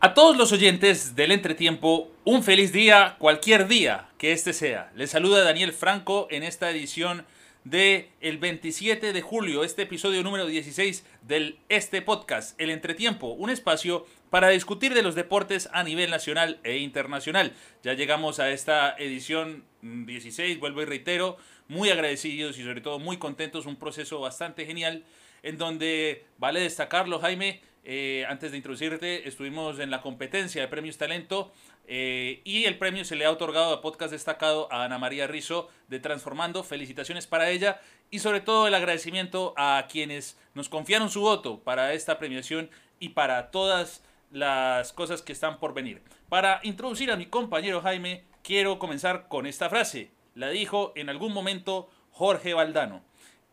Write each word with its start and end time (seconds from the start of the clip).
A 0.00 0.14
todos 0.14 0.36
los 0.36 0.52
oyentes 0.52 1.16
del 1.16 1.32
entretiempo, 1.32 2.08
un 2.24 2.44
feliz 2.44 2.72
día, 2.72 3.16
cualquier 3.18 3.66
día 3.66 4.08
que 4.18 4.30
este 4.30 4.52
sea. 4.52 4.92
Les 4.94 5.10
saluda 5.10 5.42
Daniel 5.42 5.72
Franco 5.72 6.28
en 6.30 6.44
esta 6.44 6.70
edición 6.70 7.26
de 7.64 8.10
el 8.20 8.38
27 8.38 9.12
de 9.12 9.22
julio, 9.22 9.64
este 9.64 9.82
episodio 9.82 10.22
número 10.22 10.46
16 10.46 11.04
del 11.22 11.58
Este 11.68 12.00
Podcast, 12.00 12.58
El 12.60 12.70
Entretiempo, 12.70 13.32
un 13.32 13.50
espacio 13.50 14.06
para 14.30 14.50
discutir 14.50 14.94
de 14.94 15.02
los 15.02 15.16
deportes 15.16 15.68
a 15.72 15.82
nivel 15.82 16.10
nacional 16.10 16.60
e 16.62 16.76
internacional. 16.76 17.52
Ya 17.82 17.94
llegamos 17.94 18.38
a 18.38 18.50
esta 18.50 18.94
edición 18.98 19.64
16, 20.06 20.58
vuelvo 20.58 20.82
y 20.82 20.84
reitero, 20.84 21.36
muy 21.68 21.90
agradecidos 21.90 22.58
y 22.58 22.62
sobre 22.62 22.80
todo 22.80 22.98
muy 22.98 23.16
contentos, 23.18 23.66
un 23.66 23.76
proceso 23.76 24.20
bastante 24.20 24.66
genial 24.66 25.04
en 25.42 25.58
donde 25.58 26.24
vale 26.38 26.60
destacarlo, 26.60 27.18
Jaime, 27.20 27.60
eh, 27.88 28.26
antes 28.28 28.50
de 28.50 28.56
introducirte, 28.56 29.28
estuvimos 29.28 29.78
en 29.78 29.92
la 29.92 30.02
competencia 30.02 30.60
de 30.60 30.66
Premios 30.66 30.98
Talento 30.98 31.52
eh, 31.86 32.40
y 32.42 32.64
el 32.64 32.78
premio 32.78 33.04
se 33.04 33.14
le 33.14 33.24
ha 33.24 33.30
otorgado 33.30 33.72
a 33.72 33.80
podcast 33.80 34.10
destacado 34.10 34.66
a 34.72 34.84
Ana 34.84 34.98
María 34.98 35.28
Rizo 35.28 35.68
de 35.86 36.00
Transformando. 36.00 36.64
Felicitaciones 36.64 37.28
para 37.28 37.48
ella 37.48 37.80
y 38.10 38.18
sobre 38.18 38.40
todo 38.40 38.66
el 38.66 38.74
agradecimiento 38.74 39.54
a 39.56 39.86
quienes 39.88 40.36
nos 40.54 40.68
confiaron 40.68 41.10
su 41.10 41.20
voto 41.20 41.60
para 41.60 41.92
esta 41.92 42.18
premiación 42.18 42.70
y 42.98 43.10
para 43.10 43.52
todas 43.52 44.02
las 44.32 44.92
cosas 44.92 45.22
que 45.22 45.32
están 45.32 45.60
por 45.60 45.72
venir. 45.72 46.02
Para 46.28 46.58
introducir 46.64 47.12
a 47.12 47.16
mi 47.16 47.26
compañero 47.26 47.82
Jaime, 47.82 48.24
quiero 48.46 48.78
comenzar 48.78 49.26
con 49.26 49.44
esta 49.44 49.68
frase. 49.68 50.08
La 50.36 50.50
dijo 50.50 50.92
en 50.94 51.08
algún 51.08 51.32
momento 51.32 51.88
Jorge 52.12 52.54
Valdano. 52.54 53.02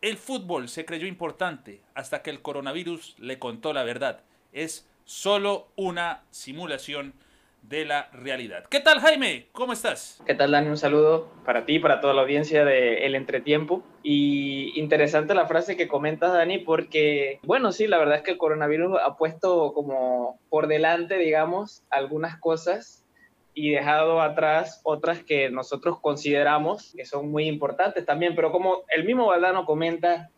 El 0.00 0.16
fútbol 0.16 0.68
se 0.68 0.84
creyó 0.84 1.08
importante 1.08 1.80
hasta 1.94 2.22
que 2.22 2.30
el 2.30 2.42
coronavirus 2.42 3.16
le 3.18 3.40
contó 3.40 3.72
la 3.72 3.82
verdad. 3.82 4.20
Es 4.52 4.88
solo 5.04 5.66
una 5.74 6.22
simulación 6.30 7.12
de 7.62 7.84
la 7.84 8.08
realidad. 8.12 8.66
¿Qué 8.70 8.78
tal 8.78 9.00
Jaime? 9.00 9.48
¿Cómo 9.50 9.72
estás? 9.72 10.22
¿Qué 10.26 10.34
tal 10.34 10.52
Dani? 10.52 10.68
Un 10.68 10.76
saludo 10.76 11.28
para 11.44 11.64
ti, 11.64 11.80
para 11.80 12.00
toda 12.00 12.14
la 12.14 12.22
audiencia 12.22 12.64
de 12.64 13.04
El 13.04 13.16
Entretiempo. 13.16 13.82
Y 14.04 14.78
interesante 14.78 15.34
la 15.34 15.48
frase 15.48 15.76
que 15.76 15.88
comentas 15.88 16.32
Dani 16.32 16.58
porque, 16.58 17.40
bueno, 17.42 17.72
sí, 17.72 17.88
la 17.88 17.98
verdad 17.98 18.18
es 18.18 18.22
que 18.22 18.32
el 18.32 18.38
coronavirus 18.38 19.00
ha 19.04 19.16
puesto 19.16 19.72
como 19.72 20.38
por 20.50 20.68
delante, 20.68 21.18
digamos, 21.18 21.82
algunas 21.90 22.38
cosas 22.38 23.03
y 23.54 23.70
dejado 23.70 24.20
atrás 24.20 24.80
otras 24.82 25.22
que 25.22 25.48
nosotros 25.48 26.00
consideramos 26.00 26.92
que 26.96 27.06
son 27.06 27.30
muy 27.30 27.46
importantes 27.46 28.04
también, 28.04 28.34
pero 28.34 28.50
como 28.50 28.82
el 28.88 29.04
mismo 29.04 29.26
Valdano 29.26 29.64
comenta, 29.64 30.30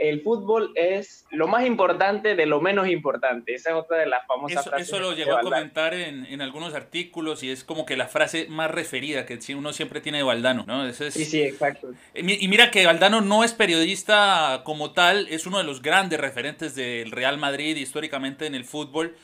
el 0.00 0.22
fútbol 0.22 0.72
es 0.76 1.26
lo 1.30 1.46
más 1.46 1.66
importante 1.66 2.34
de 2.34 2.46
lo 2.46 2.60
menos 2.60 2.88
importante. 2.88 3.54
Esa 3.54 3.70
es 3.70 3.76
otra 3.76 3.98
de 3.98 4.06
las 4.06 4.26
famosas 4.26 4.66
eso, 4.66 4.76
Eso 4.76 4.98
lo 4.98 5.12
llegó 5.12 5.36
a 5.36 5.42
comentar 5.42 5.92
en, 5.92 6.24
en, 6.24 6.40
algunos 6.40 6.74
artículos 6.74 7.42
y 7.42 7.50
es 7.50 7.64
como 7.64 7.84
que 7.84 7.98
la 7.98 8.08
frase 8.08 8.46
más 8.48 8.70
referida 8.70 9.26
que 9.26 9.38
uno 9.54 9.74
siempre 9.74 10.00
tiene 10.00 10.18
de 10.18 10.24
Valdano, 10.24 10.64
¿no? 10.66 10.90
sí, 10.92 11.10
sí, 11.10 11.42
exacto. 11.42 11.92
Y 12.14 12.48
mira 12.48 12.70
que 12.70 12.86
Valdano 12.86 13.20
no 13.20 13.44
es 13.44 13.52
periodista 13.52 14.62
como 14.64 14.92
tal, 14.92 15.28
es 15.28 15.46
uno 15.46 15.58
de 15.58 15.64
los 15.64 15.82
grandes 15.82 16.18
referentes 16.18 16.74
del 16.74 17.10
Real 17.10 17.36
Madrid 17.36 17.76
históricamente 17.76 18.46
en 18.46 18.54
el 18.54 18.64
fútbol 18.64 19.16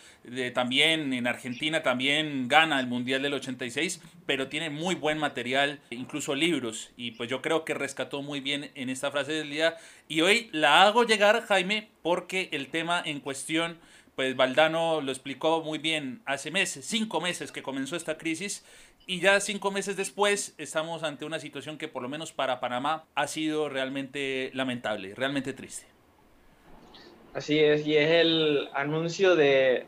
también 0.55 1.13
en 1.13 1.27
Argentina 1.27 1.83
también 1.83 2.49
gana 2.49 2.81
el 2.81 2.87
Mundial 2.87 3.23
del 3.23 3.35
86, 3.35 4.01
pero 4.27 4.49
tiene 4.49 4.71
muy 4.71 4.95
buen 4.95 5.19
material, 5.19 5.81
incluso 5.91 6.35
libros, 6.35 6.91
y 6.97 7.13
pues 7.13 7.31
yo 7.31 7.43
creo 7.43 7.65
que 7.65 7.75
rescató 7.75 8.23
muy 8.23 8.41
bien 8.41 8.71
en 8.75 8.91
esta 8.91 9.11
frase 9.11 9.33
del 9.33 9.51
día. 9.51 9.77
Y 10.09 10.23
hoy 10.23 10.49
la 10.53 10.83
hago 10.83 11.05
llegar, 11.05 11.45
Jaime, 11.47 11.89
porque 12.03 12.49
el 12.53 12.69
tema 12.69 13.03
en 13.05 13.21
cuestión, 13.21 13.79
pues 14.17 14.35
Valdano 14.35 15.01
lo 15.01 15.13
explicó 15.13 15.63
muy 15.63 15.79
bien 15.79 16.23
hace 16.25 16.51
meses, 16.51 16.85
cinco 16.85 17.21
meses 17.21 17.53
que 17.53 17.63
comenzó 17.63 17.95
esta 17.97 18.19
crisis, 18.19 18.65
y 19.07 19.21
ya 19.21 19.39
cinco 19.39 19.71
meses 19.71 19.97
después 19.97 20.55
estamos 20.59 21.05
ante 21.05 21.25
una 21.25 21.39
situación 21.39 21.79
que 21.79 21.87
por 21.87 22.03
lo 22.03 22.09
menos 22.09 22.33
para 22.33 22.59
Panamá 22.59 23.05
ha 23.15 23.29
sido 23.29 23.69
realmente 23.69 24.51
lamentable, 24.55 25.15
realmente 25.15 25.53
triste. 25.53 25.87
Así 27.33 27.59
es, 27.59 27.87
y 27.87 27.97
es 27.97 28.11
el 28.11 28.69
anuncio 28.75 29.37
de, 29.37 29.87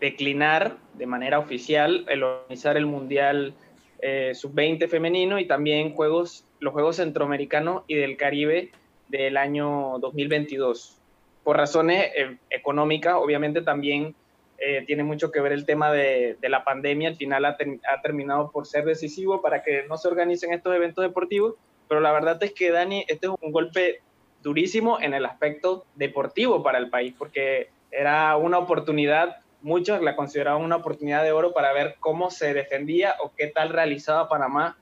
declinar 0.00 0.76
de 0.94 1.06
manera 1.06 1.38
oficial 1.38 2.04
el 2.08 2.22
organizar 2.22 2.76
el 2.76 2.86
Mundial 2.86 3.54
eh, 4.00 4.32
Sub-20 4.34 4.88
femenino 4.88 5.38
y 5.38 5.46
también 5.46 5.94
juegos, 5.94 6.44
los 6.60 6.72
Juegos 6.72 6.96
Centroamericanos 6.96 7.82
y 7.88 7.96
del 7.96 8.16
Caribe 8.16 8.70
del 9.08 9.36
año 9.36 9.98
2022. 10.00 10.96
Por 11.42 11.56
razones 11.56 12.10
eh, 12.16 12.36
económicas, 12.50 13.14
obviamente 13.14 13.62
también 13.62 14.14
eh, 14.58 14.84
tiene 14.86 15.02
mucho 15.02 15.30
que 15.30 15.40
ver 15.40 15.52
el 15.52 15.64
tema 15.64 15.92
de, 15.92 16.36
la 16.42 16.64
pandemia. 16.64 17.08
Al 17.08 17.16
final 17.16 17.44
ha, 17.44 17.56
ha, 17.92 18.02
terminado 18.02 18.50
por 18.50 18.66
ser 18.66 18.84
decisivo 18.84 19.40
para 19.40 19.62
que 19.62 19.84
no 19.88 19.96
se 19.96 20.08
organicen 20.08 20.52
estos 20.52 20.74
eventos 20.74 21.02
deportivos. 21.02 21.54
Pero 21.88 22.00
la 22.00 22.12
verdad 22.12 22.42
es 22.42 22.52
que, 22.52 22.70
Dani, 22.70 23.04
este 23.08 23.26
es 23.28 23.32
un 23.40 23.50
golpe 23.50 24.02
durísimo 24.42 25.00
en 25.00 25.14
el 25.14 25.24
aspecto 25.24 25.86
deportivo 25.94 26.62
para 26.62 26.78
el 26.78 26.90
país, 26.90 27.14
porque 27.18 27.70
era 27.90 28.36
una 28.36 28.58
oportunidad 28.58 29.38
muchos 29.62 30.00
la 30.02 30.16
consideraban 30.16 30.62
una 30.62 30.76
oportunidad 30.76 31.22
de 31.22 31.32
oro 31.32 31.52
para 31.52 31.72
ver 31.72 31.96
cómo 32.00 32.30
se 32.30 32.54
defendía 32.54 33.16
o 33.22 33.32
qué 33.36 33.48
tal 33.48 33.70
realizaba 33.70 34.28
Panamá 34.28 34.76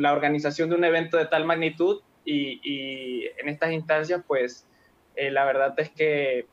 la 0.00 0.12
organización 0.12 0.70
de 0.70 0.76
un 0.76 0.84
evento 0.84 1.16
de 1.16 1.26
tal 1.26 1.44
magnitud 1.44 2.00
y, 2.24 3.26
en 3.38 3.48
estas 3.48 3.72
instancias, 3.72 4.22
pues 4.26 4.66
eh, 5.16 5.30
la 5.30 5.44
verdad 5.44 5.74
es 5.78 5.90
que, 5.90 6.46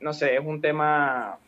no 0.00 0.12
sé, 0.12 0.34
es 0.34 0.44
un 0.44 0.60
tema 0.60 1.38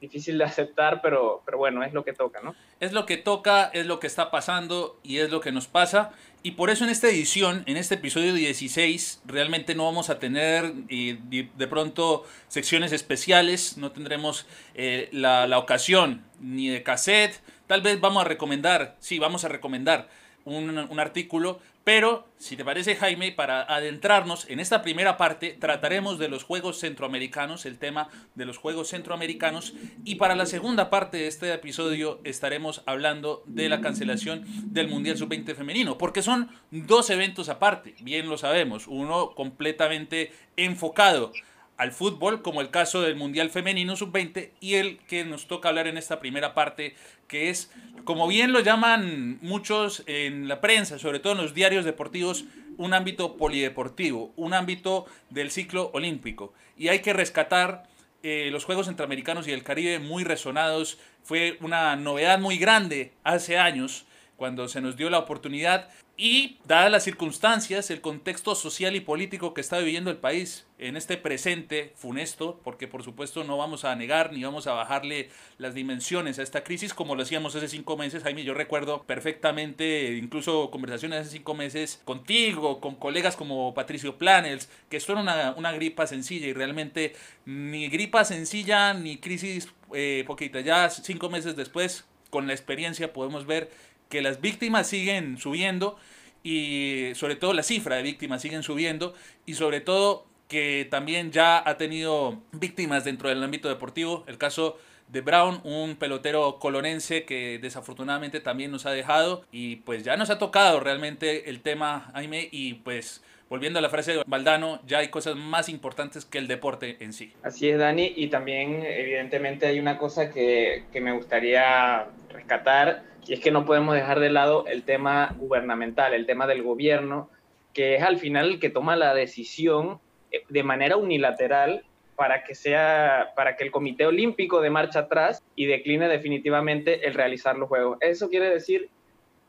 difícil 0.00 0.38
de 0.38 0.44
aceptar, 0.44 1.00
pero, 1.02 1.42
pero 1.44 1.58
bueno, 1.58 1.82
es 1.82 1.92
lo 1.92 2.04
que 2.04 2.12
toca, 2.12 2.40
¿no? 2.42 2.54
Es 2.80 2.92
lo 2.92 3.06
que 3.06 3.16
toca, 3.16 3.70
es 3.72 3.86
lo 3.86 3.98
que 3.98 4.06
está 4.06 4.30
pasando 4.30 5.00
y 5.02 5.18
es 5.18 5.30
lo 5.30 5.40
que 5.40 5.52
nos 5.52 5.66
pasa. 5.66 6.12
Y 6.46 6.52
por 6.52 6.70
eso 6.70 6.84
en 6.84 6.90
esta 6.90 7.08
edición, 7.08 7.64
en 7.66 7.76
este 7.76 7.96
episodio 7.96 8.32
16, 8.32 9.22
realmente 9.26 9.74
no 9.74 9.84
vamos 9.84 10.10
a 10.10 10.20
tener 10.20 10.74
eh, 10.88 11.18
de 11.28 11.66
pronto 11.66 12.24
secciones 12.46 12.92
especiales, 12.92 13.76
no 13.78 13.90
tendremos 13.90 14.46
eh, 14.76 15.08
la, 15.10 15.48
la 15.48 15.58
ocasión 15.58 16.22
ni 16.40 16.68
de 16.68 16.84
cassette. 16.84 17.40
Tal 17.66 17.82
vez 17.82 18.00
vamos 18.00 18.24
a 18.24 18.28
recomendar, 18.28 18.94
sí, 19.00 19.18
vamos 19.18 19.44
a 19.44 19.48
recomendar 19.48 20.08
un, 20.44 20.78
un, 20.78 21.00
artículo, 21.00 21.58
pero 21.86 22.26
si 22.36 22.56
te 22.56 22.64
parece 22.64 22.96
Jaime, 22.96 23.30
para 23.30 23.62
adentrarnos 23.62 24.50
en 24.50 24.58
esta 24.58 24.82
primera 24.82 25.16
parte, 25.16 25.52
trataremos 25.52 26.18
de 26.18 26.28
los 26.28 26.42
Juegos 26.42 26.80
Centroamericanos, 26.80 27.64
el 27.64 27.78
tema 27.78 28.08
de 28.34 28.44
los 28.44 28.58
Juegos 28.58 28.88
Centroamericanos, 28.88 29.72
y 30.04 30.16
para 30.16 30.34
la 30.34 30.46
segunda 30.46 30.90
parte 30.90 31.18
de 31.18 31.28
este 31.28 31.54
episodio 31.54 32.18
estaremos 32.24 32.82
hablando 32.86 33.44
de 33.46 33.68
la 33.68 33.80
cancelación 33.80 34.44
del 34.72 34.88
Mundial 34.88 35.16
Sub-20 35.16 35.54
femenino, 35.54 35.96
porque 35.96 36.22
son 36.22 36.50
dos 36.72 37.08
eventos 37.08 37.48
aparte, 37.48 37.94
bien 38.00 38.28
lo 38.28 38.36
sabemos, 38.36 38.88
uno 38.88 39.30
completamente 39.36 40.32
enfocado 40.56 41.30
al 41.76 41.92
fútbol, 41.92 42.42
como 42.42 42.60
el 42.60 42.70
caso 42.70 43.02
del 43.02 43.16
Mundial 43.16 43.50
Femenino 43.50 43.96
Sub-20, 43.96 44.50
y 44.60 44.74
el 44.74 44.98
que 44.98 45.24
nos 45.24 45.46
toca 45.46 45.68
hablar 45.68 45.86
en 45.86 45.98
esta 45.98 46.20
primera 46.20 46.54
parte, 46.54 46.94
que 47.28 47.50
es, 47.50 47.70
como 48.04 48.26
bien 48.28 48.52
lo 48.52 48.60
llaman 48.60 49.38
muchos 49.42 50.02
en 50.06 50.48
la 50.48 50.60
prensa, 50.60 50.98
sobre 50.98 51.20
todo 51.20 51.32
en 51.34 51.42
los 51.42 51.54
diarios 51.54 51.84
deportivos, 51.84 52.44
un 52.78 52.94
ámbito 52.94 53.36
polideportivo, 53.36 54.32
un 54.36 54.54
ámbito 54.54 55.06
del 55.30 55.50
ciclo 55.50 55.90
olímpico. 55.92 56.52
Y 56.76 56.88
hay 56.88 57.00
que 57.00 57.12
rescatar 57.12 57.84
eh, 58.22 58.48
los 58.50 58.64
Juegos 58.64 58.86
Centroamericanos 58.86 59.46
y 59.48 59.52
el 59.52 59.62
Caribe 59.62 59.98
muy 59.98 60.24
resonados. 60.24 60.98
Fue 61.22 61.58
una 61.60 61.96
novedad 61.96 62.38
muy 62.38 62.58
grande 62.58 63.12
hace 63.24 63.58
años 63.58 64.06
cuando 64.36 64.68
se 64.68 64.80
nos 64.80 64.96
dio 64.96 65.10
la 65.10 65.18
oportunidad 65.18 65.88
y, 66.18 66.58
dadas 66.66 66.90
las 66.90 67.04
circunstancias, 67.04 67.90
el 67.90 68.00
contexto 68.00 68.54
social 68.54 68.96
y 68.96 69.00
político 69.00 69.52
que 69.52 69.60
está 69.60 69.78
viviendo 69.78 70.10
el 70.10 70.16
país 70.16 70.64
en 70.78 70.96
este 70.96 71.18
presente 71.18 71.92
funesto, 71.94 72.58
porque 72.64 72.88
por 72.88 73.02
supuesto 73.02 73.44
no 73.44 73.58
vamos 73.58 73.84
a 73.84 73.94
negar 73.96 74.32
ni 74.32 74.42
vamos 74.42 74.66
a 74.66 74.72
bajarle 74.72 75.28
las 75.58 75.74
dimensiones 75.74 76.38
a 76.38 76.42
esta 76.42 76.64
crisis 76.64 76.94
como 76.94 77.14
lo 77.14 77.22
hacíamos 77.22 77.54
hace 77.54 77.68
cinco 77.68 77.98
meses, 77.98 78.22
Jaime, 78.22 78.44
yo 78.44 78.54
recuerdo 78.54 79.02
perfectamente 79.02 80.16
incluso 80.16 80.70
conversaciones 80.70 81.20
hace 81.20 81.30
cinco 81.30 81.54
meses 81.54 82.00
contigo, 82.04 82.80
con 82.80 82.94
colegas 82.94 83.36
como 83.36 83.74
Patricio 83.74 84.16
Planels, 84.16 84.70
que 84.88 84.96
esto 84.96 85.12
era 85.12 85.20
una, 85.20 85.54
una 85.56 85.72
gripa 85.72 86.06
sencilla 86.06 86.46
y 86.46 86.54
realmente 86.54 87.14
ni 87.44 87.88
gripa 87.88 88.24
sencilla 88.24 88.94
ni 88.94 89.18
crisis 89.18 89.68
eh, 89.92 90.24
poquita, 90.26 90.60
ya 90.60 90.88
cinco 90.88 91.28
meses 91.28 91.56
después, 91.56 92.04
con 92.30 92.46
la 92.46 92.52
experiencia 92.52 93.12
podemos 93.12 93.46
ver 93.46 93.70
que 94.08 94.22
las 94.22 94.40
víctimas 94.40 94.86
siguen 94.86 95.38
subiendo 95.38 95.96
y 96.42 97.10
sobre 97.14 97.36
todo 97.36 97.52
la 97.52 97.62
cifra 97.62 97.96
de 97.96 98.02
víctimas 98.02 98.42
siguen 98.42 98.62
subiendo 98.62 99.14
y 99.46 99.54
sobre 99.54 99.80
todo 99.80 100.26
que 100.48 100.86
también 100.90 101.32
ya 101.32 101.68
ha 101.68 101.76
tenido 101.76 102.40
víctimas 102.52 103.04
dentro 103.04 103.28
del 103.28 103.42
ámbito 103.42 103.68
deportivo, 103.68 104.24
el 104.28 104.38
caso 104.38 104.78
de 105.08 105.20
Brown, 105.20 105.60
un 105.64 105.96
pelotero 105.96 106.58
colonense 106.58 107.24
que 107.24 107.58
desafortunadamente 107.60 108.40
también 108.40 108.70
nos 108.70 108.86
ha 108.86 108.90
dejado 108.90 109.44
y 109.52 109.76
pues 109.76 110.02
ya 110.02 110.16
nos 110.16 110.30
ha 110.30 110.38
tocado 110.38 110.80
realmente 110.80 111.50
el 111.50 111.60
tema, 111.60 112.10
Jaime, 112.14 112.48
y 112.50 112.74
pues 112.74 113.22
volviendo 113.48 113.78
a 113.78 113.82
la 113.82 113.88
frase 113.88 114.12
de 114.12 114.22
Valdano, 114.26 114.80
ya 114.86 114.98
hay 114.98 115.08
cosas 115.08 115.36
más 115.36 115.68
importantes 115.68 116.24
que 116.24 116.38
el 116.38 116.48
deporte 116.48 116.96
en 117.00 117.12
sí. 117.12 117.32
Así 117.42 117.68
es, 117.68 117.78
Dani, 117.78 118.12
y 118.16 118.28
también 118.28 118.84
evidentemente 118.84 119.66
hay 119.66 119.78
una 119.78 119.98
cosa 119.98 120.32
que, 120.32 120.84
que 120.92 121.00
me 121.00 121.12
gustaría 121.12 122.06
rescatar, 122.30 123.04
y 123.26 123.34
es 123.34 123.40
que 123.40 123.50
no 123.50 123.64
podemos 123.64 123.94
dejar 123.94 124.20
de 124.20 124.30
lado 124.30 124.66
el 124.66 124.84
tema 124.84 125.34
gubernamental, 125.38 126.14
el 126.14 126.26
tema 126.26 126.46
del 126.46 126.62
gobierno, 126.62 127.28
que 127.72 127.96
es 127.96 128.02
al 128.02 128.18
final 128.18 128.46
el 128.46 128.60
que 128.60 128.70
toma 128.70 128.96
la 128.96 129.14
decisión 129.14 130.00
eh, 130.30 130.42
de 130.48 130.62
manera 130.62 130.96
unilateral 130.96 131.84
para 132.14 132.44
que 132.44 132.54
sea 132.54 133.32
para 133.36 133.56
que 133.56 133.64
el 133.64 133.70
Comité 133.70 134.06
Olímpico 134.06 134.60
de 134.60 134.70
marcha 134.70 135.00
atrás 135.00 135.42
y 135.54 135.66
decline 135.66 136.08
definitivamente 136.08 137.06
el 137.06 137.14
realizar 137.14 137.58
los 137.58 137.68
juegos. 137.68 137.98
Eso 138.00 138.30
quiere 138.30 138.48
decir 138.48 138.88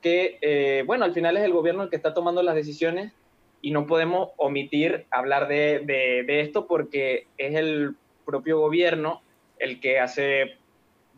que 0.01 0.37
eh, 0.41 0.83
bueno, 0.85 1.05
al 1.05 1.13
final 1.13 1.37
es 1.37 1.43
el 1.43 1.53
gobierno 1.53 1.83
el 1.83 1.89
que 1.89 1.95
está 1.95 2.13
tomando 2.13 2.43
las 2.43 2.55
decisiones 2.55 3.13
y 3.61 3.71
no 3.71 3.87
podemos 3.87 4.31
omitir 4.37 5.05
hablar 5.09 5.47
de, 5.47 5.79
de, 5.79 6.41
esto 6.41 6.67
porque 6.67 7.27
es 7.37 7.55
el 7.55 7.95
propio 8.25 8.59
gobierno 8.59 9.21
el 9.57 9.79
que 9.79 9.99
hace 9.99 10.57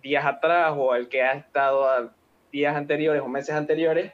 días 0.02 0.26
atrás 0.26 0.74
o 0.78 0.96
el 0.96 1.10
que 1.10 1.24
ha 1.24 1.34
estado 1.34 2.12
días 2.52 2.76
anteriores 2.76 3.22
o 3.22 3.28
meses 3.28 3.56
anteriores 3.56 4.12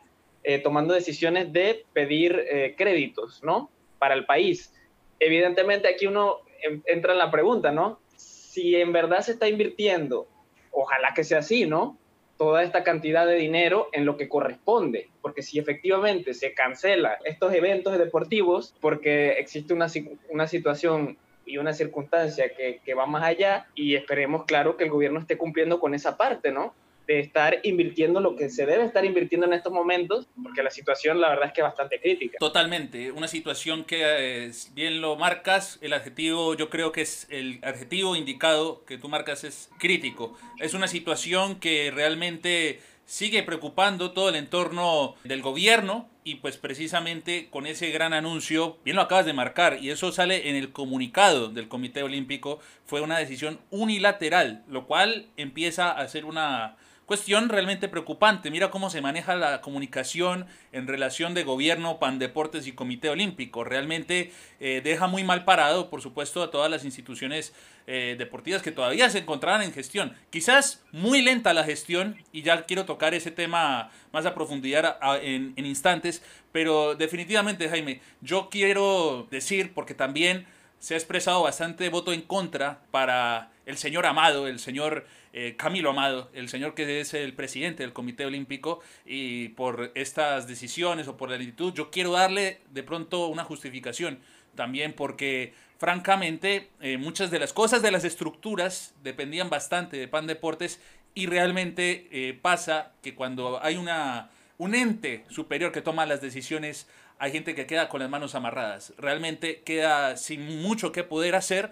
eh, 0.48 0.60
tomando 0.60 0.94
decisiones 0.94 1.52
de 1.52 1.86
pedir 1.92 2.46
eh, 2.48 2.76
créditos, 2.78 3.44
¿no? 3.44 3.72
Para 3.98 4.14
el 4.14 4.26
país. 4.26 4.74
Evidentemente 5.20 5.88
aquí 5.88 6.06
uno 6.06 6.38
entra 6.86 7.14
en 7.14 7.18
la 7.18 7.32
pregunta, 7.32 7.72
¿no? 7.72 8.00
Si 8.16 8.76
en 8.76 8.94
verdad 8.94 9.22
se 9.22 9.32
está 9.32 9.48
invirtiendo, 9.48 10.28
ojalá 10.72 11.14
que 11.16 11.24
sea 11.24 11.40
así, 11.40 11.66
¿no? 11.66 11.98
Toda 12.38 12.64
esta 12.64 12.84
cantidad 12.84 13.26
de 13.26 13.36
dinero 13.36 13.90
en 13.92 14.06
lo 14.06 14.18
que 14.18 14.30
corresponde, 14.30 15.10
porque 15.22 15.42
si 15.42 15.58
efectivamente 15.58 16.36
se 16.36 16.54
cancela 16.54 17.18
estos 17.24 17.52
eventos 17.52 17.98
deportivos 17.98 18.76
porque 18.82 19.40
existe 19.40 19.74
una, 19.74 19.88
una 20.30 20.48
situación 20.48 21.18
y 21.46 21.58
una 21.58 21.74
circunstancia 21.74 22.54
que, 22.56 22.82
que 22.86 22.94
va 22.94 23.08
más 23.08 23.24
allá 23.24 23.68
y 23.74 23.96
esperemos, 23.96 24.46
claro, 24.46 24.78
que 24.78 24.84
el 24.84 24.92
gobierno 24.92 25.20
esté 25.20 25.38
cumpliendo 25.38 25.80
con 25.80 25.96
esa 25.96 26.18
parte, 26.18 26.52
¿no? 26.52 26.76
De 27.08 27.20
estar 27.20 27.60
invirtiendo 27.64 28.20
lo 28.20 28.36
que 28.36 28.50
se 28.50 28.66
debe 28.66 28.86
estar 28.86 29.06
invirtiendo 29.06 29.48
en 29.48 29.54
estos 29.54 29.72
momentos, 29.72 30.28
porque 30.42 30.64
la 30.64 30.72
situación 30.72 31.22
la 31.22 31.30
verdad 31.30 31.48
es 31.48 31.54
que 31.54 31.62
es 31.62 31.66
bastante 31.66 32.00
crítica. 32.00 32.38
Totalmente, 32.40 33.12
una 33.12 33.28
situación 33.28 33.84
que 33.84 34.52
bien 34.74 35.02
lo 35.02 35.16
marcas, 35.16 35.78
el 35.82 35.94
adjetivo 35.94 36.56
yo 36.56 36.70
creo 36.70 36.92
que 36.92 37.02
es 37.02 37.28
el 37.30 37.60
adjetivo 37.64 38.16
indicado 38.16 38.84
que 38.86 38.98
tú 38.98 39.10
marcas 39.10 39.44
es 39.44 39.70
crítico. 39.80 40.38
Es 40.60 40.74
una 40.74 40.88
situación 40.88 41.60
que 41.60 41.92
realmente 41.94 42.80
sigue 43.06 43.44
preocupando 43.44 44.12
todo 44.12 44.30
el 44.30 44.36
entorno 44.36 45.16
del 45.24 45.44
gobierno 45.44 46.10
y 46.24 46.36
pues 46.36 46.58
precisamente 46.58 47.50
con 47.52 47.68
ese 47.68 47.92
gran 47.92 48.14
anuncio, 48.14 48.80
bien 48.84 48.96
lo 48.96 49.04
acabas 49.04 49.28
de 49.28 49.34
marcar, 49.34 49.78
y 49.80 49.92
eso 49.92 50.12
sale 50.12 50.50
en 50.50 50.56
el 50.56 50.72
comunicado 50.72 51.50
del 51.50 51.68
Comité 51.68 52.02
Olímpico, 52.02 52.60
fue 52.84 53.02
una 53.02 53.20
decisión 53.20 53.60
unilateral, 53.70 54.64
lo 54.68 54.88
cual 54.88 55.28
empieza 55.38 55.92
a 55.92 56.08
ser 56.08 56.26
una 56.26 56.78
Cuestión 57.06 57.50
realmente 57.50 57.88
preocupante. 57.88 58.50
Mira 58.50 58.72
cómo 58.72 58.90
se 58.90 59.00
maneja 59.00 59.36
la 59.36 59.62
comunicación 59.62 60.48
en 60.72 60.88
relación 60.88 61.36
de 61.36 61.44
gobierno, 61.44 62.00
Pandeportes 62.00 62.66
y 62.66 62.72
Comité 62.72 63.10
Olímpico. 63.10 63.64
Realmente 63.64 64.32
eh, 64.60 64.82
deja 64.84 65.06
muy 65.06 65.24
mal 65.24 65.46
parado, 65.46 65.92
por 65.92 66.02
supuesto, 66.02 66.42
a 66.42 66.50
todas 66.50 66.72
las 66.72 66.84
instituciones 66.84 67.54
eh, 67.86 68.16
deportivas 68.18 68.64
que 68.64 68.72
todavía 68.72 69.08
se 69.12 69.20
encontraban 69.20 69.62
en 69.62 69.72
gestión. 69.72 70.16
Quizás 70.32 70.84
muy 70.92 71.22
lenta 71.22 71.54
la 71.54 71.64
gestión, 71.64 72.18
y 72.32 72.42
ya 72.42 72.64
quiero 72.64 72.86
tocar 72.86 73.14
ese 73.14 73.30
tema 73.30 73.92
más 74.12 74.26
a 74.26 74.34
profundidad 74.34 74.98
en, 75.22 75.54
en 75.58 75.66
instantes, 75.68 76.24
pero 76.52 76.96
definitivamente, 76.96 77.70
Jaime, 77.70 78.02
yo 78.22 78.50
quiero 78.50 79.28
decir, 79.30 79.76
porque 79.76 79.94
también 79.94 80.48
se 80.80 80.96
ha 80.96 80.98
expresado 80.98 81.44
bastante 81.44 81.88
voto 81.90 82.14
en 82.14 82.22
contra 82.24 82.82
para 82.90 83.52
el 83.66 83.78
señor 83.78 84.06
Amado, 84.06 84.48
el 84.48 84.60
señor 84.60 85.06
eh, 85.38 85.58
Camilo 85.58 85.90
Amado, 85.90 86.30
el 86.34 86.48
señor 86.48 86.76
que 86.76 87.02
es 87.02 87.14
el 87.14 87.34
presidente 87.34 87.84
del 87.84 87.92
Comité 87.92 88.26
Olímpico, 88.26 88.80
y 89.06 89.50
por 89.50 89.92
estas 89.94 90.48
decisiones 90.48 91.10
o 91.10 91.18
por 91.18 91.30
la 91.30 91.38
lentitud, 91.38 91.74
yo 91.74 91.92
quiero 91.92 92.14
darle 92.14 92.62
de 92.72 92.84
pronto 92.84 93.28
una 93.28 93.44
justificación. 93.44 94.20
También 94.56 94.94
porque 94.94 95.54
francamente 95.78 96.70
eh, 96.80 96.98
muchas 96.98 97.32
de 97.32 97.40
las 97.40 97.52
cosas 97.52 97.82
de 97.82 97.92
las 97.92 98.06
estructuras 98.06 98.94
dependían 99.04 99.50
bastante 99.50 99.98
de 99.98 100.08
Pan 100.08 100.26
Deportes 100.26 100.80
y 101.14 101.26
realmente 101.26 102.08
eh, 102.12 102.40
pasa 102.42 102.94
que 103.02 103.14
cuando 103.14 103.62
hay 103.62 103.76
una, 103.76 104.30
un 104.58 104.74
ente 104.74 105.26
superior 105.28 105.74
que 105.74 105.82
toma 105.82 106.06
las 106.06 106.22
decisiones, 106.22 106.88
hay 107.20 107.34
gente 107.34 107.56
que 107.56 107.66
queda 107.66 107.90
con 107.90 108.00
las 108.00 108.10
manos 108.10 108.36
amarradas, 108.36 108.94
realmente 108.98 109.64
queda 109.66 110.16
sin 110.16 110.62
mucho 110.62 110.94
que 110.94 111.04
poder 111.04 111.36
hacer 111.36 111.72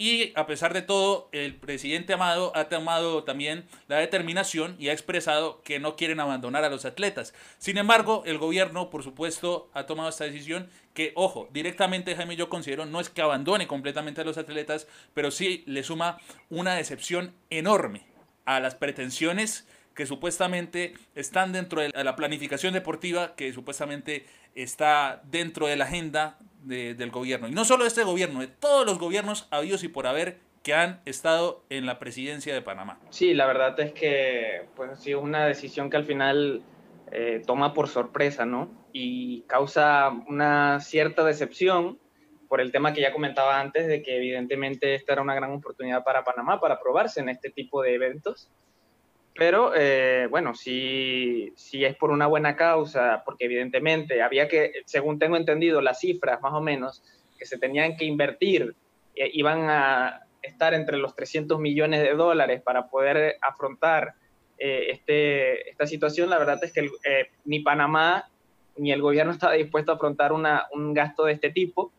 y 0.00 0.32
a 0.36 0.46
pesar 0.46 0.74
de 0.74 0.82
todo, 0.82 1.28
el 1.32 1.56
presidente 1.56 2.12
Amado 2.12 2.52
ha 2.54 2.68
tomado 2.68 3.24
también 3.24 3.66
la 3.88 3.96
determinación 3.96 4.76
y 4.78 4.88
ha 4.88 4.92
expresado 4.92 5.60
que 5.62 5.80
no 5.80 5.96
quieren 5.96 6.20
abandonar 6.20 6.62
a 6.62 6.70
los 6.70 6.84
atletas. 6.84 7.34
Sin 7.58 7.78
embargo, 7.78 8.22
el 8.24 8.38
gobierno, 8.38 8.90
por 8.90 9.02
supuesto, 9.02 9.68
ha 9.74 9.86
tomado 9.86 10.08
esta 10.08 10.22
decisión 10.22 10.70
que, 10.94 11.10
ojo, 11.16 11.48
directamente 11.52 12.14
Jaime 12.14 12.36
yo 12.36 12.48
considero 12.48 12.86
no 12.86 13.00
es 13.00 13.08
que 13.10 13.22
abandone 13.22 13.66
completamente 13.66 14.20
a 14.20 14.24
los 14.24 14.38
atletas, 14.38 14.86
pero 15.14 15.32
sí 15.32 15.64
le 15.66 15.82
suma 15.82 16.18
una 16.48 16.76
decepción 16.76 17.34
enorme 17.50 18.06
a 18.44 18.60
las 18.60 18.76
pretensiones 18.76 19.66
que 19.96 20.06
supuestamente 20.06 20.94
están 21.16 21.52
dentro 21.52 21.80
de 21.80 21.90
la 21.92 22.14
planificación 22.14 22.72
deportiva, 22.72 23.34
que 23.34 23.52
supuestamente 23.52 24.26
está 24.54 25.22
dentro 25.24 25.66
de 25.66 25.74
la 25.74 25.86
agenda 25.86 26.38
del 26.68 27.10
gobierno. 27.10 27.48
Y 27.48 27.52
no 27.52 27.64
solo 27.64 27.84
de 27.84 27.88
este 27.88 28.04
gobierno, 28.04 28.40
de 28.40 28.46
todos 28.46 28.86
los 28.86 28.98
gobiernos 28.98 29.48
habidos 29.50 29.82
y 29.84 29.88
por 29.88 30.06
haber 30.06 30.38
que 30.62 30.74
han 30.74 31.00
estado 31.06 31.64
en 31.70 31.86
la 31.86 31.98
presidencia 31.98 32.52
de 32.52 32.62
Panamá. 32.62 32.98
Sí, 33.10 33.32
la 33.32 33.46
verdad 33.46 33.78
es 33.80 33.92
que 33.92 34.66
pues 34.76 34.98
sí 35.00 35.12
es 35.12 35.16
una 35.16 35.46
decisión 35.46 35.88
que 35.88 35.96
al 35.96 36.04
final 36.04 36.62
eh, 37.10 37.42
toma 37.46 37.72
por 37.72 37.88
sorpresa, 37.88 38.44
¿no? 38.44 38.70
Y 38.92 39.42
causa 39.42 40.10
una 40.28 40.80
cierta 40.80 41.24
decepción 41.24 41.98
por 42.48 42.60
el 42.60 42.72
tema 42.72 42.92
que 42.92 43.00
ya 43.00 43.12
comentaba 43.12 43.60
antes 43.60 43.86
de 43.86 44.02
que 44.02 44.16
evidentemente 44.16 44.94
esta 44.94 45.12
era 45.12 45.22
una 45.22 45.34
gran 45.34 45.52
oportunidad 45.52 46.02
para 46.02 46.24
Panamá 46.24 46.60
para 46.60 46.80
probarse 46.80 47.20
en 47.20 47.28
este 47.28 47.50
tipo 47.50 47.82
de 47.82 47.94
eventos 47.94 48.50
pero 49.38 49.72
eh, 49.76 50.26
bueno, 50.28 50.52
si, 50.56 51.54
es 51.72 51.96
por 51.96 52.10
una 52.10 52.26
buena 52.26 52.56
causa, 52.56 53.22
porque 53.24 53.44
evidentemente 53.44 54.20
había 54.20 54.48
que, 54.48 54.72
según 54.84 55.20
tengo 55.20 55.36
entendido, 55.36 55.80
las 55.80 56.00
cifras 56.00 56.42
más 56.42 56.52
o 56.54 56.60
menos 56.60 57.04
que 57.38 57.46
se 57.46 57.56
tenían 57.56 57.96
que 57.96 58.04
invertir 58.04 58.74
eh, 59.14 59.30
iban 59.32 59.70
a 59.70 60.22
estar 60.42 60.74
entre 60.74 60.96
los 60.96 61.14
300 61.14 61.60
millones 61.60 62.02
de 62.02 62.14
dólares 62.14 62.62
para 62.62 62.88
poder 62.88 63.38
afrontar 63.40 64.14
eh, 64.58 64.88
este, 64.90 65.70
esta 65.70 65.86
situación, 65.86 66.30
la 66.30 66.38
verdad 66.38 66.58
es 66.64 66.72
que 66.72 66.90
ni 67.44 67.60
Panamá 67.60 68.28
ni 68.76 68.90
el 68.90 69.00
gobierno 69.00 69.30
estaba 69.30 69.52
dispuesto 69.52 69.92
a 69.92 69.94
afrontar 69.94 70.32
una, 70.32 70.66
un 70.72 70.92
gasto 70.94 71.26
de 71.26 71.34
este 71.34 71.50
tipo, 71.50 71.92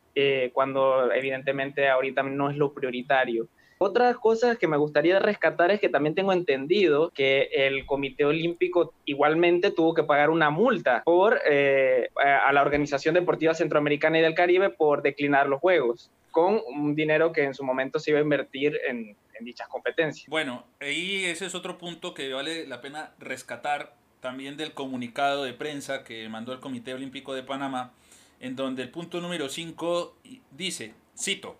cuando 0.51 1.13
evidentemente 1.13 1.87
ahorita 1.87 2.23
no 2.23 2.49
es 2.49 2.57
lo 2.57 2.73
prioritario. 2.73 3.47
Otras 3.81 4.17
cosas 4.17 4.57
que 4.57 4.67
me 4.67 4.75
gustaría 4.75 5.19
rescatar 5.19 5.71
es 5.71 5.79
que 5.79 5.87
también 5.87 6.13
tengo 6.13 6.33
entendido 6.33 7.11
que 7.11 7.49
el 7.53 7.85
Comité 7.85 8.25
Olímpico 8.25 8.93
igualmente 9.05 9.71
tuvo 9.71 9.93
que 9.93 10.03
pagar 10.03 10.29
una 10.29 10.49
multa 10.49 11.01
por, 11.05 11.39
eh, 11.49 12.09
a 12.21 12.51
la 12.51 12.61
Organización 12.61 13.15
Deportiva 13.15 13.53
Centroamericana 13.53 14.19
y 14.19 14.21
del 14.21 14.35
Caribe 14.35 14.69
por 14.69 15.01
declinar 15.01 15.47
los 15.47 15.61
Juegos, 15.61 16.11
con 16.29 16.61
un 16.67 16.93
dinero 16.93 17.31
que 17.31 17.43
en 17.43 17.53
su 17.53 17.63
momento 17.63 17.99
se 17.99 18.11
iba 18.11 18.19
a 18.19 18.23
invertir 18.23 18.77
en, 18.85 19.15
en 19.39 19.45
dichas 19.45 19.69
competencias. 19.69 20.27
Bueno, 20.27 20.65
ahí 20.81 21.23
ese 21.23 21.45
es 21.45 21.55
otro 21.55 21.77
punto 21.77 22.13
que 22.13 22.33
vale 22.33 22.67
la 22.67 22.81
pena 22.81 23.13
rescatar 23.17 23.93
también 24.19 24.57
del 24.57 24.73
comunicado 24.73 25.45
de 25.45 25.53
prensa 25.53 26.03
que 26.03 26.27
mandó 26.27 26.51
el 26.51 26.59
Comité 26.59 26.93
Olímpico 26.93 27.33
de 27.33 27.43
Panamá, 27.43 27.93
en 28.41 28.57
donde 28.57 28.83
el 28.83 28.89
punto 28.89 29.21
número 29.21 29.47
5 29.47 30.17
dice, 30.51 30.93
cito, 31.17 31.55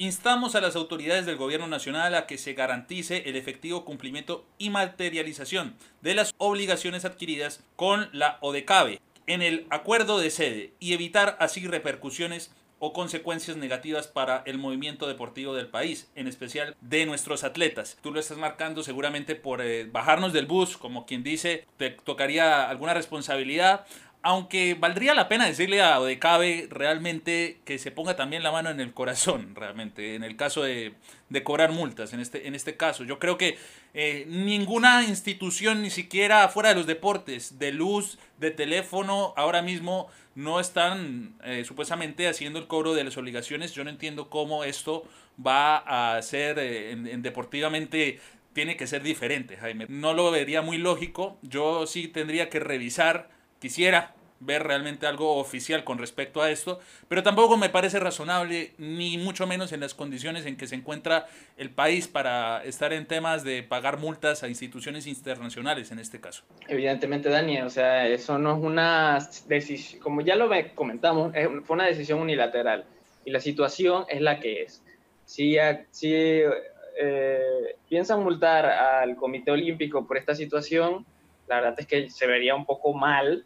Instamos 0.00 0.54
a 0.54 0.62
las 0.62 0.76
autoridades 0.76 1.26
del 1.26 1.36
Gobierno 1.36 1.66
Nacional 1.66 2.14
a 2.14 2.26
que 2.26 2.38
se 2.38 2.54
garantice 2.54 3.24
el 3.26 3.36
efectivo 3.36 3.84
cumplimiento 3.84 4.46
y 4.56 4.70
materialización 4.70 5.76
de 6.00 6.14
las 6.14 6.32
obligaciones 6.38 7.04
adquiridas 7.04 7.62
con 7.76 8.08
la 8.14 8.38
ODECABE 8.40 8.98
en 9.26 9.42
el 9.42 9.66
acuerdo 9.68 10.18
de 10.18 10.30
sede 10.30 10.72
y 10.80 10.94
evitar 10.94 11.36
así 11.38 11.66
repercusiones 11.66 12.50
o 12.78 12.94
consecuencias 12.94 13.58
negativas 13.58 14.08
para 14.08 14.42
el 14.46 14.56
movimiento 14.56 15.06
deportivo 15.06 15.54
del 15.54 15.68
país, 15.68 16.10
en 16.14 16.28
especial 16.28 16.74
de 16.80 17.04
nuestros 17.04 17.44
atletas. 17.44 17.98
Tú 18.02 18.10
lo 18.10 18.20
estás 18.20 18.38
marcando 18.38 18.82
seguramente 18.82 19.34
por 19.36 19.60
eh, 19.60 19.84
bajarnos 19.84 20.32
del 20.32 20.46
bus, 20.46 20.78
como 20.78 21.04
quien 21.04 21.22
dice, 21.22 21.66
te 21.76 21.90
tocaría 21.90 22.70
alguna 22.70 22.94
responsabilidad 22.94 23.84
aunque 24.22 24.74
valdría 24.74 25.14
la 25.14 25.28
pena 25.28 25.46
decirle 25.46 25.80
a 25.80 25.98
Odecabe 25.98 26.68
realmente 26.70 27.60
que 27.64 27.78
se 27.78 27.90
ponga 27.90 28.16
también 28.16 28.42
la 28.42 28.52
mano 28.52 28.70
en 28.70 28.80
el 28.80 28.92
corazón, 28.92 29.54
realmente, 29.54 30.14
en 30.14 30.24
el 30.24 30.36
caso 30.36 30.62
de, 30.62 30.94
cobrar 31.42 31.72
multas, 31.72 32.12
en 32.12 32.20
este, 32.20 32.46
en 32.46 32.54
este 32.54 32.76
caso. 32.76 33.04
Yo 33.04 33.18
creo 33.18 33.38
que 33.38 33.56
eh, 33.94 34.26
ninguna 34.28 35.04
institución, 35.04 35.82
ni 35.82 35.90
siquiera 35.90 36.48
fuera 36.48 36.70
de 36.70 36.74
los 36.74 36.86
deportes, 36.86 37.58
de 37.58 37.72
luz, 37.72 38.18
de 38.38 38.50
teléfono, 38.50 39.32
ahora 39.36 39.62
mismo 39.62 40.08
no 40.34 40.60
están 40.60 41.34
eh, 41.44 41.64
supuestamente 41.64 42.28
haciendo 42.28 42.58
el 42.58 42.66
cobro 42.66 42.94
de 42.94 43.04
las 43.04 43.16
obligaciones. 43.16 43.72
Yo 43.72 43.84
no 43.84 43.90
entiendo 43.90 44.28
cómo 44.28 44.64
esto 44.64 45.04
va 45.44 45.78
a 46.16 46.20
ser 46.22 46.58
eh, 46.58 46.92
en, 46.92 47.22
deportivamente 47.22 48.20
tiene 48.52 48.76
que 48.76 48.86
ser 48.86 49.02
diferente, 49.02 49.56
Jaime. 49.56 49.86
No 49.88 50.12
lo 50.12 50.30
vería 50.30 50.60
muy 50.60 50.76
lógico. 50.76 51.38
Yo 51.42 51.86
sí 51.86 52.08
tendría 52.08 52.48
que 52.48 52.58
revisar 52.58 53.28
quisiera 53.60 54.14
ver 54.40 54.62
realmente 54.62 55.06
algo 55.06 55.36
oficial 55.36 55.84
con 55.84 55.98
respecto 55.98 56.40
a 56.40 56.50
esto, 56.50 56.80
pero 57.08 57.22
tampoco 57.22 57.58
me 57.58 57.68
parece 57.68 58.00
razonable, 58.00 58.72
ni 58.78 59.18
mucho 59.18 59.46
menos 59.46 59.72
en 59.72 59.80
las 59.80 59.92
condiciones 59.94 60.46
en 60.46 60.56
que 60.56 60.66
se 60.66 60.74
encuentra 60.74 61.26
el 61.58 61.70
país 61.70 62.08
para 62.08 62.64
estar 62.64 62.92
en 62.94 63.06
temas 63.06 63.44
de 63.44 63.62
pagar 63.62 63.98
multas 63.98 64.42
a 64.42 64.48
instituciones 64.48 65.06
internacionales 65.06 65.92
en 65.92 65.98
este 65.98 66.20
caso. 66.20 66.42
Evidentemente, 66.68 67.28
Dani, 67.28 67.60
o 67.60 67.70
sea, 67.70 68.08
eso 68.08 68.38
no 68.38 68.56
es 68.56 68.64
una 68.64 69.18
decisión, 69.46 70.02
como 70.02 70.22
ya 70.22 70.36
lo 70.36 70.48
comentamos, 70.74 71.32
fue 71.64 71.74
una 71.74 71.86
decisión 71.86 72.18
unilateral 72.18 72.84
y 73.26 73.30
la 73.30 73.40
situación 73.40 74.04
es 74.08 74.22
la 74.22 74.40
que 74.40 74.62
es. 74.62 74.82
Si, 75.26 75.56
si 75.90 76.12
eh, 76.12 77.76
piensan 77.88 78.24
multar 78.24 78.64
al 78.64 79.16
Comité 79.16 79.50
Olímpico 79.50 80.06
por 80.06 80.16
esta 80.16 80.34
situación, 80.34 81.04
la 81.50 81.56
verdad 81.56 81.74
es 81.78 81.86
que 81.86 82.08
se 82.08 82.26
vería 82.26 82.54
un 82.54 82.64
poco 82.64 82.94
mal 82.94 83.44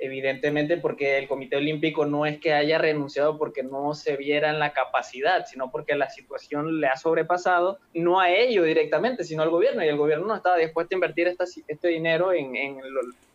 evidentemente 0.00 0.76
porque 0.76 1.18
el 1.18 1.28
Comité 1.28 1.56
Olímpico 1.56 2.04
no 2.04 2.26
es 2.26 2.38
que 2.40 2.52
haya 2.52 2.78
renunciado 2.78 3.38
porque 3.38 3.62
no 3.62 3.94
se 3.94 4.16
viera 4.16 4.50
en 4.50 4.58
la 4.58 4.72
capacidad, 4.72 5.46
sino 5.46 5.70
porque 5.70 5.94
la 5.94 6.10
situación 6.10 6.80
le 6.80 6.88
ha 6.88 6.96
sobrepasado, 6.96 7.78
no 7.94 8.18
a 8.18 8.30
ello 8.30 8.64
directamente, 8.64 9.22
sino 9.22 9.44
al 9.44 9.50
gobierno, 9.50 9.84
y 9.84 9.88
el 9.88 9.96
gobierno 9.96 10.26
no 10.26 10.34
estaba 10.34 10.56
dispuesto 10.56 10.94
a 10.94 10.96
invertir 10.96 11.32
este 11.68 11.88
dinero 11.88 12.32
en, 12.32 12.56
en, 12.56 12.80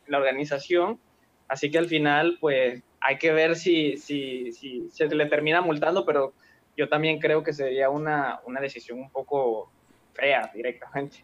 la 0.08 0.18
organización, 0.18 1.00
así 1.48 1.72
que 1.72 1.78
al 1.78 1.88
final, 1.88 2.38
pues 2.42 2.84
hay 3.00 3.18
que 3.18 3.32
ver 3.32 3.56
si, 3.56 3.96
si, 3.96 4.52
si 4.52 4.90
se 4.90 5.08
le 5.08 5.28
termina 5.28 5.62
multando, 5.62 6.06
pero 6.06 6.34
yo 6.76 6.90
también 6.90 7.20
creo 7.20 7.42
que 7.42 7.54
sería 7.54 7.90
una, 7.90 8.42
una 8.46 8.60
decisión 8.60 9.00
un 9.00 9.10
poco 9.10 9.72
fea 10.14 10.52
directamente 10.54 11.24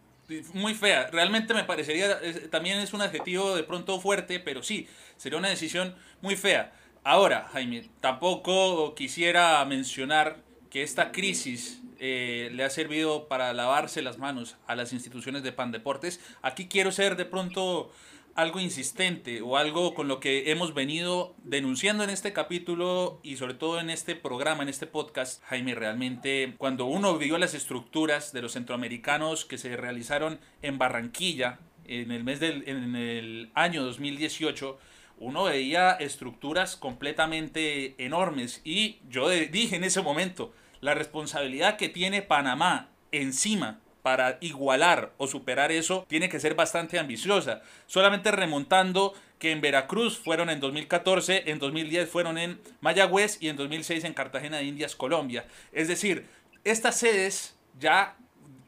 muy 0.53 0.73
fea. 0.73 1.07
Realmente 1.11 1.53
me 1.53 1.63
parecería, 1.63 2.19
también 2.49 2.79
es 2.79 2.93
un 2.93 3.01
adjetivo 3.01 3.55
de 3.55 3.63
pronto 3.63 3.99
fuerte, 3.99 4.39
pero 4.39 4.63
sí, 4.63 4.87
sería 5.17 5.39
una 5.39 5.49
decisión 5.49 5.95
muy 6.21 6.35
fea. 6.35 6.73
Ahora, 7.03 7.47
Jaime, 7.53 7.89
tampoco 8.01 8.95
quisiera 8.95 9.63
mencionar 9.65 10.37
que 10.69 10.83
esta 10.83 11.11
crisis 11.11 11.81
eh, 11.99 12.49
le 12.53 12.63
ha 12.63 12.69
servido 12.69 13.27
para 13.27 13.53
lavarse 13.53 14.01
las 14.01 14.17
manos 14.17 14.57
a 14.67 14.75
las 14.75 14.91
instituciones 14.91 15.43
de 15.43 15.51
Pandeportes. 15.51 16.19
Aquí 16.41 16.67
quiero 16.67 16.91
ser 16.91 17.15
de 17.15 17.25
pronto 17.25 17.91
algo 18.35 18.59
insistente 18.59 19.41
o 19.41 19.55
algo 19.55 19.93
con 19.93 20.09
lo 20.09 20.19
que 20.19 20.51
hemos 20.51 20.73
venido 20.73 21.35
denunciando 21.43 22.03
en 22.03 22.09
este 22.09 22.33
capítulo 22.33 23.21
y 23.23 23.37
sobre 23.37 23.53
todo 23.53 23.79
en 23.79 23.89
este 23.89 24.13
programa, 24.15 24.61
en 24.63 24.69
este 24.69 24.87
podcast, 24.87 25.41
Jaime, 25.45 25.73
realmente 25.73 26.53
cuando 26.57 26.85
uno 26.85 27.17
vio 27.17 27.37
las 27.37 27.53
estructuras 27.53 28.33
de 28.33 28.41
los 28.41 28.51
centroamericanos 28.51 29.45
que 29.45 29.57
se 29.57 29.77
realizaron 29.77 30.39
en 30.61 30.77
Barranquilla 30.77 31.59
en 31.85 32.11
el 32.11 32.25
mes 32.25 32.41
del 32.41 32.67
en 32.67 32.95
el 32.95 33.51
año 33.53 33.83
2018, 33.83 34.77
uno 35.19 35.45
veía 35.45 35.91
estructuras 35.91 36.75
completamente 36.75 37.95
enormes 38.03 38.59
y 38.65 38.99
yo 39.07 39.29
dije 39.29 39.77
en 39.77 39.85
ese 39.85 40.01
momento, 40.01 40.53
la 40.81 40.93
responsabilidad 40.93 41.77
que 41.77 41.87
tiene 41.87 42.21
Panamá 42.21 42.89
encima 43.13 43.79
para 44.05 44.37
igualar 44.39 45.13
o 45.17 45.25
superar 45.25 45.71
eso 45.71 46.05
tiene 46.07 46.29
que 46.29 46.39
ser 46.39 46.53
bastante 46.53 46.99
ambiciosa. 46.99 47.63
Solamente 47.87 48.29
remontando 48.29 49.15
que 49.39 49.49
en 49.49 49.61
Veracruz 49.61 50.19
fueron 50.19 50.51
en 50.51 50.59
2014, 50.59 51.49
en 51.49 51.57
2010 51.57 52.07
fueron 52.07 52.37
en 52.37 52.61
Mayagüez 52.81 53.39
y 53.41 53.49
en 53.49 53.55
2006 53.55 54.03
en 54.03 54.13
Cartagena 54.13 54.57
de 54.57 54.65
Indias, 54.65 54.95
Colombia. 54.95 55.47
Es 55.71 55.87
decir, 55.87 56.27
estas 56.63 56.99
sedes 56.99 57.55
ya 57.79 58.15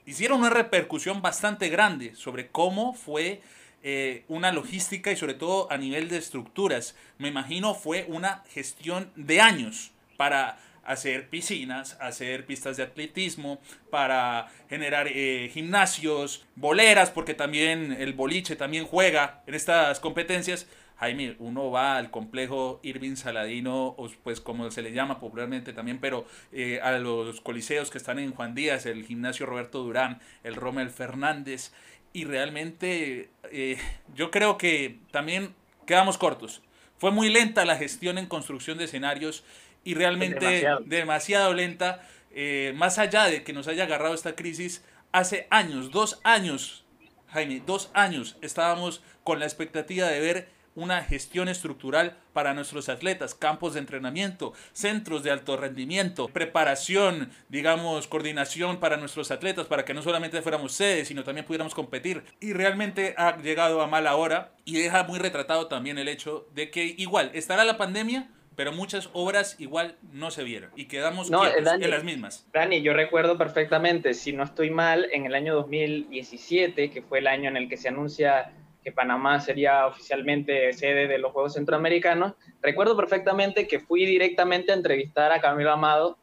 hicieron 0.07 0.39
una 0.39 0.49
repercusión 0.49 1.21
bastante 1.21 1.69
grande 1.69 2.15
sobre 2.15 2.47
cómo 2.47 2.95
fue 2.95 3.43
eh, 3.83 4.23
una 4.29 4.51
logística 4.51 5.11
y 5.11 5.17
sobre 5.17 5.35
todo 5.35 5.71
a 5.71 5.77
nivel 5.77 6.09
de 6.09 6.17
estructuras. 6.17 6.95
Me 7.19 7.27
imagino 7.27 7.75
fue 7.75 8.07
una 8.09 8.43
gestión 8.49 9.11
de 9.15 9.39
años 9.39 9.91
para 10.17 10.57
hacer 10.87 11.29
piscinas, 11.29 11.97
hacer 11.99 12.45
pistas 12.45 12.77
de 12.77 12.83
atletismo, 12.83 13.59
para 13.91 14.47
generar 14.69 15.07
eh, 15.07 15.51
gimnasios, 15.53 16.45
boleras, 16.55 17.11
porque 17.11 17.33
también 17.33 17.91
el 17.91 18.13
boliche 18.13 18.55
también 18.55 18.85
juega 18.85 19.43
en 19.45 19.53
estas 19.53 19.99
competencias. 19.99 20.67
Jaime, 20.95 21.35
uno 21.37 21.69
va 21.69 21.97
al 21.97 22.09
complejo 22.09 22.79
Irving 22.81 23.17
Saladino, 23.17 23.87
o 23.97 24.09
pues 24.23 24.41
como 24.41 24.71
se 24.71 24.81
le 24.81 24.93
llama 24.93 25.19
popularmente 25.19 25.71
también, 25.71 25.99
pero 25.99 26.25
eh, 26.51 26.79
a 26.81 26.93
los 26.93 27.41
coliseos 27.41 27.91
que 27.91 27.99
están 27.99 28.17
en 28.17 28.33
Juan 28.33 28.55
Díaz, 28.55 28.87
el 28.87 29.05
gimnasio 29.05 29.45
Roberto 29.45 29.83
Durán, 29.83 30.19
el 30.43 30.55
Rommel 30.55 30.89
Fernández, 30.89 31.71
y 32.13 32.23
realmente 32.23 33.29
eh, 33.51 33.77
yo 34.15 34.31
creo 34.31 34.57
que 34.57 34.99
también 35.11 35.53
quedamos 35.85 36.17
cortos. 36.17 36.63
Fue 36.97 37.11
muy 37.11 37.29
lenta 37.29 37.63
la 37.63 37.75
gestión 37.75 38.17
en 38.17 38.25
construcción 38.25 38.79
de 38.79 38.85
escenarios 38.85 39.43
y 39.87 39.93
realmente 39.93 40.67
demasiado, 40.85 41.53
lenta. 41.53 42.01
Eh, 42.31 42.73
más 42.75 42.99
allá 42.99 43.23
de 43.23 43.43
que 43.43 43.53
nos 43.53 43.69
haya 43.69 43.85
agarrado 43.85 44.13
esta 44.13 44.35
crisis, 44.35 44.83
hace 45.13 45.47
años, 45.49 45.91
dos 45.91 46.19
años, 46.25 46.83
Jaime, 47.29 47.63
dos 47.65 47.89
años 47.93 48.35
estábamos 48.41 49.01
con 49.23 49.39
la 49.39 49.45
expectativa 49.45 50.07
de 50.07 50.19
ver 50.19 50.49
una 50.75 51.01
gestión 51.03 51.47
estructural 51.47 52.17
para 52.33 52.53
nuestros 52.53 52.89
atletas, 52.89 53.33
campos 53.33 53.73
de 53.73 53.79
entrenamiento, 53.79 54.51
centros 54.73 55.23
de 55.23 55.31
alto 55.31 55.55
rendimiento, 55.55 56.27
preparación, 56.27 57.31
digamos, 57.47 58.07
coordinación 58.07 58.81
para 58.81 58.97
nuestros 58.97 59.31
atletas, 59.31 59.67
para 59.67 59.85
que 59.85 59.93
no 59.93 60.01
solamente 60.01 60.41
fuéramos 60.41 60.73
sedes, 60.73 61.07
sino 61.07 61.23
también 61.23 61.45
pudiéramos 61.45 61.73
competir. 61.73 62.25
Y 62.41 62.51
realmente 62.51 63.15
ha 63.17 63.37
llegado 63.37 63.81
a 63.81 63.87
mala 63.87 64.17
hora 64.17 64.51
y 64.65 64.73
deja 64.73 65.03
muy 65.03 65.17
retratado 65.17 65.67
también 65.67 65.97
el 65.97 66.09
hecho 66.09 66.45
de 66.53 66.69
que 66.71 66.93
igual 66.97 67.31
estará 67.33 67.63
la 67.63 67.77
pandemia, 67.77 68.29
pero 68.57 68.71
muchas 68.71 69.11
obras 69.13 69.55
igual 69.59 69.97
no 70.11 70.31
se 70.31 70.43
vieron 70.43 70.71
y 70.75 70.87
quedamos 70.87 71.29
en 71.29 71.91
las 71.91 72.03
mismas. 72.03 72.49
Dani, 72.51 72.81
yo 72.81 72.91
recuerdo 72.91 73.37
perfectamente, 73.37 74.15
si 74.15 74.33
no 74.33 74.43
estoy 74.43 74.71
mal, 74.71 75.07
en 75.13 75.27
el 75.27 75.35
año 75.35 75.53
2017, 75.53 76.89
que 76.89 77.01
fue 77.03 77.19
el 77.19 77.27
año 77.27 77.49
en 77.49 77.55
el 77.55 77.69
que 77.69 77.77
se 77.77 77.89
anuncia 77.89 78.51
que 78.83 78.91
Panamá 78.91 79.39
sería 79.41 79.85
oficialmente 79.85 80.73
sede 80.73 81.07
de 81.07 81.19
los 81.19 81.33
Juegos 81.33 81.53
Centroamericanos, 81.53 82.33
recuerdo 82.59 82.97
perfectamente 82.97 83.67
que 83.67 83.79
fui 83.79 84.07
directamente 84.07 84.71
a 84.71 84.75
entrevistar 84.75 85.31
a 85.31 85.39
Camilo 85.39 85.71
Amado, 85.71 86.17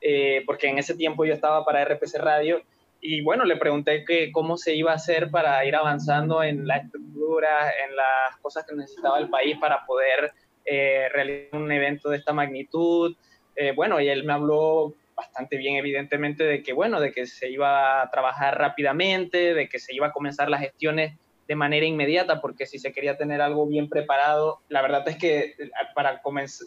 eh, 0.00 0.44
porque 0.46 0.68
en 0.68 0.78
ese 0.78 0.94
tiempo 0.94 1.24
yo 1.24 1.34
estaba 1.34 1.64
para 1.64 1.84
RPC 1.84 2.18
Radio, 2.18 2.62
y 3.00 3.20
bueno, 3.22 3.44
le 3.44 3.56
pregunté 3.56 4.04
que 4.04 4.30
cómo 4.30 4.56
se 4.56 4.76
iba 4.76 4.92
a 4.92 4.96
hacer 4.96 5.28
para 5.32 5.64
ir 5.64 5.74
avanzando 5.74 6.44
en 6.44 6.68
la 6.68 6.76
estructura, 6.76 7.72
en 7.84 7.96
las 7.96 8.36
cosas 8.40 8.64
que 8.64 8.76
necesitaba 8.76 9.18
el 9.18 9.28
país 9.28 9.56
para 9.58 9.84
poder 9.86 10.32
eh, 10.64 11.08
realizar 11.12 11.60
un 11.60 11.70
evento 11.72 12.10
de 12.10 12.18
esta 12.18 12.32
magnitud. 12.32 13.16
Eh, 13.56 13.72
bueno, 13.72 14.00
y 14.00 14.08
él 14.08 14.24
me 14.24 14.32
habló 14.32 14.94
bastante 15.14 15.56
bien, 15.56 15.76
evidentemente, 15.76 16.44
de 16.44 16.62
que, 16.62 16.72
bueno, 16.72 17.00
de 17.00 17.12
que 17.12 17.26
se 17.26 17.50
iba 17.50 18.02
a 18.02 18.10
trabajar 18.10 18.58
rápidamente, 18.58 19.54
de 19.54 19.68
que 19.68 19.78
se 19.78 19.94
iba 19.94 20.08
a 20.08 20.12
comenzar 20.12 20.48
las 20.48 20.60
gestiones 20.60 21.14
de 21.46 21.56
manera 21.56 21.84
inmediata, 21.84 22.40
porque 22.40 22.64
si 22.64 22.78
se 22.78 22.92
quería 22.92 23.16
tener 23.16 23.40
algo 23.40 23.66
bien 23.66 23.88
preparado, 23.88 24.60
la 24.68 24.82
verdad 24.82 25.06
es 25.08 25.16
que 25.16 25.56
eh, 25.58 25.70
para 25.94 26.22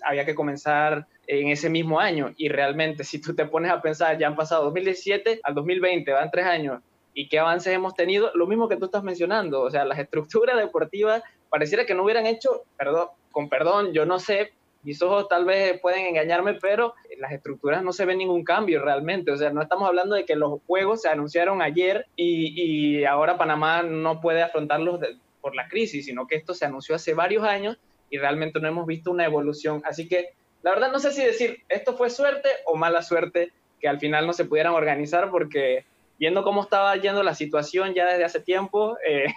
había 0.06 0.26
que 0.26 0.36
comenzar 0.36 1.08
en 1.26 1.48
ese 1.48 1.70
mismo 1.70 2.00
año. 2.00 2.34
Y 2.36 2.50
realmente, 2.50 3.04
si 3.06 3.22
tú 3.22 3.34
te 3.34 3.46
pones 3.46 3.72
a 3.72 3.82
pensar, 3.82 4.18
ya 4.18 4.28
han 4.28 4.36
pasado 4.36 4.66
2017 4.66 5.40
al 5.42 5.56
2020, 5.56 6.12
van 6.12 6.30
tres 6.30 6.46
años, 6.46 6.82
y 7.14 7.28
qué 7.30 7.40
avances 7.40 7.74
hemos 7.74 7.94
tenido, 7.94 8.32
lo 8.36 8.48
mismo 8.48 8.68
que 8.68 8.76
tú 8.76 8.86
estás 8.86 9.04
mencionando, 9.04 9.62
o 9.62 9.72
sea, 9.72 9.86
las 9.86 10.00
estructuras 10.00 10.58
deportivas 10.58 11.24
pareciera 11.53 11.86
que 11.86 11.93
no 11.93 12.01
hubieran 12.01 12.25
hecho, 12.25 12.63
perdón, 12.79 13.10
con 13.31 13.48
perdón, 13.48 13.93
yo 13.93 14.07
no 14.07 14.17
sé, 14.17 14.53
mis 14.81 15.00
ojos 15.03 15.27
tal 15.29 15.45
vez 15.45 15.79
pueden 15.81 16.07
engañarme, 16.07 16.55
pero 16.55 16.95
las 17.19 17.31
estructuras 17.31 17.83
no 17.83 17.93
se 17.93 18.05
ven 18.05 18.17
ningún 18.17 18.43
cambio 18.43 18.83
realmente. 18.83 19.31
O 19.31 19.38
sea, 19.38 19.51
no 19.51 19.62
estamos 19.62 19.88
hablando 19.88 20.15
de 20.15 20.25
que 20.25 20.36
los 20.36 20.62
juegos 20.65 21.03
se 21.03 21.10
anunciaron 21.10 21.62
ayer 21.62 22.07
y, 22.15 23.03
ahora 23.03 23.38
Panamá 23.38 23.83
no 23.83 24.19
puede 24.19 24.41
afrontarlos 24.41 25.00
por 25.41 25.53
la 25.53 25.67
crisis, 25.67 26.07
sino 26.07 26.25
que 26.25 26.38
esto 26.38 26.55
se 26.55 26.65
anunció 26.65 26.95
hace 26.95 27.13
varios 27.13 27.43
años 27.43 27.77
y 28.10 28.17
realmente 28.17 28.60
no 28.60 28.67
hemos 28.67 28.88
visto 28.88 29.12
una 29.12 29.25
evolución. 29.25 29.83
Así 29.86 30.07
que 30.07 30.29
la 30.63 30.72
verdad 30.72 30.91
no 30.91 30.98
sé 30.98 31.12
si 31.12 31.24
decir 31.24 31.62
esto 31.69 31.95
fue 31.95 32.10
suerte 32.10 32.50
o 32.65 32.75
mala 32.75 33.03
suerte 33.03 33.51
que 33.79 33.88
al 33.88 34.00
final 34.00 34.25
no 34.25 34.33
se 34.33 34.45
pudieran 34.45 34.74
organizar 34.74 35.29
porque 35.29 35.86
viendo 36.20 36.43
cómo 36.43 36.63
estaba 36.63 36.96
yendo 36.96 37.24
la 37.24 37.36
situación 37.36 37.93
ya 37.93 38.05
desde 38.05 38.25
hace 38.25 38.39
tiempo. 38.39 38.98
Eh, 39.08 39.27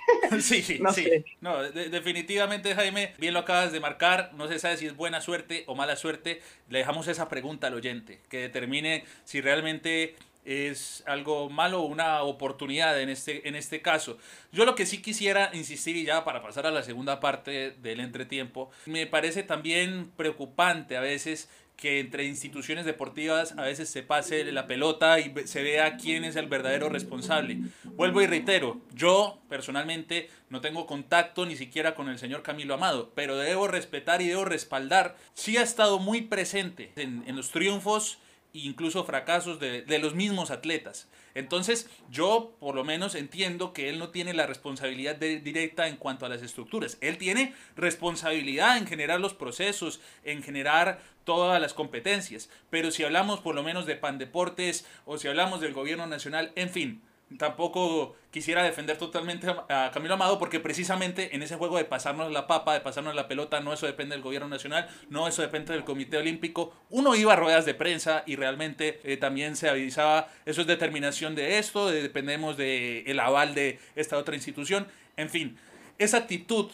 sí, 0.41 0.63
sí, 0.63 0.81
sí. 0.95 1.25
No, 1.41 1.63
definitivamente, 1.63 2.75
Jaime, 2.75 3.15
bien 3.19 3.35
lo 3.35 3.41
acabas 3.41 3.73
de 3.73 3.81
marcar. 3.81 4.31
No 4.35 4.49
se 4.49 4.59
sabe 4.59 4.77
si 4.77 4.87
es 4.87 4.97
buena 4.97 5.21
suerte 5.21 5.65
o 5.67 5.75
mala 5.75 5.97
suerte. 5.97 6.41
Le 6.69 6.79
dejamos 6.79 7.09
esa 7.09 7.29
pregunta 7.29 7.67
al 7.67 7.75
oyente, 7.75 8.21
que 8.29 8.39
determine 8.39 9.05
si 9.25 9.41
realmente 9.41 10.15
es 10.47 11.03
algo 11.07 11.51
malo 11.51 11.83
o 11.83 11.87
una 11.87 12.23
oportunidad 12.23 13.01
en 13.01 13.09
este, 13.09 13.49
en 13.49 13.57
este 13.57 13.83
caso. 13.83 14.17
Yo 14.53 14.65
lo 14.65 14.77
que 14.77 14.87
sí 14.87 15.03
quisiera 15.03 15.51
insistir 15.53 15.97
y 15.97 16.05
ya 16.05 16.25
para 16.25 16.41
pasar 16.41 16.67
a 16.67 16.71
la 16.71 16.85
segunda 16.85 17.19
parte 17.19 17.73
del 17.73 17.99
entretiempo, 17.99 18.71
me 18.87 19.07
parece 19.07 19.43
también 19.43 20.11
preocupante 20.17 20.97
a 20.97 21.01
veces 21.01 21.49
que 21.77 22.01
entre 22.01 22.25
instituciones 22.25 22.87
deportivas 22.87 23.53
a 23.59 23.63
veces 23.63 23.91
se 23.91 24.03
pase 24.03 24.45
la 24.51 24.67
pelota 24.67 25.21
y 25.21 25.33
se 25.47 25.63
vea 25.63 25.97
quién 25.97 26.25
es 26.25 26.37
el 26.37 26.47
verdadero 26.47 26.89
responsable. 26.89 27.59
Vuelvo 27.85 28.23
y 28.23 28.27
reitero, 28.27 28.81
yo 28.95 29.39
personalmente 29.49 30.31
no 30.49 30.61
tengo 30.61 30.87
contacto 30.87 31.45
ni 31.45 31.57
siquiera 31.57 31.95
con 31.95 32.09
el 32.09 32.19
señor 32.19 32.43
Camilo 32.43 32.75
Amado, 32.75 33.13
pero 33.15 33.37
debo 33.37 33.69
respetar 33.69 34.23
y 34.23 34.29
debo 34.29 34.47
respaldar. 34.47 35.17
Sí 35.35 35.59
ha 35.59 35.63
estado 35.63 35.99
muy 35.99 36.23
presente 36.23 36.93
en, 36.97 37.25
en 37.27 37.37
los 37.37 37.51
triunfos 37.51 38.19
incluso 38.65 39.05
fracasos 39.05 39.61
de, 39.61 39.99
los 39.99 40.15
mismos 40.15 40.51
atletas. 40.51 41.09
Entonces, 41.37 41.87
yo 42.11 42.57
por 42.59 42.75
lo 42.75 42.83
menos 42.83 43.15
entiendo 43.15 43.75
que 43.75 43.91
él 43.91 43.99
no 43.99 44.09
tiene 44.09 44.33
la 44.33 44.47
responsabilidad 44.47 45.17
directa 45.17 45.87
en 45.87 45.97
cuanto 45.97 46.25
a 46.25 46.31
las 46.31 46.41
estructuras. 46.41 46.97
Él 47.03 47.19
tiene 47.19 47.53
responsabilidad 47.77 48.79
en 48.79 48.87
generar 48.87 49.21
los 49.21 49.35
procesos, 49.35 50.01
en 50.25 50.43
generar 50.43 50.99
todas 51.25 51.61
las 51.61 51.75
competencias. 51.75 52.49
Pero 52.71 52.91
si 52.91 53.05
hablamos 53.05 53.41
por 53.41 53.55
lo 53.55 53.63
menos 53.63 53.85
de 53.85 53.97
Pandeportes 53.97 54.87
o 55.05 55.19
si 55.19 55.29
hablamos 55.29 55.61
del 55.61 55.75
gobierno 55.75 56.07
nacional, 56.07 56.53
en 56.57 56.71
fin, 56.71 57.03
tampoco 57.39 58.15
quisiera 58.31 58.63
defender 58.63 58.99
totalmente 58.99 59.49
a 59.69 59.91
Camilo 59.93 60.15
Amado 60.15 60.39
porque 60.39 60.61
precisamente 60.61 61.35
en 61.35 61.43
ese 61.43 61.57
juego 61.57 61.77
de 61.77 61.85
pasarnos 61.85 62.31
la 62.31 62.47
papa, 62.47 62.75
de 62.75 62.81
pasarnos 62.81 63.15
la 63.15 63.29
pelota, 63.29 63.61
no 63.61 63.73
eso 63.73 63.87
depende 63.87 64.15
del 64.15 64.23
gobierno 64.23 64.49
nacional, 64.49 64.89
no 65.11 65.27
eso 65.27 65.43
depende 65.43 65.73
del 65.73 65.85
Comité 65.85 66.19
Olímpico. 66.19 66.73
Uno 66.91 67.15
iba 67.17 67.33
a 67.33 67.37
ruedas 67.37 67.65
de 67.65 67.75
prensa 67.75 68.23
y 68.27 68.37
realmente 68.37 69.01
eh, 69.05 69.17
también 69.17 69.57
se 69.57 69.69
avisaba, 69.69 70.29
eso 70.45 70.61
es 70.61 70.67
determinación 70.67 71.35
de 71.35 71.59
esto, 71.59 71.91
dependemos 71.91 72.57
del 72.57 73.03
el 73.07 73.21
aval 73.21 73.55
de 73.55 73.81
esta 73.97 74.17
otra 74.19 74.37
institución. 74.37 74.87
En 75.17 75.31
fin, 75.31 75.59
esa 75.99 76.19
actitud 76.19 76.71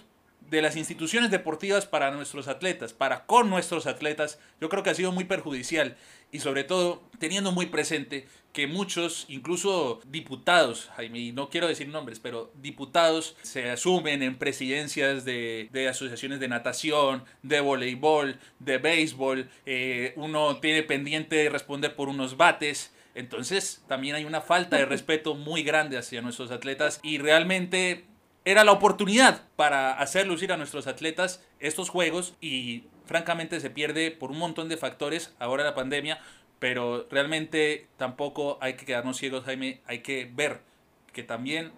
de 0.53 0.61
las 0.61 0.77
instituciones 0.77 1.31
deportivas 1.31 1.87
para 1.87 2.11
nuestros 2.11 2.47
atletas, 2.47 2.93
para 2.93 3.25
con 3.25 3.49
nuestros 3.49 3.87
atletas, 3.87 4.39
yo 4.61 4.69
creo 4.69 4.83
que 4.83 4.91
ha 4.91 4.95
sido 4.95 5.11
muy 5.11 5.25
perjudicial 5.25 5.97
y 6.31 6.41
sobre 6.41 6.63
todo 6.63 7.03
teniendo 7.19 7.53
muy 7.53 7.67
presente 7.67 8.29
que 8.53 8.67
muchos, 8.67 9.25
incluso 9.31 10.03
diputados, 10.05 10.91
Jaime, 10.95 11.33
no 11.33 11.49
quiero 11.49 11.69
decir 11.69 11.89
nombres, 11.89 12.21
pero 12.21 12.53
diputados 12.61 13.35
se 13.41 13.71
asumen 13.71 14.23
en 14.23 14.37
presidencias 14.37 15.25
de, 15.25 15.71
asociaciones 15.89 16.39
de 16.39 16.49
natación, 16.49 17.25
de 17.43 17.61
voleibol, 17.61 18.39
de 18.59 18.77
béisbol, 18.77 19.49
eh, 19.65 20.13
uno 20.17 20.59
tiene 20.61 20.83
pendiente 20.83 21.37
de 21.37 21.49
responder 21.49 21.97
por 21.97 22.11
unos 22.11 22.37
bates. 22.37 22.93
Entonces 23.15 23.83
también 23.89 24.17
hay 24.17 24.27
una 24.27 24.43
falta 24.43 24.77
de 24.77 24.85
respeto 24.85 25.35
muy 25.35 25.63
grande 25.63 25.97
hacia 25.97 26.21
nuestros 26.21 26.51
atletas 26.51 27.01
y 27.03 27.17
realmente 27.17 28.05
era 28.45 28.65
la 28.65 28.73
oportunidad 28.73 29.43
para 29.57 29.93
hacer 29.93 30.27
lucir 30.27 30.53
a 30.53 30.57
nuestros 30.57 30.87
atletas 30.87 31.47
estos 31.61 31.89
juegos 31.89 32.37
y 32.41 32.85
francamente 33.07 33.61
se 33.61 33.71
pierde 33.71 34.11
por 34.11 34.31
un 34.31 34.39
montón 34.39 34.69
de 34.69 34.77
factores 34.77 35.35
ahora 35.39 35.65
la 35.65 35.75
pandemia, 35.75 36.19
pero 36.59 37.07
realmente 37.11 37.87
tampoco 37.97 38.59
hay 38.61 38.75
que 38.75 38.87
quedarnos 38.87 39.17
ciegos, 39.17 39.45
Jaime, 39.45 39.81
hay 39.87 40.01
que 40.01 40.31
ver 40.33 40.61
que 41.13 41.23
también 41.23 41.73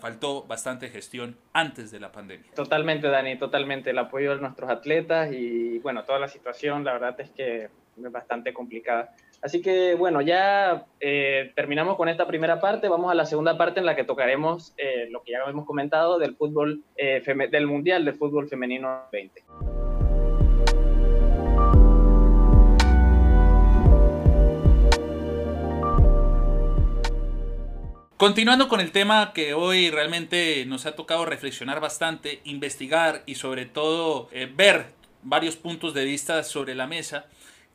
faltó 0.00 0.44
bastante 0.44 0.88
gestión 0.88 1.36
antes 1.52 1.90
de 1.90 2.00
la 2.00 2.12
pandemia. 2.12 2.50
Totalmente, 2.54 3.08
Dani, 3.08 3.36
totalmente. 3.36 3.90
El 3.90 3.98
apoyo 3.98 4.34
de 4.34 4.40
nuestros 4.40 4.70
atletas 4.70 5.32
y 5.32 5.78
bueno, 5.80 6.04
toda 6.04 6.18
la 6.18 6.28
situación, 6.28 6.84
la 6.84 6.92
verdad 6.92 7.20
es 7.20 7.30
que 7.30 7.64
es 7.64 8.12
bastante 8.12 8.52
complicada. 8.52 9.14
Así 9.44 9.60
que 9.60 9.94
bueno, 9.94 10.22
ya 10.22 10.86
eh, 11.00 11.52
terminamos 11.54 11.98
con 11.98 12.08
esta 12.08 12.26
primera 12.26 12.62
parte. 12.62 12.88
Vamos 12.88 13.12
a 13.12 13.14
la 13.14 13.26
segunda 13.26 13.58
parte 13.58 13.78
en 13.78 13.84
la 13.84 13.94
que 13.94 14.02
tocaremos 14.02 14.72
eh, 14.78 15.06
lo 15.10 15.22
que 15.22 15.32
ya 15.32 15.38
hemos 15.46 15.66
comentado 15.66 16.18
del 16.18 16.34
fútbol, 16.34 16.82
eh, 16.96 17.22
del 17.50 17.66
Mundial 17.66 18.06
de 18.06 18.14
Fútbol 18.14 18.48
Femenino 18.48 19.02
20. 19.12 19.44
Continuando 28.16 28.68
con 28.68 28.80
el 28.80 28.92
tema 28.92 29.34
que 29.34 29.52
hoy 29.52 29.90
realmente 29.90 30.64
nos 30.64 30.86
ha 30.86 30.96
tocado 30.96 31.26
reflexionar 31.26 31.80
bastante, 31.80 32.40
investigar 32.44 33.22
y 33.26 33.34
sobre 33.34 33.66
todo 33.66 34.30
eh, 34.32 34.50
ver 34.50 34.86
varios 35.22 35.56
puntos 35.56 35.92
de 35.92 36.04
vista 36.04 36.42
sobre 36.44 36.74
la 36.74 36.86
mesa, 36.86 37.26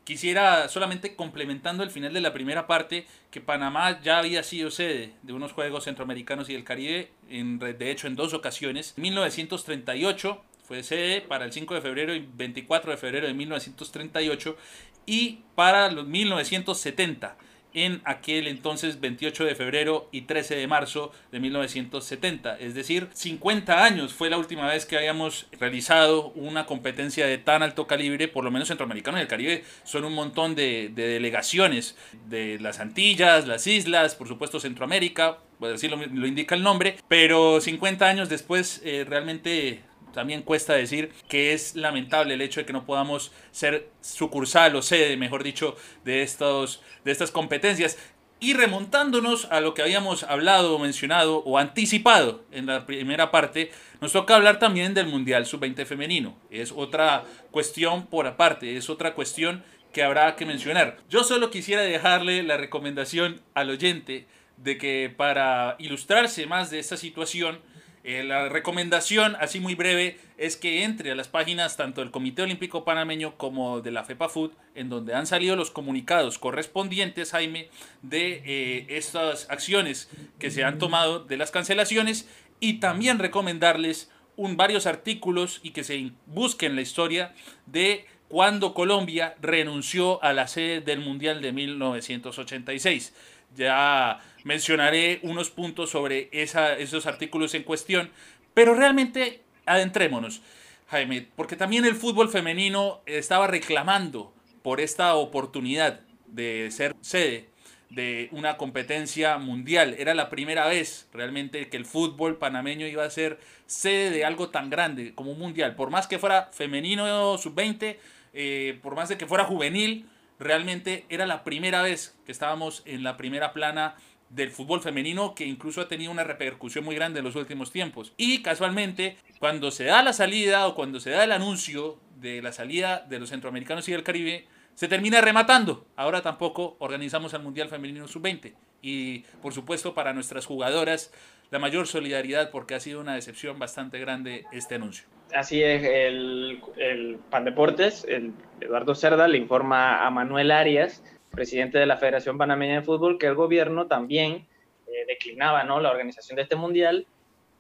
quisiera 0.09 0.67
solamente 0.69 1.15
complementando 1.15 1.83
el 1.83 1.91
final 1.91 2.11
de 2.11 2.19
la 2.19 2.33
primera 2.33 2.65
parte 2.65 3.05
que 3.29 3.41
Panamá 3.41 4.01
ya 4.01 4.17
había 4.17 4.41
sido 4.41 4.71
sede 4.71 5.13
de 5.21 5.33
unos 5.33 5.51
Juegos 5.51 5.83
Centroamericanos 5.83 6.49
y 6.49 6.53
del 6.53 6.63
Caribe, 6.63 7.11
en, 7.29 7.59
de 7.59 7.91
hecho 7.91 8.07
en 8.07 8.15
dos 8.15 8.33
ocasiones. 8.33 8.95
En 8.97 9.03
1938 9.03 10.43
fue 10.63 10.81
sede 10.81 11.21
para 11.21 11.45
el 11.45 11.53
5 11.53 11.75
de 11.75 11.81
febrero 11.81 12.15
y 12.15 12.27
24 12.27 12.89
de 12.89 12.97
febrero 12.97 13.27
de 13.27 13.35
1938 13.35 14.57
y 15.05 15.41
para 15.53 15.91
los 15.91 16.07
1970 16.07 17.37
en 17.73 18.01
aquel 18.03 18.47
entonces 18.47 18.99
28 18.99 19.45
de 19.45 19.55
febrero 19.55 20.09
y 20.11 20.21
13 20.21 20.55
de 20.55 20.67
marzo 20.67 21.11
de 21.31 21.39
1970. 21.39 22.57
Es 22.59 22.73
decir, 22.73 23.09
50 23.13 23.83
años 23.83 24.13
fue 24.13 24.29
la 24.29 24.37
última 24.37 24.67
vez 24.67 24.85
que 24.85 24.97
habíamos 24.97 25.47
realizado 25.59 26.29
una 26.35 26.65
competencia 26.65 27.27
de 27.27 27.37
tan 27.37 27.63
alto 27.63 27.87
calibre, 27.87 28.27
por 28.27 28.43
lo 28.43 28.51
menos 28.51 28.67
centroamericano 28.67 29.17
y 29.17 29.21
el 29.21 29.27
Caribe 29.27 29.63
son 29.83 30.05
un 30.05 30.13
montón 30.13 30.55
de, 30.55 30.91
delegaciones 30.93 31.95
de 32.27 32.59
las 32.59 32.79
Antillas, 32.79 33.47
las 33.47 33.67
islas, 33.67 34.15
por 34.15 34.27
supuesto 34.27 34.59
Centroamérica, 34.59 35.39
pues 35.59 35.73
así 35.73 35.87
lo, 35.87 36.25
indica 36.25 36.55
el 36.55 36.63
nombre, 36.63 36.97
pero 37.07 37.59
50 37.59 38.07
años 38.07 38.29
después 38.29 38.81
eh, 38.83 39.05
realmente 39.07 39.81
también 40.13 40.41
cuesta 40.41 40.73
decir 40.73 41.11
que 41.27 41.53
es 41.53 41.75
lamentable 41.75 42.33
el 42.33 42.41
hecho 42.41 42.59
de 42.59 42.65
que 42.65 42.73
no 42.73 42.85
podamos 42.85 43.31
ser 43.51 43.89
sucursal 44.01 44.75
o 44.75 44.81
sede, 44.81 45.17
mejor 45.17 45.43
dicho, 45.43 45.75
de, 46.03 46.21
estos, 46.21 46.81
de 47.03 47.11
estas 47.11 47.31
competencias. 47.31 47.97
Y 48.41 48.53
remontándonos 48.53 49.45
a 49.51 49.59
lo 49.59 49.73
que 49.73 49.81
habíamos 49.81 50.23
hablado, 50.23 50.79
mencionado 50.79 51.39
o 51.39 51.57
anticipado 51.57 52.45
en 52.51 52.67
la 52.67 52.85
primera 52.85 53.31
parte, 53.31 53.71
nos 53.99 54.13
toca 54.13 54.35
hablar 54.35 54.59
también 54.59 54.93
del 54.93 55.07
Mundial 55.07 55.45
Sub-20 55.45 55.85
femenino. 55.85 56.37
Es 56.49 56.71
otra 56.71 57.25
cuestión 57.51 58.07
por 58.07 58.27
aparte, 58.27 58.77
es 58.77 58.89
otra 58.89 59.13
cuestión 59.13 59.63
que 59.91 60.03
habrá 60.03 60.37
que 60.37 60.45
mencionar. 60.45 60.97
Yo 61.09 61.23
solo 61.23 61.49
quisiera 61.49 61.81
dejarle 61.81 62.43
la 62.43 62.55
recomendación 62.55 63.41
al 63.55 63.71
oyente 63.71 64.25
de 64.55 64.77
que 64.77 65.13
para 65.15 65.75
ilustrarse 65.79 66.45
más 66.47 66.69
de 66.69 66.79
esta 66.79 66.95
situación, 66.95 67.59
eh, 68.03 68.23
la 68.23 68.47
recomendación, 68.49 69.35
así 69.39 69.59
muy 69.59 69.75
breve, 69.75 70.17
es 70.37 70.55
que 70.55 70.83
entre 70.83 71.11
a 71.11 71.15
las 71.15 71.27
páginas 71.27 71.75
tanto 71.75 72.01
del 72.01 72.11
Comité 72.11 72.43
Olímpico 72.43 72.85
Panameño 72.85 73.35
como 73.35 73.81
de 73.81 73.91
la 73.91 74.05
FEPAFUT, 74.05 74.53
en 74.75 74.89
donde 74.89 75.13
han 75.13 75.27
salido 75.27 75.55
los 75.55 75.71
comunicados 75.71 76.39
correspondientes, 76.39 77.31
Jaime, 77.31 77.69
de 78.01 78.41
eh, 78.45 78.85
estas 78.89 79.49
acciones 79.49 80.09
que 80.39 80.51
se 80.51 80.63
han 80.63 80.77
tomado 80.77 81.19
de 81.19 81.37
las 81.37 81.51
cancelaciones 81.51 82.29
y 82.59 82.79
también 82.79 83.19
recomendarles 83.19 84.09
un, 84.37 84.55
varios 84.55 84.85
artículos 84.85 85.59
y 85.63 85.71
que 85.71 85.83
se 85.83 86.11
busquen 86.25 86.75
la 86.75 86.81
historia 86.81 87.33
de 87.65 88.05
cuando 88.29 88.73
Colombia 88.73 89.35
renunció 89.41 90.23
a 90.23 90.33
la 90.33 90.47
sede 90.47 90.81
del 90.81 90.99
Mundial 90.99 91.41
de 91.41 91.51
1986. 91.51 93.13
Ya 93.55 94.19
mencionaré 94.43 95.19
unos 95.23 95.49
puntos 95.49 95.89
sobre 95.89 96.29
esos 96.31 97.05
artículos 97.05 97.53
en 97.55 97.63
cuestión, 97.63 98.09
pero 98.53 98.73
realmente 98.73 99.41
adentrémonos, 99.65 100.41
Jaime, 100.87 101.27
porque 101.35 101.55
también 101.55 101.85
el 101.85 101.95
fútbol 101.95 102.29
femenino 102.29 103.01
estaba 103.05 103.47
reclamando 103.47 104.33
por 104.61 104.81
esta 104.81 105.15
oportunidad 105.15 106.01
de 106.27 106.69
ser 106.71 106.95
sede 107.01 107.49
de 107.89 108.29
una 108.31 108.57
competencia 108.57 109.37
mundial. 109.37 109.95
Era 109.97 110.13
la 110.13 110.29
primera 110.29 110.67
vez 110.67 111.07
realmente 111.11 111.69
que 111.69 111.77
el 111.77 111.85
fútbol 111.85 112.37
panameño 112.37 112.87
iba 112.87 113.03
a 113.03 113.09
ser 113.09 113.39
sede 113.65 114.11
de 114.11 114.25
algo 114.25 114.49
tan 114.49 114.69
grande 114.69 115.13
como 115.15 115.31
un 115.31 115.39
mundial. 115.39 115.75
Por 115.75 115.89
más 115.89 116.07
que 116.07 116.19
fuera 116.19 116.49
femenino 116.53 117.37
sub-20, 117.37 117.97
eh, 118.33 118.79
por 118.81 118.95
más 118.95 119.09
de 119.09 119.17
que 119.17 119.25
fuera 119.25 119.45
juvenil, 119.45 120.07
realmente 120.39 121.05
era 121.09 121.27
la 121.27 121.43
primera 121.43 121.81
vez 121.81 122.17
que 122.25 122.31
estábamos 122.31 122.81
en 122.85 123.03
la 123.03 123.17
primera 123.17 123.53
plana 123.53 123.95
del 124.29 124.51
fútbol 124.51 124.81
femenino 124.81 125.33
que 125.35 125.45
incluso 125.45 125.81
ha 125.81 125.87
tenido 125.87 126.11
una 126.11 126.23
repercusión 126.23 126.85
muy 126.85 126.95
grande 126.95 127.19
en 127.19 127.25
los 127.25 127.35
últimos 127.35 127.71
tiempos. 127.71 128.13
Y 128.17 128.41
casualmente, 128.41 129.17
cuando 129.39 129.71
se 129.71 129.85
da 129.85 130.03
la 130.03 130.13
salida 130.13 130.67
o 130.67 130.75
cuando 130.75 130.99
se 130.99 131.09
da 131.09 131.23
el 131.23 131.31
anuncio 131.31 131.99
de 132.17 132.41
la 132.41 132.51
salida 132.51 133.05
de 133.09 133.19
los 133.19 133.29
centroamericanos 133.29 133.87
y 133.89 133.91
del 133.91 134.03
Caribe, 134.03 134.47
se 134.75 134.87
termina 134.87 135.19
rematando. 135.19 135.85
Ahora 135.95 136.21
tampoco 136.21 136.77
organizamos 136.79 137.33
el 137.33 137.41
Mundial 137.41 137.69
Femenino 137.69 138.07
Sub-20. 138.07 138.53
y 138.81 139.19
por 139.41 139.53
supuesto 139.53 139.93
para 139.93 140.13
nuestras 140.13 140.45
jugadoras 140.45 141.11
la 141.51 141.59
mayor 141.59 141.85
solidaridad 141.85 142.49
porque 142.49 142.75
ha 142.75 142.79
sido 142.79 143.01
una 143.01 143.15
decepción 143.15 143.59
bastante 143.59 143.99
grande 143.99 144.45
este 144.53 144.75
anuncio. 144.75 145.18
Así 145.33 145.61
es, 145.61 145.83
el, 145.83 146.61
el 146.77 147.19
Pan 147.29 147.45
Deportes, 147.45 148.03
el 148.07 148.33
Eduardo 148.61 148.95
Cerda 148.95 149.27
le 149.27 149.37
informa 149.37 150.05
a 150.05 150.09
Manuel 150.09 150.49
Arias, 150.49 151.03
presidente 151.31 151.77
de 151.77 151.85
la 151.85 151.97
Federación 151.97 152.37
Panameña 152.37 152.75
de 152.75 152.81
Fútbol, 152.81 153.19
que 153.19 153.27
el 153.27 153.35
gobierno 153.35 153.85
también 153.85 154.47
eh, 154.87 155.05
declinaba 155.07 155.63
¿no? 155.63 155.79
la 155.79 155.91
organización 155.91 156.37
de 156.37 156.43
este 156.43 156.55
mundial. 156.55 157.05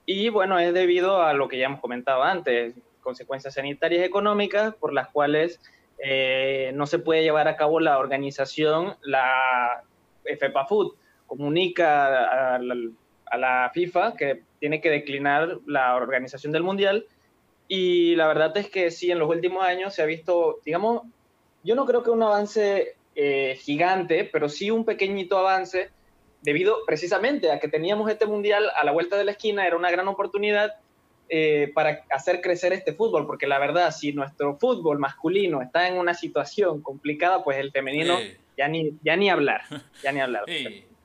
Y 0.07 0.29
bueno, 0.29 0.57
es 0.57 0.73
debido 0.73 1.21
a 1.21 1.33
lo 1.33 1.47
que 1.47 1.59
ya 1.59 1.67
hemos 1.67 1.79
comentado 1.79 2.23
antes, 2.23 2.73
consecuencias 3.01 3.53
sanitarias 3.53 4.01
y 4.01 4.05
económicas 4.05 4.73
por 4.73 4.91
las 4.91 5.09
cuales 5.09 5.61
eh, 5.99 6.71
no 6.73 6.87
se 6.87 6.97
puede 6.97 7.21
llevar 7.21 7.47
a 7.47 7.55
cabo 7.55 7.79
la 7.79 7.99
organización, 7.99 8.95
la 9.01 9.83
FEPA 10.23 10.65
Food 10.65 10.95
comunica 11.27 12.55
a 12.55 13.37
la 13.37 13.71
FIFA 13.71 14.15
que 14.15 14.41
tiene 14.59 14.81
que 14.81 14.89
declinar 14.89 15.59
la 15.67 15.95
organización 15.95 16.51
del 16.51 16.63
mundial 16.63 17.05
y 17.71 18.15
la 18.15 18.27
verdad 18.27 18.57
es 18.57 18.67
que 18.69 18.89
sí, 18.89 19.11
en 19.11 19.19
los 19.19 19.29
últimos 19.29 19.63
años 19.63 19.93
se 19.93 20.01
ha 20.01 20.05
visto, 20.05 20.59
digamos, 20.65 21.03
yo 21.63 21.75
no 21.75 21.85
creo 21.85 22.01
que 22.01 22.09
un 22.09 22.23
avance 22.23 22.95
eh, 23.15 23.59
gigante, 23.61 24.23
pero 24.25 24.49
sí 24.49 24.71
un 24.71 24.83
pequeñito 24.83 25.37
avance 25.37 25.91
debido 26.41 26.77
precisamente 26.87 27.51
a 27.51 27.59
que 27.59 27.67
teníamos 27.67 28.09
este 28.09 28.25
mundial 28.25 28.71
a 28.75 28.83
la 28.83 28.91
vuelta 28.91 29.17
de 29.17 29.23
la 29.23 29.31
esquina, 29.31 29.67
era 29.67 29.77
una 29.77 29.91
gran 29.91 30.07
oportunidad 30.07 30.77
eh, 31.29 31.71
para 31.75 32.05
hacer 32.09 32.41
crecer 32.41 32.73
este 32.73 32.93
fútbol, 32.93 33.27
porque 33.27 33.45
la 33.45 33.59
verdad, 33.59 33.91
si 33.91 34.13
nuestro 34.13 34.57
fútbol 34.57 34.97
masculino 34.97 35.61
está 35.61 35.87
en 35.87 35.99
una 35.99 36.15
situación 36.15 36.81
complicada, 36.81 37.43
pues 37.43 37.59
el 37.59 37.71
femenino 37.71 38.17
ya, 38.57 38.67
ni, 38.67 38.97
ya 39.03 39.15
ni 39.15 39.29
hablar, 39.29 39.61
ya 40.01 40.11
ni 40.11 40.21
hablar. 40.21 40.45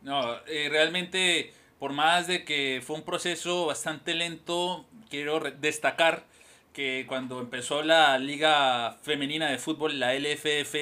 no, 0.00 0.36
eh, 0.46 0.68
realmente, 0.70 1.52
por 1.78 1.92
más 1.92 2.26
de 2.26 2.42
que 2.46 2.80
fue 2.82 2.96
un 2.96 3.02
proceso 3.02 3.66
bastante 3.66 4.14
lento, 4.14 4.86
quiero 5.10 5.40
destacar 5.40 6.24
que 6.74 7.04
cuando 7.06 7.38
empezó 7.38 7.82
la 7.82 8.18
Liga 8.18 8.98
Femenina 9.02 9.48
de 9.48 9.58
Fútbol, 9.58 10.00
la 10.00 10.12
LFF, 10.12 10.74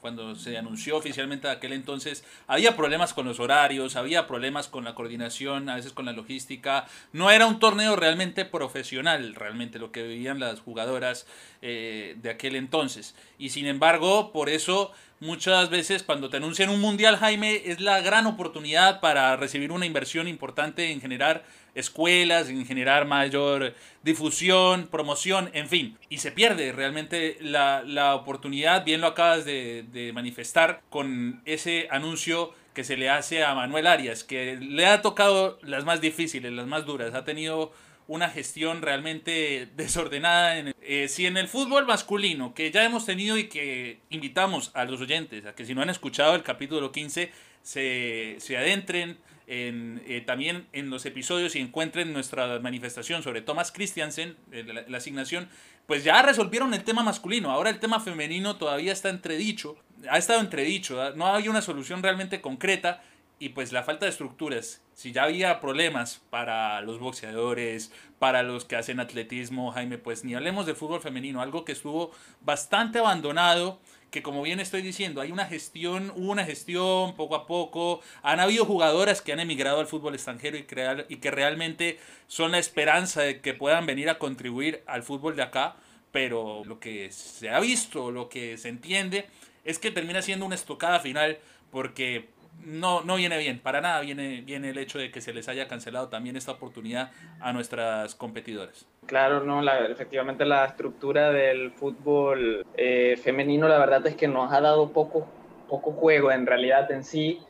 cuando 0.00 0.34
se 0.34 0.58
anunció 0.58 0.96
oficialmente 0.96 1.48
aquel 1.48 1.72
entonces, 1.72 2.24
había 2.48 2.76
problemas 2.76 3.14
con 3.14 3.26
los 3.26 3.38
horarios, 3.38 3.94
había 3.94 4.26
problemas 4.26 4.66
con 4.66 4.82
la 4.84 4.96
coordinación, 4.96 5.68
a 5.68 5.76
veces 5.76 5.92
con 5.92 6.04
la 6.04 6.12
logística. 6.12 6.88
No 7.12 7.30
era 7.30 7.46
un 7.46 7.60
torneo 7.60 7.94
realmente 7.94 8.44
profesional, 8.44 9.36
realmente 9.36 9.78
lo 9.78 9.92
que 9.92 10.02
vivían 10.02 10.40
las 10.40 10.58
jugadoras 10.58 11.28
eh, 11.62 12.16
de 12.20 12.30
aquel 12.30 12.56
entonces. 12.56 13.14
Y 13.38 13.50
sin 13.50 13.66
embargo, 13.66 14.32
por 14.32 14.48
eso 14.48 14.90
muchas 15.20 15.70
veces 15.70 16.02
cuando 16.02 16.28
te 16.28 16.38
anuncian 16.38 16.70
un 16.70 16.80
mundial, 16.80 17.18
Jaime, 17.18 17.62
es 17.66 17.80
la 17.80 18.00
gran 18.00 18.26
oportunidad 18.26 19.00
para 19.00 19.36
recibir 19.36 19.70
una 19.70 19.86
inversión 19.86 20.26
importante 20.26 20.90
en 20.90 21.00
generar 21.00 21.44
escuelas, 21.76 22.48
en 22.48 22.66
generar 22.66 23.06
mayor 23.06 23.74
difusión, 24.02 24.88
promoción, 24.88 25.50
en 25.52 25.68
fin. 25.68 25.98
Y 26.08 26.18
se 26.18 26.32
pierde 26.32 26.72
realmente 26.72 27.36
la, 27.40 27.82
la 27.86 28.16
oportunidad, 28.16 28.84
bien 28.84 29.00
lo 29.00 29.06
acabas 29.06 29.44
de, 29.44 29.84
de 29.92 30.12
manifestar, 30.12 30.80
con 30.90 31.42
ese 31.44 31.86
anuncio 31.90 32.52
que 32.74 32.82
se 32.82 32.96
le 32.96 33.08
hace 33.08 33.44
a 33.44 33.54
Manuel 33.54 33.86
Arias, 33.86 34.24
que 34.24 34.56
le 34.56 34.86
ha 34.86 35.00
tocado 35.00 35.58
las 35.62 35.84
más 35.84 36.00
difíciles, 36.00 36.52
las 36.52 36.66
más 36.66 36.84
duras, 36.84 37.14
ha 37.14 37.24
tenido 37.24 37.72
una 38.08 38.28
gestión 38.28 38.82
realmente 38.82 39.68
desordenada. 39.76 40.58
En, 40.58 40.74
eh, 40.82 41.08
si 41.08 41.26
en 41.26 41.36
el 41.36 41.48
fútbol 41.48 41.86
masculino, 41.86 42.54
que 42.54 42.70
ya 42.70 42.84
hemos 42.84 43.06
tenido 43.06 43.36
y 43.38 43.48
que 43.48 44.00
invitamos 44.10 44.70
a 44.74 44.84
los 44.84 45.00
oyentes 45.00 45.46
a 45.46 45.54
que 45.54 45.64
si 45.64 45.74
no 45.74 45.82
han 45.82 45.90
escuchado 45.90 46.34
el 46.34 46.42
capítulo 46.42 46.92
15, 46.92 47.32
se, 47.62 48.36
se 48.38 48.56
adentren 48.56 49.18
en, 49.46 50.02
eh, 50.06 50.20
también 50.20 50.66
en 50.72 50.90
los 50.90 51.06
episodios 51.06 51.54
y 51.54 51.60
encuentren 51.60 52.12
nuestra 52.12 52.58
manifestación 52.58 53.22
sobre 53.22 53.42
Thomas 53.42 53.70
Christiansen, 53.70 54.36
eh, 54.52 54.84
la, 54.88 54.96
asignación, 54.96 55.48
pues 55.86 56.02
ya 56.04 56.20
resolvieron 56.22 56.74
el 56.74 56.82
tema 56.82 57.02
masculino. 57.02 57.50
Ahora 57.50 57.70
el 57.70 57.78
tema 57.78 58.00
femenino 58.00 58.56
todavía 58.56 58.92
está 58.92 59.08
entredicho, 59.08 59.76
ha 60.10 60.18
estado 60.18 60.40
entredicho, 60.40 61.14
no 61.14 61.32
hay 61.32 61.48
una 61.48 61.62
solución 61.62 62.02
realmente 62.02 62.40
concreta 62.40 63.02
y 63.38 63.50
pues 63.50 63.72
la 63.72 63.82
falta 63.82 64.06
de 64.06 64.10
estructuras. 64.10 64.82
Si 64.94 65.12
ya 65.12 65.24
había 65.24 65.60
problemas 65.60 66.22
para 66.30 66.80
los 66.80 66.98
boxeadores, 66.98 67.92
para 68.18 68.42
los 68.42 68.64
que 68.64 68.76
hacen 68.76 68.98
atletismo, 68.98 69.72
Jaime, 69.72 69.98
pues 69.98 70.24
ni 70.24 70.34
hablemos 70.34 70.66
de 70.66 70.74
fútbol 70.74 71.02
femenino, 71.02 71.42
algo 71.42 71.64
que 71.64 71.72
estuvo 71.72 72.12
bastante 72.40 72.98
abandonado 72.98 73.78
que 74.10 74.22
como 74.22 74.42
bien 74.42 74.60
estoy 74.60 74.82
diciendo, 74.82 75.20
hay 75.20 75.32
una 75.32 75.46
gestión, 75.46 76.12
hubo 76.16 76.32
una 76.32 76.44
gestión 76.44 77.14
poco 77.16 77.34
a 77.34 77.46
poco, 77.46 78.00
han 78.22 78.40
habido 78.40 78.64
jugadoras 78.64 79.20
que 79.20 79.32
han 79.32 79.40
emigrado 79.40 79.80
al 79.80 79.86
fútbol 79.86 80.14
extranjero 80.14 80.56
y, 80.56 80.62
crear, 80.62 81.06
y 81.08 81.16
que 81.16 81.30
realmente 81.30 81.98
son 82.26 82.52
la 82.52 82.58
esperanza 82.58 83.22
de 83.22 83.40
que 83.40 83.54
puedan 83.54 83.86
venir 83.86 84.08
a 84.08 84.18
contribuir 84.18 84.82
al 84.86 85.02
fútbol 85.02 85.36
de 85.36 85.42
acá, 85.42 85.76
pero 86.12 86.62
lo 86.64 86.80
que 86.80 87.10
se 87.12 87.50
ha 87.50 87.60
visto, 87.60 88.10
lo 88.10 88.28
que 88.28 88.56
se 88.58 88.68
entiende, 88.68 89.26
es 89.64 89.78
que 89.78 89.90
termina 89.90 90.22
siendo 90.22 90.46
una 90.46 90.54
estocada 90.54 91.00
final 91.00 91.38
porque 91.70 92.28
no, 92.64 93.02
no 93.02 93.16
viene 93.16 93.38
bien, 93.38 93.60
para 93.60 93.80
nada 93.80 94.00
viene, 94.00 94.40
viene 94.40 94.70
el 94.70 94.78
hecho 94.78 94.98
de 94.98 95.10
que 95.10 95.20
se 95.20 95.32
les 95.32 95.48
haya 95.48 95.68
cancelado 95.68 96.08
también 96.08 96.36
esta 96.36 96.52
oportunidad 96.52 97.12
a 97.40 97.52
nuestras 97.52 98.14
competidoras. 98.14 98.86
Claro, 99.06 99.44
no, 99.44 99.62
efectivamente 99.88 100.44
la 100.44 100.64
estructura 100.64 101.30
del 101.30 101.70
fútbol 101.72 102.66
eh, 102.76 103.16
femenino, 103.22 103.68
la 103.68 103.78
verdad 103.78 104.06
es 104.06 104.16
que 104.16 104.26
nos 104.26 104.52
ha 104.52 104.60
dado 104.60 104.92
poco, 104.92 105.28
poco 105.68 105.92
juego 105.92 106.32
en 106.32 106.46
realidad 106.46 106.90
en 106.90 107.04
sí 107.04 107.40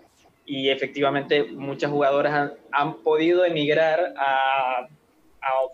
y 0.44 0.68
efectivamente 0.68 1.44
muchas 1.44 1.90
jugadoras 1.90 2.52
han, 2.72 3.02
podido 3.02 3.44
emigrar 3.44 4.14
a, 4.18 4.86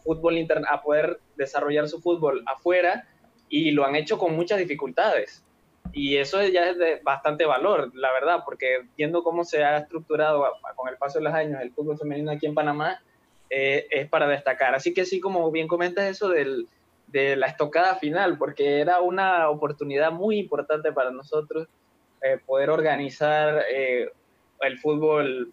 fútbol 0.05 0.39
interno, 0.39 0.67
a 0.71 0.83
poder 0.83 1.19
desarrollar 1.37 1.89
su 1.89 2.01
fútbol 2.01 2.43
afuera 2.47 3.09
y 3.49 3.71
lo 3.71 3.85
han 3.85 3.97
hecho 3.97 4.19
con 4.19 4.37
muchas 4.37 4.59
dificultades 4.59 5.45
y 5.93 6.17
eso 6.17 6.43
ya 6.47 6.71
es 6.71 6.79
de 6.79 7.01
bastante 7.03 7.45
valor, 7.45 7.91
la 7.95 8.13
verdad, 8.13 8.41
porque 8.45 8.87
viendo 8.97 9.23
cómo 9.23 9.45
se 9.45 9.63
ha 9.63 9.79
estructurado 9.79 10.45
con 10.75 10.89
el 10.89 10.97
paso 10.97 11.19
de 11.19 11.25
los 11.25 11.35
años 11.35 11.61
el 11.61 11.73
fútbol 11.73 11.99
femenino 11.99 12.31
aquí 12.31 12.47
en 12.47 12.55
Panamá, 12.55 13.03
eh, 13.51 13.87
es 13.91 14.09
para 14.09 14.27
destacar. 14.27 14.75
Así 14.75 14.95
que 14.95 15.05
sí, 15.05 15.21
como 15.21 15.51
bien 15.51 15.69
comentas 15.69 16.07
eso 16.07 16.31
del, 16.31 16.67
de 17.09 17.37
la 17.37 17.49
estocada 17.49 17.97
final, 17.97 18.39
porque 18.39 18.81
era 18.81 19.03
una 19.03 19.51
oportunidad 19.51 20.11
muy 20.11 20.39
importante 20.39 20.93
para 20.93 21.11
nosotros 21.11 21.69
eh, 22.23 22.39
poder 22.47 22.71
organizar 22.71 23.63
eh, 23.71 24.11
el 24.61 24.79
fútbol, 24.79 25.53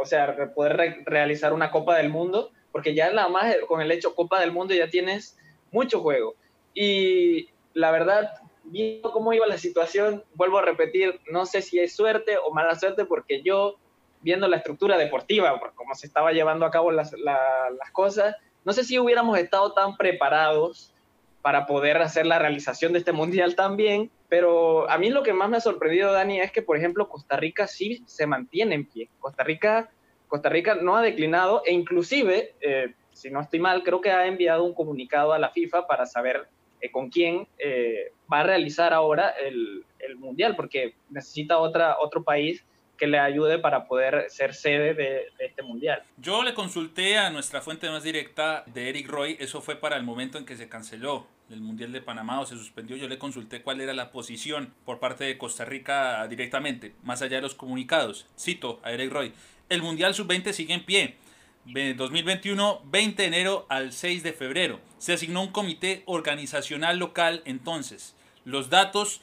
o 0.00 0.04
sea, 0.04 0.52
poder 0.54 1.02
realizar 1.06 1.52
una 1.52 1.70
Copa 1.70 1.96
del 1.96 2.10
Mundo, 2.10 2.52
porque 2.70 2.94
ya 2.94 3.10
nada 3.10 3.28
más 3.28 3.56
con 3.66 3.80
el 3.80 3.90
hecho 3.90 4.14
Copa 4.14 4.38
del 4.38 4.52
Mundo 4.52 4.74
ya 4.74 4.88
tienes 4.88 5.38
mucho 5.70 6.00
juego. 6.00 6.34
Y 6.74 7.48
la 7.74 7.90
verdad, 7.90 8.32
viendo 8.64 9.12
cómo 9.12 9.32
iba 9.32 9.46
la 9.46 9.58
situación, 9.58 10.24
vuelvo 10.34 10.58
a 10.58 10.62
repetir, 10.62 11.20
no 11.30 11.46
sé 11.46 11.62
si 11.62 11.78
es 11.78 11.94
suerte 11.94 12.36
o 12.38 12.52
mala 12.52 12.74
suerte, 12.78 13.04
porque 13.04 13.42
yo, 13.42 13.76
viendo 14.20 14.48
la 14.48 14.58
estructura 14.58 14.96
deportiva, 14.96 15.58
por 15.58 15.74
cómo 15.74 15.94
se 15.94 16.06
estaba 16.06 16.32
llevando 16.32 16.66
a 16.66 16.70
cabo 16.70 16.90
las, 16.90 17.12
las 17.12 17.90
cosas, 17.92 18.36
no 18.64 18.72
sé 18.72 18.84
si 18.84 18.98
hubiéramos 18.98 19.38
estado 19.38 19.72
tan 19.72 19.96
preparados 19.96 20.94
para 21.42 21.66
poder 21.66 21.98
hacer 21.98 22.24
la 22.24 22.38
realización 22.38 22.92
de 22.92 23.00
este 23.00 23.12
mundial 23.12 23.56
también, 23.56 24.10
pero 24.28 24.88
a 24.88 24.96
mí 24.96 25.10
lo 25.10 25.24
que 25.24 25.32
más 25.32 25.50
me 25.50 25.56
ha 25.56 25.60
sorprendido, 25.60 26.12
Dani, 26.12 26.40
es 26.40 26.52
que, 26.52 26.62
por 26.62 26.76
ejemplo, 26.76 27.08
Costa 27.08 27.36
Rica 27.36 27.66
sí 27.66 28.02
se 28.06 28.26
mantiene 28.26 28.76
en 28.76 28.86
pie. 28.86 29.10
Costa 29.18 29.42
Rica, 29.42 29.90
Costa 30.28 30.48
Rica 30.48 30.76
no 30.76 30.96
ha 30.96 31.02
declinado 31.02 31.62
e 31.66 31.72
inclusive, 31.72 32.54
eh, 32.60 32.94
si 33.12 33.30
no 33.30 33.40
estoy 33.40 33.58
mal, 33.58 33.82
creo 33.82 34.00
que 34.00 34.12
ha 34.12 34.26
enviado 34.26 34.64
un 34.64 34.72
comunicado 34.72 35.32
a 35.32 35.38
la 35.38 35.50
FIFA 35.50 35.86
para 35.88 36.06
saber 36.06 36.48
con 36.90 37.10
quién 37.10 37.46
eh, 37.58 38.12
va 38.32 38.40
a 38.40 38.42
realizar 38.44 38.92
ahora 38.92 39.30
el, 39.30 39.84
el, 39.98 40.16
Mundial, 40.16 40.56
porque 40.56 40.94
necesita 41.10 41.58
otra, 41.58 41.96
otro 42.00 42.22
país 42.22 42.64
que 42.98 43.06
le 43.06 43.18
ayude 43.18 43.58
para 43.58 43.86
poder 43.86 44.26
ser 44.28 44.54
sede 44.54 44.94
de, 44.94 45.04
de, 45.38 45.44
este 45.46 45.62
Mundial. 45.62 46.02
Yo 46.18 46.42
le 46.42 46.54
consulté 46.54 47.18
a 47.18 47.30
nuestra 47.30 47.60
fuente 47.60 47.88
más 47.90 48.02
directa 48.02 48.64
de 48.66 48.88
Eric 48.88 49.08
Roy, 49.08 49.36
eso 49.40 49.60
fue 49.60 49.76
para 49.76 49.96
el 49.96 50.02
momento 50.02 50.38
en 50.38 50.44
que 50.44 50.56
se 50.56 50.68
canceló 50.68 51.26
el 51.50 51.60
Mundial 51.60 51.92
de 51.92 52.00
Panamá 52.00 52.40
o 52.40 52.46
se 52.46 52.56
suspendió, 52.56 52.96
yo 52.96 53.08
le 53.08 53.18
consulté 53.18 53.62
cuál 53.62 53.80
era 53.80 53.92
la 53.92 54.10
posición 54.10 54.72
por 54.84 54.98
parte 54.98 55.24
de 55.24 55.38
Costa 55.38 55.64
Rica 55.64 56.26
directamente, 56.28 56.94
más 57.02 57.22
allá 57.22 57.36
de 57.36 57.42
los 57.42 57.54
comunicados. 57.54 58.26
Cito 58.38 58.80
a 58.82 58.92
Eric 58.92 59.12
Roy, 59.12 59.32
el 59.68 59.82
Mundial 59.82 60.14
Sub-20 60.14 60.52
sigue 60.52 60.74
en 60.74 60.84
pie 60.84 61.16
2021, 61.64 62.82
20 62.84 63.22
de 63.22 63.28
enero 63.28 63.66
al 63.68 63.92
6 63.92 64.22
de 64.22 64.32
febrero. 64.32 64.80
Se 64.98 65.12
asignó 65.12 65.42
un 65.42 65.52
comité 65.52 66.02
organizacional 66.06 66.98
local 66.98 67.42
entonces. 67.44 68.16
Los 68.44 68.68
datos 68.70 69.20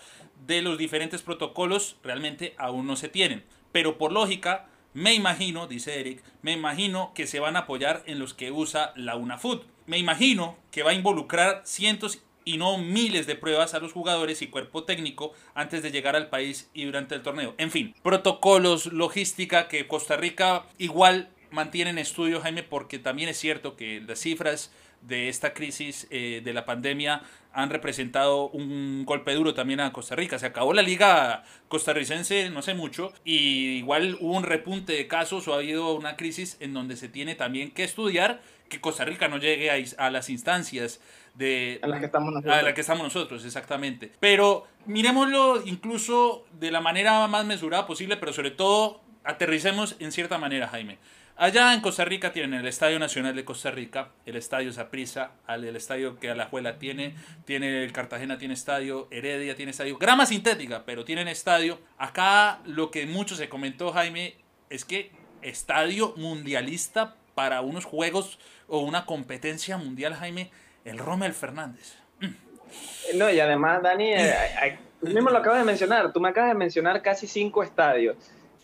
de 0.47 0.62
los 0.62 0.78
diferentes 0.78 1.21
protocolos 1.21 1.97
realmente 2.04 2.56
aún 2.58 2.88
no 2.88 2.95
se 2.95 3.10
tienen. 3.10 3.43
Pero 3.71 3.97
por 3.97 4.12
lógica, 4.12 4.67
me 4.93 5.13
imagino, 5.13 5.67
dice 5.67 5.99
Eric, 5.99 6.23
me 6.41 6.54
imagino 6.54 7.12
que 7.13 7.28
se 7.28 7.39
van 7.39 7.56
a 7.56 7.60
apoyar 7.60 8.04
en 8.06 8.19
los 8.19 8.34
que 8.34 8.52
usa 8.52 8.93
la 8.95 9.15
UNAFUT. 9.15 9.63
Me 9.86 9.97
imagino 9.97 10.58
que 10.71 10.84
va 10.84 10.91
a 10.91 10.95
involucrar 10.95 11.62
cientos 11.65 12.19
y 12.45 12.58
no 12.58 12.78
miles 12.78 13.28
de 13.28 13.36
pruebas 13.36 13.73
a 13.73 13.80
los 13.80 13.91
jugadores 13.91 14.41
y 14.41 14.47
cuerpo 14.47 14.86
técnico 14.86 15.34
antes 15.54 15.84
de 15.84 15.91
llegar 15.91 16.15
al 16.15 16.30
país 16.30 16.69
y 16.73 16.86
durante 16.86 17.13
el 17.15 17.21
torneo. 17.21 17.54
En 17.58 17.69
fin, 17.69 17.93
protocolos, 18.02 18.88
logística 18.88 19.67
que 19.67 19.88
Costa 19.88 20.17
Rica 20.17 20.65
igual 20.78 21.30
mantiene 21.51 21.91
en 21.91 21.97
estudio, 21.97 22.41
Jaime, 22.41 22.63
porque 22.63 22.99
también 22.99 23.29
es 23.29 23.38
cierto 23.38 23.75
que 23.75 24.01
las 24.01 24.19
cifras 24.19 24.71
de 25.01 25.29
esta 25.29 25.53
crisis 25.53 26.07
eh, 26.09 26.41
de 26.43 26.53
la 26.53 26.65
pandemia 26.65 27.21
han 27.53 27.69
representado 27.69 28.49
un 28.49 29.05
golpe 29.05 29.33
duro 29.33 29.53
también 29.53 29.79
a 29.79 29.91
Costa 29.91 30.15
Rica. 30.15 30.38
Se 30.38 30.45
acabó 30.45 30.73
la 30.73 30.81
liga 30.81 31.43
costarricense 31.67 32.49
no 32.49 32.62
sé 32.62 32.73
mucho 32.73 33.13
y 33.23 33.77
igual 33.77 34.17
hubo 34.19 34.35
un 34.35 34.43
repunte 34.43 34.93
de 34.93 35.07
casos 35.07 35.47
o 35.47 35.53
ha 35.53 35.57
habido 35.57 35.93
una 35.93 36.15
crisis 36.15 36.57
en 36.59 36.73
donde 36.73 36.95
se 36.95 37.09
tiene 37.09 37.35
también 37.35 37.71
que 37.71 37.83
estudiar 37.83 38.41
que 38.69 38.79
Costa 38.79 39.03
Rica 39.03 39.27
no 39.27 39.38
llegue 39.38 39.71
a, 39.97 40.09
las 40.12 40.29
instancias 40.29 41.01
de, 41.33 41.79
a 41.81 41.88
las 41.88 41.99
que 41.99 42.05
estamos 42.05 42.33
nosotros. 42.33 42.55
A 42.55 42.62
la 42.62 42.73
que 42.73 42.81
estamos 42.81 43.03
nosotros, 43.03 43.45
exactamente. 43.45 44.12
Pero 44.19 44.67
miremoslo 44.85 45.63
incluso 45.65 46.45
de 46.59 46.69
la 46.69 46.81
manera 46.81 47.27
más 47.27 47.45
mesurada 47.45 47.88
posible, 47.88 48.17
pero 48.17 48.31
sobre 48.31 48.51
todo 48.51 49.01
aterricemos 49.23 49.95
en 49.99 50.12
cierta 50.12 50.38
manera, 50.38 50.67
Jaime. 50.67 50.99
Allá 51.41 51.73
en 51.73 51.80
Costa 51.80 52.04
Rica 52.04 52.34
tienen 52.34 52.60
el 52.60 52.67
Estadio 52.67 52.99
Nacional 52.99 53.34
de 53.34 53.45
Costa 53.45 53.71
Rica, 53.71 54.10
el 54.25 54.36
Estadio 54.36 54.73
Zaprisa, 54.73 55.32
el 55.47 55.73
estadio 55.73 56.19
que 56.19 56.30
Alajuela 56.30 56.80
tiene, 56.80 57.15
tiene 57.45 57.86
el 57.86 57.93
Cartagena 57.93 58.38
tiene 58.38 58.56
estadio, 58.56 59.08
Heredia 59.10 59.56
tiene 59.56 59.71
estadio, 59.71 59.97
grama 59.97 60.25
sintética, 60.25 60.84
pero 60.86 61.06
tienen 61.06 61.30
estadio. 61.30 61.80
Acá 61.97 62.60
lo 62.65 62.91
que 62.91 63.06
mucho 63.06 63.36
se 63.36 63.47
comentó, 63.47 63.93
Jaime, 63.93 64.36
es 64.69 64.84
que 64.84 65.13
estadio 65.41 66.13
mundialista 66.17 67.15
para 67.36 67.62
unos 67.62 67.86
juegos 67.86 68.38
o 68.67 68.80
una 68.80 69.06
competencia 69.06 69.78
mundial, 69.78 70.15
Jaime, 70.15 70.52
el 70.84 70.97
Rommel 70.97 71.32
Fernández. 71.32 71.95
Mm. 72.19 73.17
No, 73.17 73.30
y 73.30 73.39
además, 73.39 73.82
Dani, 73.82 74.12
eh, 74.12 74.78
tú 74.99 75.08
mismo 75.08 75.30
lo 75.30 75.38
acabas 75.38 75.60
de 75.60 75.65
mencionar, 75.65 76.12
tú 76.12 76.19
me 76.19 76.28
acabas 76.28 76.49
de 76.49 76.56
mencionar 76.56 77.02
casi 77.02 77.28
cinco 77.28 77.63
estadios. 77.63 78.17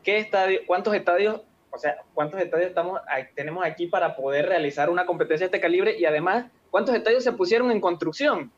¿Qué 0.04 0.18
estadio, 0.18 0.60
¿Cuántos 0.68 0.94
estadios 0.94 1.40
o 1.76 1.78
sea, 1.78 1.98
¿cuántos 2.14 2.40
estadios 2.40 2.70
estamos, 2.70 3.02
tenemos 3.36 3.66
aquí 3.66 3.88
para 3.88 4.16
poder 4.16 4.48
realizar 4.48 4.90
una 4.90 5.06
competencia 5.06 5.46
de 5.46 5.48
este 5.48 5.60
calibre? 5.60 5.98
Y 6.00 6.06
además, 6.06 6.46
¿cuántos 6.72 6.96
estadios 6.96 7.24
se 7.24 7.34
pusieron 7.34 7.70
en 7.70 7.82
construcción 7.82 8.52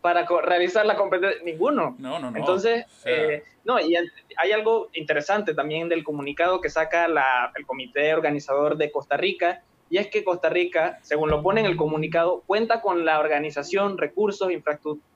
para 0.00 0.26
realizar 0.42 0.84
la 0.84 0.96
competencia? 0.96 1.40
Ninguno. 1.44 1.94
No, 1.98 2.18
no, 2.18 2.30
no. 2.30 2.36
Entonces, 2.36 2.84
eh, 3.04 3.44
no, 3.64 3.80
y 3.80 3.94
hay 3.96 4.52
algo 4.52 4.88
interesante 4.94 5.54
también 5.54 5.88
del 5.88 6.02
comunicado 6.02 6.60
que 6.60 6.68
saca 6.68 7.06
el 7.54 7.66
comité 7.66 8.12
organizador 8.12 8.76
de 8.76 8.90
Costa 8.90 9.16
Rica, 9.16 9.62
y 9.88 9.98
es 9.98 10.08
que 10.08 10.24
Costa 10.24 10.48
Rica, 10.48 10.98
según 11.02 11.30
lo 11.30 11.44
pone 11.44 11.60
en 11.60 11.66
el 11.66 11.76
comunicado, 11.76 12.42
cuenta 12.46 12.80
con 12.80 13.04
la 13.04 13.20
organización, 13.20 13.98
recursos, 13.98 14.50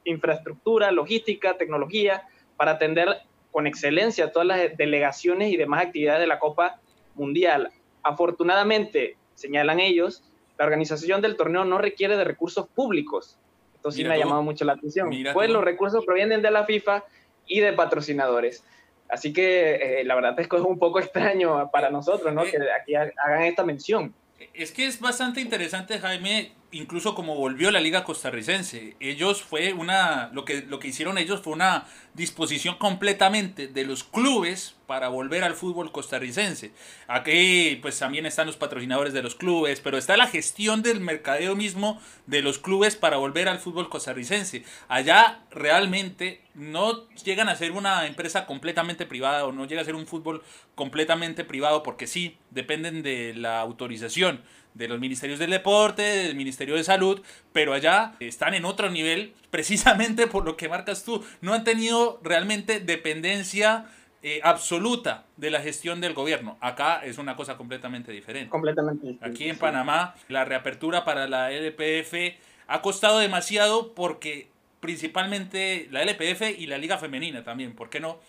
infraestructura, 0.05 0.93
logística, 0.93 1.57
tecnología, 1.57 2.29
para 2.57 2.73
atender 2.73 3.09
con 3.51 3.67
excelencia 3.67 4.31
todas 4.31 4.47
las 4.47 4.77
delegaciones 4.77 5.51
y 5.51 5.57
demás 5.57 5.87
actividades 5.87 6.21
de 6.21 6.29
la 6.29 6.39
Copa 6.39 6.79
mundial. 7.15 7.71
Afortunadamente, 8.03 9.17
señalan 9.35 9.81
ellos, 9.81 10.23
la 10.59 10.65
organización 10.65 11.23
del 11.23 11.37
torneo 11.37 11.65
no 11.65 11.79
requiere 11.79 12.17
de 12.17 12.25
recursos 12.25 12.69
públicos. 12.69 13.39
Esto 13.77 13.91
sí 13.91 14.05
me 14.05 14.15
ha 14.15 14.19
llamado 14.19 14.43
mucho 14.43 14.65
la 14.65 14.75
atención. 14.75 15.11
pues 15.33 15.49
los 15.49 15.65
recursos 15.65 16.05
provienen 16.05 16.43
de 16.43 16.51
la 16.51 16.65
FIFA 16.65 17.05
y 17.47 17.61
de 17.61 17.73
patrocinadores. 17.73 18.65
Así 19.09 19.33
que 19.33 20.01
eh, 20.01 20.05
la 20.05 20.15
verdad 20.15 20.39
es 20.39 20.49
que 20.49 20.57
es 20.57 20.63
un 20.63 20.79
poco 20.79 20.99
extraño 21.01 21.71
para 21.71 21.91
nosotros, 21.91 22.33
¿no? 22.35 22.45
Eh, 22.45 22.51
que 22.51 22.59
aquí 22.79 22.95
hagan 22.95 23.43
esta 23.43 23.65
mención. 23.65 24.15
Es 24.55 24.73
que 24.73 24.87
es 24.87 25.01
bastante 25.01 25.41
interesante, 25.41 25.99
Jaime, 25.99 26.53
incluso 26.73 27.15
como 27.15 27.35
volvió 27.35 27.71
la 27.71 27.81
liga 27.81 28.05
costarricense. 28.05 28.97
Ellos 29.01 29.43
fue 29.43 29.73
una, 29.73 30.31
lo 30.33 30.45
que, 30.45 30.63
lo 30.63 30.79
que 30.79 30.89
hicieron 30.89 31.19
ellos 31.19 31.41
fue 31.41 31.53
una 31.53 31.87
disposición 32.15 32.77
completamente 32.77 33.69
de 33.69 33.85
los 33.85 34.05
clubes 34.05 34.77
para 34.87 35.09
volver 35.09 35.45
al 35.45 35.55
fútbol 35.55 35.93
costarricense. 35.93 36.73
Aquí 37.07 37.79
pues 37.83 37.99
también 37.99 38.27
están 38.27 38.47
los 38.47 38.57
patrocinadores 38.57 39.13
de 39.13 39.23
los 39.23 39.35
clubes, 39.35 39.81
pero 39.81 39.99
está 39.99 40.17
la 40.17 40.27
gestión 40.27 40.83
del 40.83 41.01
mercadeo 41.01 41.55
mismo 41.57 42.01
de 42.27 42.43
los 42.43 42.59
clubes 42.59 42.97
para 42.97 43.17
volver 43.17 43.49
al 43.49 43.59
fútbol 43.59 43.89
costarricense. 43.89 44.65
Allá 44.89 45.41
realmente 45.51 46.43
no 46.55 47.09
llegan 47.25 47.49
a 47.49 47.57
ser 47.57 47.73
una 47.73 48.07
empresa 48.07 48.47
completamente 48.47 49.07
privada 49.07 49.45
o 49.45 49.53
no 49.53 49.67
llega 49.67 49.83
a 49.83 49.85
ser 49.85 49.95
un 49.95 50.07
fútbol 50.07 50.43
completamente 50.75 51.45
privado 51.45 51.83
porque 51.83 52.07
sí, 52.07 52.37
dependen 52.51 53.03
de 53.03 53.35
la 53.35 53.61
autorización 53.61 54.43
de 54.75 54.89
los 54.89 55.01
ministerios 55.01 55.39
del 55.39 55.51
deporte, 55.51 56.03
del 56.03 56.37
Ministerio 56.37 56.77
de 56.77 56.85
Salud, 56.85 57.23
pero 57.53 57.73
allá 57.73 58.15
están 58.21 58.55
en 58.55 58.65
otro 58.65 58.91
nivel, 58.91 59.35
precisamente 59.51 60.27
por 60.27 60.45
lo 60.45 60.57
que 60.57 60.69
marcas 60.69 61.05
tú. 61.05 61.25
No 61.41 61.55
han 61.55 61.65
tenido 61.65 62.21
realmente 62.23 62.81
dependencia 62.81 63.87
eh, 64.23 64.41
absoluta 64.43 65.25
de 65.39 65.51
la 65.51 65.61
gestión 65.61 66.01
del 66.01 66.13
gobierno. 66.13 66.59
Acá 66.61 67.01
es 67.05 67.17
una 67.17 67.37
cosa 67.37 67.57
completamente 67.57 68.13
diferente. 68.13 68.51
Completamente 68.51 69.17
Aquí 69.23 69.49
en 69.49 69.57
Panamá, 69.57 70.15
la 70.29 70.45
reapertura 70.45 71.05
para 71.05 71.27
la 71.27 71.51
LPF 71.51 72.37
ha 72.67 72.83
costado 72.83 73.19
demasiado 73.19 73.95
porque 73.95 74.49
principalmente 74.81 75.89
la 75.91 76.03
LPF 76.03 76.59
y 76.59 76.67
la 76.67 76.79
Liga 76.79 76.99
Femenina 76.99 77.45
también, 77.45 77.75
¿por 77.75 77.89
qué 77.89 78.01
no? 78.01 78.21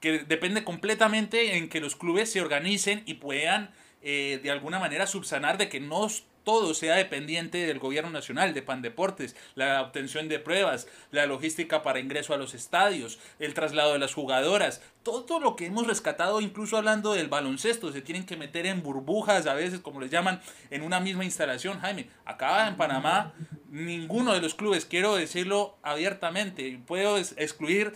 Que 0.00 0.20
depende 0.20 0.64
completamente 0.64 1.56
en 1.56 1.68
que 1.68 1.80
los 1.80 1.96
clubes 1.96 2.30
se 2.30 2.40
organicen 2.40 3.02
y 3.06 3.14
puedan 3.14 3.70
eh, 4.02 4.40
de 4.42 4.50
alguna 4.50 4.78
manera 4.78 5.06
subsanar 5.06 5.58
de 5.58 5.68
que 5.68 5.80
no 5.80 6.08
todo 6.44 6.74
sea 6.74 6.96
dependiente 6.96 7.66
del 7.66 7.78
gobierno 7.78 8.10
nacional, 8.10 8.54
de 8.54 8.62
Pandeportes, 8.62 9.36
la 9.54 9.82
obtención 9.82 10.28
de 10.28 10.38
pruebas, 10.38 10.88
la 11.10 11.26
logística 11.26 11.82
para 11.82 12.00
ingreso 12.00 12.34
a 12.34 12.36
los 12.36 12.54
estadios, 12.54 13.18
el 13.38 13.54
traslado 13.54 13.92
de 13.92 13.98
las 13.98 14.14
jugadoras, 14.14 14.82
todo 15.02 15.40
lo 15.40 15.56
que 15.56 15.66
hemos 15.66 15.86
rescatado, 15.86 16.40
incluso 16.40 16.76
hablando 16.76 17.12
del 17.12 17.28
baloncesto, 17.28 17.92
se 17.92 18.02
tienen 18.02 18.26
que 18.26 18.36
meter 18.36 18.66
en 18.66 18.82
burbujas, 18.82 19.46
a 19.46 19.54
veces 19.54 19.80
como 19.80 20.00
les 20.00 20.10
llaman, 20.10 20.40
en 20.70 20.82
una 20.82 21.00
misma 21.00 21.24
instalación. 21.24 21.80
Jaime, 21.80 22.08
acá 22.24 22.68
en 22.68 22.76
Panamá, 22.76 23.34
ninguno 23.70 24.32
de 24.34 24.40
los 24.40 24.54
clubes, 24.54 24.84
quiero 24.84 25.14
decirlo 25.14 25.76
abiertamente, 25.82 26.80
puedo 26.86 27.18
excluir 27.18 27.94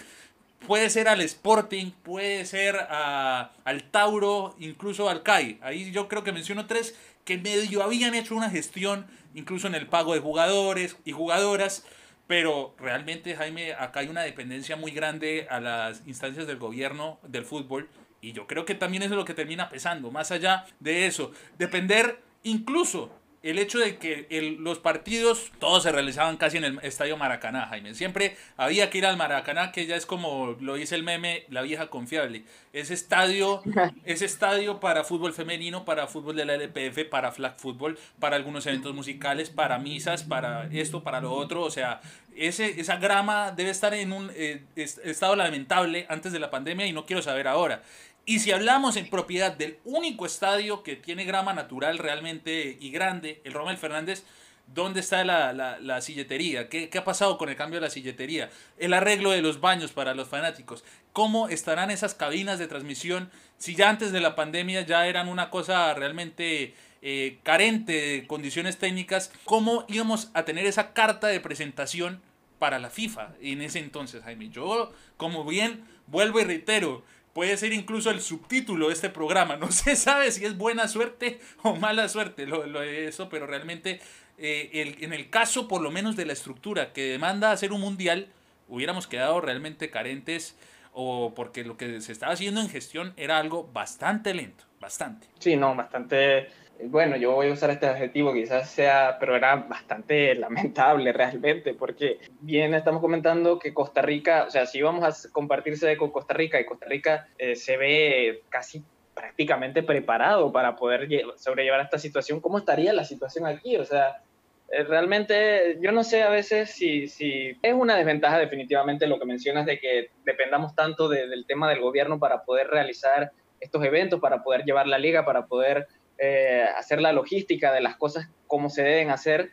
puede 0.66 0.90
ser 0.90 1.08
al 1.08 1.20
Sporting, 1.22 1.90
puede 2.02 2.44
ser 2.44 2.76
al 2.76 3.82
Tauro, 3.90 4.54
incluso 4.58 5.08
al 5.08 5.22
CAI. 5.22 5.58
Ahí 5.62 5.90
yo 5.92 6.08
creo 6.08 6.24
que 6.24 6.32
menciono 6.32 6.66
tres 6.66 6.98
que 7.24 7.38
medio 7.38 7.82
habían 7.82 8.14
hecho 8.14 8.36
una 8.36 8.50
gestión, 8.50 9.06
incluso 9.34 9.66
en 9.66 9.74
el 9.74 9.86
pago 9.88 10.14
de 10.14 10.20
jugadores 10.20 10.96
y 11.04 11.12
jugadoras, 11.12 11.84
pero 12.26 12.74
realmente, 12.78 13.36
Jaime, 13.36 13.74
acá 13.74 14.00
hay 14.00 14.08
una 14.08 14.22
dependencia 14.22 14.76
muy 14.76 14.90
grande 14.90 15.46
a 15.50 15.60
las 15.60 16.02
instancias 16.06 16.46
del 16.46 16.58
gobierno 16.58 17.18
del 17.22 17.44
fútbol. 17.44 17.88
Y 18.20 18.32
yo 18.32 18.46
creo 18.46 18.64
que 18.64 18.74
también 18.74 19.02
eso 19.02 19.14
es 19.14 19.18
lo 19.18 19.24
que 19.24 19.34
termina 19.34 19.68
pesando. 19.68 20.10
Más 20.10 20.32
allá 20.32 20.66
de 20.80 21.06
eso, 21.06 21.32
depender 21.58 22.20
incluso 22.42 23.10
el 23.50 23.60
hecho 23.60 23.78
de 23.78 23.96
que 23.96 24.26
los 24.58 24.78
partidos 24.78 25.52
todos 25.60 25.84
se 25.84 25.92
realizaban 25.92 26.36
casi 26.36 26.56
en 26.56 26.64
el 26.64 26.78
estadio 26.82 27.16
Maracaná, 27.16 27.66
Jaime. 27.68 27.94
Siempre 27.94 28.36
había 28.56 28.90
que 28.90 28.98
ir 28.98 29.06
al 29.06 29.16
Maracaná, 29.16 29.70
que 29.70 29.86
ya 29.86 29.94
es 29.94 30.04
como 30.04 30.56
lo 30.60 30.74
dice 30.74 30.96
el 30.96 31.04
meme, 31.04 31.44
la 31.48 31.62
vieja 31.62 31.88
confiable. 31.88 32.44
Ese 32.72 32.94
estadio, 32.94 33.62
ese 34.04 34.24
estadio 34.24 34.80
para 34.80 35.04
fútbol 35.04 35.32
femenino, 35.32 35.84
para 35.84 36.08
fútbol 36.08 36.34
de 36.34 36.44
la 36.44 36.54
LPF, 36.54 37.08
para 37.08 37.30
flag 37.30 37.56
fútbol, 37.58 37.98
para 38.18 38.34
algunos 38.34 38.66
eventos 38.66 38.94
musicales, 38.94 39.48
para 39.48 39.78
misas, 39.78 40.24
para 40.24 40.68
esto, 40.72 41.04
para 41.04 41.20
lo 41.20 41.32
otro. 41.32 41.62
O 41.62 41.70
sea, 41.70 42.00
ese, 42.34 42.80
esa 42.80 42.96
grama 42.96 43.52
debe 43.52 43.70
estar 43.70 43.94
en 43.94 44.12
un 44.12 44.30
eh, 44.34 44.64
estado 44.74 45.36
lamentable 45.36 46.06
antes 46.08 46.32
de 46.32 46.40
la 46.40 46.50
pandemia 46.50 46.86
y 46.86 46.92
no 46.92 47.06
quiero 47.06 47.22
saber 47.22 47.46
ahora. 47.46 47.82
Y 48.28 48.40
si 48.40 48.50
hablamos 48.50 48.96
en 48.96 49.08
propiedad 49.08 49.52
del 49.52 49.78
único 49.84 50.26
estadio 50.26 50.82
que 50.82 50.96
tiene 50.96 51.24
grama 51.24 51.54
natural 51.54 51.96
realmente 51.98 52.76
y 52.80 52.90
grande, 52.90 53.40
el 53.44 53.52
Romel 53.52 53.76
Fernández, 53.76 54.24
¿dónde 54.66 54.98
está 54.98 55.24
la, 55.24 55.52
la, 55.52 56.00
silletería? 56.00 56.68
¿Qué, 56.68 56.88
¿Qué, 56.88 56.98
ha 56.98 57.04
pasado 57.04 57.38
con 57.38 57.50
el 57.50 57.54
cambio 57.54 57.78
de 57.78 57.86
la 57.86 57.90
silletería? 57.90 58.50
El 58.78 58.94
arreglo 58.94 59.30
de 59.30 59.42
los 59.42 59.60
baños 59.60 59.92
para 59.92 60.12
los 60.12 60.26
fanáticos. 60.26 60.82
¿Cómo 61.12 61.48
estarán 61.48 61.92
esas 61.92 62.14
cabinas 62.14 62.58
de 62.58 62.66
transmisión 62.66 63.30
si 63.58 63.76
ya 63.76 63.88
antes 63.88 64.10
de 64.10 64.18
la 64.18 64.34
pandemia 64.34 64.80
ya 64.80 65.06
eran 65.06 65.28
una 65.28 65.48
cosa 65.48 65.94
realmente 65.94 66.74
eh, 67.02 67.38
carente 67.44 67.92
de 67.92 68.26
condiciones 68.26 68.76
técnicas? 68.76 69.30
¿Cómo 69.44 69.84
íbamos 69.86 70.30
a 70.34 70.44
tener 70.44 70.66
esa 70.66 70.92
carta 70.94 71.28
de 71.28 71.38
presentación 71.38 72.20
para 72.58 72.80
la 72.80 72.90
FIFA 72.90 73.34
en 73.40 73.62
ese 73.62 73.78
entonces, 73.78 74.24
Jaime? 74.24 74.48
Yo, 74.48 74.92
como 75.16 75.44
bien, 75.44 75.84
vuelvo 76.08 76.40
y 76.40 76.44
reitero, 76.44 77.04
puede 77.36 77.58
ser 77.58 77.74
incluso 77.74 78.10
el 78.10 78.22
subtítulo 78.22 78.86
de 78.88 78.94
este 78.94 79.10
programa. 79.10 79.58
No 79.58 79.70
se 79.70 79.94
sabe 79.94 80.32
si 80.32 80.46
es 80.46 80.56
buena 80.56 80.88
suerte 80.88 81.38
o 81.62 81.76
mala 81.76 82.08
suerte 82.08 82.46
lo, 82.46 82.66
lo 82.66 82.82
eso, 82.82 83.28
pero 83.28 83.46
realmente 83.46 84.00
eh, 84.38 84.70
el, 84.72 85.04
en 85.04 85.12
el 85.12 85.28
caso 85.28 85.68
por 85.68 85.82
lo 85.82 85.90
menos 85.90 86.16
de 86.16 86.24
la 86.24 86.32
estructura 86.32 86.94
que 86.94 87.02
demanda 87.02 87.50
hacer 87.50 87.72
un 87.72 87.82
mundial, 87.82 88.28
hubiéramos 88.68 89.06
quedado 89.06 89.38
realmente 89.42 89.90
carentes 89.90 90.56
o 90.94 91.34
porque 91.34 91.62
lo 91.62 91.76
que 91.76 92.00
se 92.00 92.10
estaba 92.10 92.32
haciendo 92.32 92.62
en 92.62 92.70
gestión 92.70 93.12
era 93.18 93.36
algo 93.36 93.68
bastante 93.70 94.32
lento, 94.32 94.64
bastante. 94.80 95.26
Sí, 95.38 95.56
no, 95.56 95.76
bastante, 95.76 96.48
bueno, 96.84 97.16
yo 97.16 97.32
voy 97.32 97.48
a 97.48 97.52
usar 97.52 97.70
este 97.70 97.86
adjetivo, 97.86 98.32
quizás 98.32 98.70
sea, 98.70 99.16
pero 99.18 99.36
era 99.36 99.56
bastante 99.56 100.34
lamentable 100.36 101.12
realmente, 101.12 101.74
porque 101.74 102.18
bien 102.40 102.74
estamos 102.74 103.00
comentando 103.00 103.58
que 103.58 103.74
Costa 103.74 104.02
Rica, 104.02 104.44
o 104.46 104.50
sea, 104.50 104.66
si 104.66 104.82
vamos 104.82 105.04
a 105.04 105.30
compartirse 105.30 105.96
con 105.96 106.10
Costa 106.10 106.34
Rica 106.34 106.60
y 106.60 106.66
Costa 106.66 106.86
Rica 106.86 107.28
eh, 107.38 107.56
se 107.56 107.76
ve 107.76 108.42
casi 108.48 108.84
prácticamente 109.14 109.82
preparado 109.82 110.52
para 110.52 110.76
poder 110.76 111.08
sobrellevar 111.36 111.80
esta 111.80 111.98
situación, 111.98 112.40
¿cómo 112.40 112.58
estaría 112.58 112.92
la 112.92 113.04
situación 113.04 113.46
aquí? 113.46 113.76
O 113.76 113.84
sea, 113.84 114.22
eh, 114.70 114.82
realmente 114.82 115.78
yo 115.80 115.92
no 115.92 116.04
sé 116.04 116.22
a 116.22 116.28
veces 116.28 116.70
si, 116.70 117.08
si, 117.08 117.56
es 117.62 117.72
una 117.72 117.96
desventaja 117.96 118.38
definitivamente 118.38 119.06
lo 119.06 119.18
que 119.18 119.24
mencionas 119.24 119.64
de 119.64 119.78
que 119.78 120.10
dependamos 120.24 120.74
tanto 120.74 121.08
del 121.08 121.46
tema 121.46 121.70
del 121.70 121.80
gobierno 121.80 122.18
para 122.18 122.42
poder 122.44 122.68
realizar 122.68 123.32
estos 123.60 123.84
eventos, 123.84 124.20
para 124.20 124.42
poder 124.42 124.64
llevar 124.64 124.86
la 124.86 124.98
liga, 124.98 125.24
para 125.24 125.46
poder 125.46 125.86
eh, 126.18 126.64
hacer 126.76 127.00
la 127.00 127.12
logística 127.12 127.72
de 127.72 127.80
las 127.80 127.96
cosas 127.96 128.28
como 128.46 128.70
se 128.70 128.82
deben 128.82 129.10
hacer. 129.10 129.50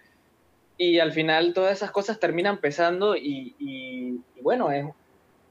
Y 0.78 1.00
al 1.00 1.12
final 1.12 1.54
todas 1.54 1.74
esas 1.74 1.92
cosas 1.92 2.20
terminan 2.20 2.58
pesando 2.58 3.16
y, 3.16 3.56
y, 3.60 4.20
bueno, 4.42 4.72
es 4.72 4.86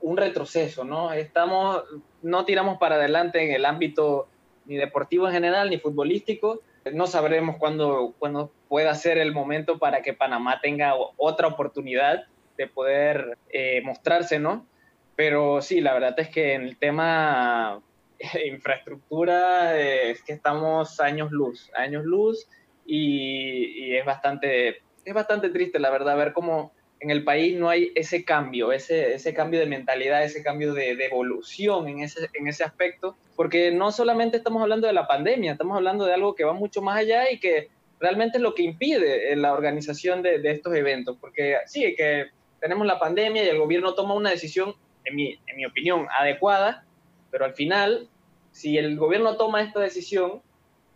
un 0.00 0.16
retroceso, 0.16 0.84
¿no? 0.84 1.12
Estamos, 1.12 1.84
no 2.22 2.44
tiramos 2.44 2.78
para 2.78 2.96
adelante 2.96 3.44
en 3.44 3.52
el 3.52 3.64
ámbito 3.64 4.28
ni 4.66 4.76
deportivo 4.76 5.26
en 5.28 5.34
general, 5.34 5.70
ni 5.70 5.78
futbolístico. 5.78 6.60
No 6.92 7.06
sabremos 7.06 7.56
cuándo, 7.56 8.14
cuándo 8.18 8.50
pueda 8.68 8.94
ser 8.94 9.18
el 9.18 9.32
momento 9.32 9.78
para 9.78 10.02
que 10.02 10.12
Panamá 10.12 10.60
tenga 10.60 10.94
otra 11.16 11.46
oportunidad 11.46 12.24
de 12.56 12.66
poder 12.66 13.38
eh, 13.50 13.80
mostrarse, 13.84 14.38
¿no? 14.38 14.66
Pero 15.14 15.62
sí, 15.62 15.80
la 15.80 15.94
verdad 15.94 16.18
es 16.18 16.28
que 16.28 16.54
en 16.54 16.62
el 16.62 16.76
tema 16.78 17.80
infraestructura 18.46 19.78
es 19.80 20.22
que 20.22 20.32
estamos 20.32 21.00
años 21.00 21.30
luz, 21.30 21.70
años 21.74 22.04
luz 22.04 22.48
y, 22.86 23.94
es, 23.94 24.04
bastante, 24.04 24.82
es 25.04 25.14
bastante 25.14 25.50
triste, 25.50 25.78
la 25.78 25.90
verdad, 25.90 26.16
ver 26.16 26.32
cómo 26.32 26.72
en 27.00 27.10
el 27.10 27.24
país 27.24 27.58
no 27.58 27.68
hay 27.68 27.90
ese 27.96 28.24
cambio, 28.24 28.70
ese, 28.72 29.14
ese 29.14 29.34
cambio 29.34 29.58
de 29.58 29.66
mentalidad, 29.66 30.22
ese 30.22 30.42
cambio 30.42 30.72
de, 30.72 30.92
evolución 30.92 31.88
en 31.88 32.00
ese, 32.00 32.28
en 32.34 32.46
ese 32.46 32.62
aspecto, 32.62 33.16
porque 33.34 33.72
no 33.72 33.90
solamente 33.90 34.36
estamos 34.36 34.62
hablando 34.62 34.86
de 34.86 34.92
la 34.92 35.08
pandemia, 35.08 35.52
estamos 35.52 35.76
hablando 35.76 36.04
de 36.04 36.14
algo 36.14 36.34
que 36.34 36.44
va 36.44 36.52
mucho 36.52 36.80
más 36.80 36.98
allá 36.98 37.30
y 37.30 37.40
que 37.40 37.70
realmente 37.98 38.38
es 38.38 38.42
lo 38.42 38.54
que 38.54 38.62
impide 38.62 39.34
la 39.34 39.52
organización 39.52 40.22
de, 40.22 40.38
de 40.38 40.52
estos 40.52 40.74
eventos, 40.74 41.16
porque 41.20 41.56
sí, 41.66 41.94
que 41.96 42.26
tenemos 42.60 42.86
la 42.86 43.00
pandemia 43.00 43.44
y 43.44 43.48
el 43.48 43.58
gobierno 43.58 43.94
toma 43.94 44.14
una 44.14 44.30
decisión, 44.30 44.74
en 45.04 45.16
mi, 45.16 45.32
en 45.32 45.56
mi 45.56 45.66
opinión, 45.66 46.06
adecuada, 46.16 46.84
pero 47.32 47.44
al 47.44 47.54
final 47.54 48.08
si 48.52 48.78
el 48.78 48.96
gobierno 48.96 49.36
toma 49.36 49.62
esta 49.62 49.80
decisión, 49.80 50.42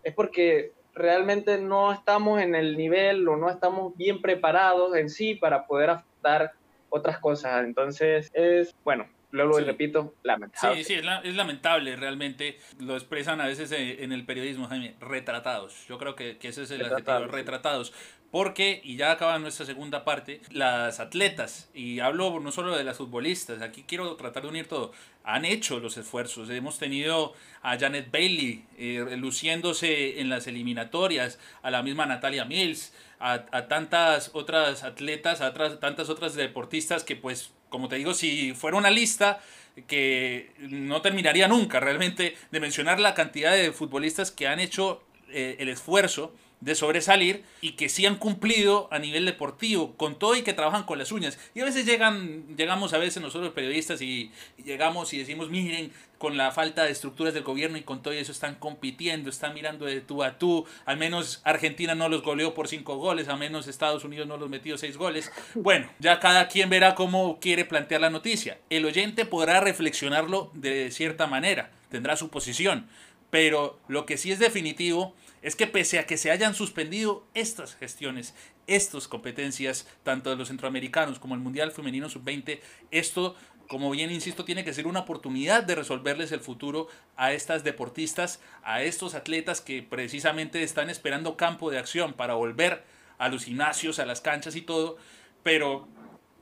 es 0.04 0.14
porque 0.14 0.72
realmente 0.94 1.58
no 1.58 1.92
estamos 1.92 2.40
en 2.40 2.54
el 2.54 2.76
nivel 2.76 3.26
o 3.28 3.36
no 3.36 3.50
estamos 3.50 3.96
bien 3.96 4.22
preparados 4.22 4.94
en 4.94 5.10
sí 5.10 5.34
para 5.34 5.66
poder 5.66 5.90
afrontar 5.90 6.52
otras 6.90 7.18
cosas. 7.18 7.64
Entonces, 7.64 8.30
es, 8.34 8.74
bueno, 8.84 9.08
luego 9.30 9.58
repito, 9.58 10.14
lamentable. 10.22 10.84
Sí, 10.84 10.94
sí, 10.94 10.94
es, 10.94 11.34
lamentable 11.34 11.96
realmente. 11.96 12.58
Lo 12.78 12.94
expresan 12.94 13.40
a 13.40 13.46
veces 13.46 13.72
eh, 13.72 14.04
en 14.04 14.12
el 14.12 14.24
periodismo, 14.24 14.68
Jaime, 14.68 14.94
retratados. 15.00 15.86
Yo 15.88 15.98
creo 15.98 16.14
que, 16.14 16.38
ese 16.40 16.62
es 16.62 16.70
el 16.70 16.84
adjetivo, 16.84 17.26
retratados. 17.26 17.92
Porque, 18.30 18.80
y 18.82 18.96
ya 18.96 19.12
acaba 19.12 19.38
nuestra 19.38 19.64
segunda 19.64 20.04
parte, 20.04 20.40
las 20.50 21.00
atletas, 21.00 21.70
y 21.72 22.00
hablo 22.00 22.40
no 22.40 22.50
solo 22.50 22.76
de 22.76 22.84
las 22.84 22.96
futbolistas, 22.96 23.62
aquí 23.62 23.84
quiero 23.86 24.16
tratar 24.16 24.42
de 24.42 24.48
unir 24.48 24.68
todo, 24.68 24.92
han 25.22 25.44
hecho 25.44 25.78
los 25.78 25.96
esfuerzos. 25.96 26.50
Hemos 26.50 26.78
tenido 26.78 27.34
a 27.62 27.78
Janet 27.78 28.10
Bailey 28.10 28.64
eh, 28.78 29.16
luciéndose 29.16 30.20
en 30.20 30.28
las 30.28 30.46
eliminatorias, 30.46 31.38
a 31.62 31.70
la 31.70 31.82
misma 31.82 32.06
Natalia 32.06 32.44
Mills, 32.44 32.92
a, 33.18 33.44
tantas 33.68 34.30
otras 34.34 34.84
atletas, 34.84 35.40
a 35.40 35.52
tantas 35.78 36.08
otras 36.08 36.34
deportistas 36.34 37.04
que 37.04 37.16
pues, 37.16 37.52
como 37.68 37.88
te 37.88 37.96
digo, 37.96 38.14
si 38.14 38.54
fuera 38.54 38.76
una 38.76 38.90
lista 38.90 39.40
que 39.86 40.52
no 40.58 41.02
terminaría 41.02 41.48
nunca 41.48 41.80
realmente 41.80 42.36
de 42.50 42.60
mencionar 42.60 42.98
la 42.98 43.14
cantidad 43.14 43.52
de 43.52 43.72
futbolistas 43.72 44.30
que 44.30 44.46
han 44.46 44.60
hecho 44.60 45.02
eh, 45.28 45.56
el 45.58 45.68
esfuerzo 45.68 46.32
de 46.60 46.74
sobresalir 46.74 47.44
y 47.60 47.72
que 47.72 47.88
sí 47.88 48.06
han 48.06 48.16
cumplido 48.16 48.88
a 48.90 48.98
nivel 48.98 49.26
deportivo, 49.26 49.94
con 49.96 50.18
todo 50.18 50.36
y 50.36 50.42
que 50.42 50.54
trabajan 50.54 50.84
con 50.84 50.98
las 50.98 51.12
uñas. 51.12 51.38
Y 51.54 51.60
a 51.60 51.64
veces 51.64 51.84
llegan, 51.84 52.56
llegamos 52.56 52.92
a 52.94 52.98
veces 52.98 53.22
nosotros 53.22 53.52
periodistas 53.52 54.00
y, 54.00 54.30
llegamos 54.64 55.12
y 55.12 55.18
decimos, 55.18 55.50
miren, 55.50 55.92
con 56.18 56.38
la 56.38 56.50
falta 56.50 56.84
de 56.84 56.92
estructuras 56.92 57.34
del 57.34 57.42
gobierno 57.42 57.76
y 57.76 57.82
con 57.82 58.02
todo 58.02 58.14
eso 58.14 58.32
están 58.32 58.54
compitiendo, 58.54 59.28
están 59.28 59.52
mirando 59.52 59.84
de 59.84 60.00
tú 60.00 60.22
a 60.22 60.38
tú, 60.38 60.64
al 60.86 60.96
menos 60.96 61.42
Argentina 61.44 61.94
no 61.94 62.08
los 62.08 62.22
goleó 62.22 62.54
por 62.54 62.68
cinco 62.68 62.96
goles, 62.96 63.28
al 63.28 63.38
menos 63.38 63.68
Estados 63.68 64.04
Unidos 64.04 64.26
no 64.26 64.38
los 64.38 64.48
metió 64.48 64.78
seis 64.78 64.96
goles. 64.96 65.30
Bueno, 65.54 65.88
ya 65.98 66.20
cada 66.20 66.48
quien 66.48 66.70
verá 66.70 66.94
cómo 66.94 67.38
quiere 67.38 67.66
plantear 67.66 68.00
la 68.00 68.10
noticia. 68.10 68.58
El 68.70 68.86
oyente 68.86 69.26
podrá 69.26 69.60
reflexionarlo 69.60 70.50
de 70.54 70.90
cierta 70.90 71.26
manera, 71.26 71.70
tendrá 71.90 72.16
su 72.16 72.30
posición, 72.30 72.88
pero 73.30 73.78
lo 73.88 74.06
que 74.06 74.16
sí 74.16 74.32
es 74.32 74.38
definitivo 74.38 75.14
es 75.46 75.54
que 75.54 75.68
pese 75.68 76.00
a 76.00 76.06
que 76.06 76.16
se 76.16 76.32
hayan 76.32 76.56
suspendido 76.56 77.24
estas 77.32 77.76
gestiones, 77.76 78.34
estas 78.66 79.06
competencias, 79.06 79.86
tanto 80.02 80.28
de 80.28 80.34
los 80.34 80.48
centroamericanos 80.48 81.20
como 81.20 81.36
el 81.36 81.40
Mundial 81.40 81.70
Femenino 81.70 82.08
Sub-20, 82.08 82.58
esto, 82.90 83.36
como 83.68 83.92
bien 83.92 84.10
insisto, 84.10 84.44
tiene 84.44 84.64
que 84.64 84.74
ser 84.74 84.88
una 84.88 84.98
oportunidad 84.98 85.62
de 85.62 85.76
resolverles 85.76 86.32
el 86.32 86.40
futuro 86.40 86.88
a 87.14 87.32
estas 87.32 87.62
deportistas, 87.62 88.40
a 88.64 88.82
estos 88.82 89.14
atletas 89.14 89.60
que 89.60 89.84
precisamente 89.84 90.64
están 90.64 90.90
esperando 90.90 91.36
campo 91.36 91.70
de 91.70 91.78
acción 91.78 92.14
para 92.14 92.34
volver 92.34 92.82
a 93.16 93.28
los 93.28 93.44
gimnasios, 93.44 94.00
a 94.00 94.04
las 94.04 94.20
canchas 94.20 94.56
y 94.56 94.62
todo, 94.62 94.96
pero 95.44 95.86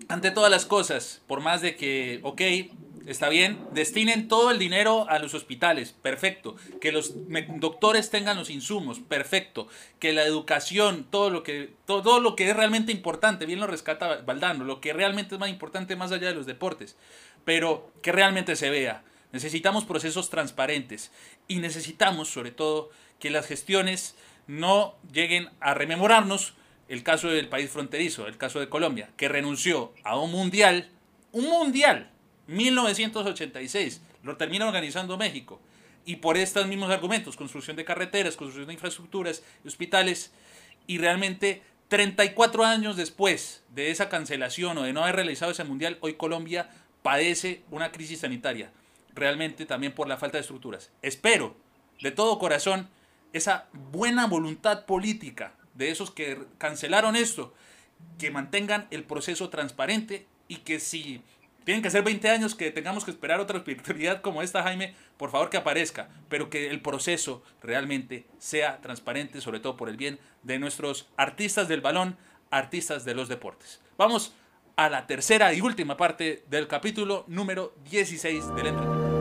ante 0.08 0.30
todas 0.30 0.50
las 0.50 0.64
cosas, 0.64 1.20
por 1.26 1.40
más 1.40 1.60
de 1.60 1.76
que, 1.76 2.20
ok, 2.22 2.40
está 3.06 3.28
bien, 3.28 3.58
destinen 3.72 4.28
todo 4.28 4.50
el 4.50 4.58
dinero 4.58 5.08
a 5.08 5.18
los 5.18 5.34
hospitales, 5.34 5.92
perfecto, 5.92 6.56
que 6.80 6.92
los 6.92 7.12
doctores 7.58 8.10
tengan 8.10 8.36
los 8.36 8.50
insumos, 8.50 9.00
perfecto, 9.00 9.68
que 9.98 10.12
la 10.12 10.24
educación, 10.24 11.06
todo 11.10 11.30
lo 11.30 11.42
que, 11.42 11.74
todo 11.86 12.20
lo 12.20 12.36
que 12.36 12.50
es 12.50 12.56
realmente 12.56 12.92
importante, 12.92 13.46
bien 13.46 13.60
lo 13.60 13.66
rescata 13.66 14.22
Valdano, 14.22 14.64
lo 14.64 14.80
que 14.80 14.92
realmente 14.92 15.34
es 15.34 15.40
más 15.40 15.50
importante 15.50 15.96
más 15.96 16.12
allá 16.12 16.28
de 16.28 16.34
los 16.34 16.46
deportes, 16.46 16.96
pero 17.44 17.92
que 18.02 18.12
realmente 18.12 18.56
se 18.56 18.70
vea. 18.70 19.02
Necesitamos 19.32 19.84
procesos 19.84 20.30
transparentes 20.30 21.10
y 21.48 21.56
necesitamos 21.56 22.28
sobre 22.28 22.52
todo 22.52 22.90
que 23.18 23.30
las 23.30 23.46
gestiones 23.46 24.14
no 24.46 24.94
lleguen 25.12 25.50
a 25.60 25.74
rememorarnos 25.74 26.54
el 26.88 27.02
caso 27.02 27.28
del 27.28 27.48
país 27.48 27.70
fronterizo, 27.70 28.26
el 28.26 28.36
caso 28.36 28.60
de 28.60 28.68
Colombia, 28.68 29.10
que 29.16 29.28
renunció 29.28 29.92
a 30.04 30.18
un 30.18 30.30
mundial, 30.30 30.90
un 31.32 31.46
mundial, 31.46 32.10
1986, 32.46 34.00
lo 34.22 34.36
termina 34.36 34.66
organizando 34.66 35.16
México. 35.16 35.60
Y 36.06 36.16
por 36.16 36.36
estos 36.36 36.66
mismos 36.66 36.90
argumentos, 36.90 37.36
construcción 37.36 37.76
de 37.76 37.84
carreteras, 37.84 38.36
construcción 38.36 38.66
de 38.66 38.74
infraestructuras, 38.74 39.42
hospitales, 39.64 40.32
y 40.86 40.98
realmente 40.98 41.62
34 41.88 42.64
años 42.64 42.96
después 42.96 43.62
de 43.74 43.90
esa 43.90 44.08
cancelación 44.08 44.78
o 44.78 44.82
de 44.82 44.92
no 44.92 45.02
haber 45.02 45.16
realizado 45.16 45.52
ese 45.52 45.64
mundial, 45.64 45.98
hoy 46.00 46.14
Colombia 46.14 46.70
padece 47.02 47.62
una 47.70 47.92
crisis 47.92 48.20
sanitaria, 48.20 48.70
realmente 49.14 49.66
también 49.66 49.92
por 49.92 50.08
la 50.08 50.16
falta 50.16 50.38
de 50.38 50.42
estructuras. 50.42 50.90
Espero 51.02 51.56
de 52.00 52.10
todo 52.10 52.38
corazón 52.38 52.88
esa 53.32 53.68
buena 53.72 54.26
voluntad 54.26 54.86
política 54.86 55.54
de 55.74 55.90
esos 55.90 56.10
que 56.10 56.38
cancelaron 56.58 57.16
esto, 57.16 57.52
que 58.18 58.30
mantengan 58.30 58.86
el 58.90 59.04
proceso 59.04 59.48
transparente 59.48 60.26
y 60.48 60.58
que 60.58 60.78
si 60.80 61.22
tienen 61.64 61.82
que 61.82 61.90
ser 61.90 62.02
20 62.02 62.28
años 62.28 62.54
que 62.54 62.70
tengamos 62.70 63.04
que 63.04 63.10
esperar 63.10 63.40
otra 63.40 63.58
oportunidad 63.58 64.20
como 64.20 64.42
esta, 64.42 64.62
Jaime, 64.62 64.94
por 65.16 65.30
favor 65.30 65.50
que 65.50 65.56
aparezca, 65.56 66.08
pero 66.28 66.50
que 66.50 66.70
el 66.70 66.80
proceso 66.80 67.42
realmente 67.62 68.26
sea 68.38 68.80
transparente, 68.80 69.40
sobre 69.40 69.60
todo 69.60 69.76
por 69.76 69.88
el 69.88 69.96
bien 69.96 70.18
de 70.42 70.58
nuestros 70.58 71.08
artistas 71.16 71.68
del 71.68 71.80
balón, 71.80 72.16
artistas 72.50 73.04
de 73.04 73.14
los 73.14 73.28
deportes. 73.28 73.80
Vamos 73.96 74.34
a 74.76 74.88
la 74.88 75.06
tercera 75.06 75.54
y 75.54 75.60
última 75.60 75.96
parte 75.96 76.44
del 76.48 76.66
capítulo 76.66 77.24
número 77.28 77.74
16 77.90 78.54
del 78.54 78.66
entrenamiento. 78.66 79.13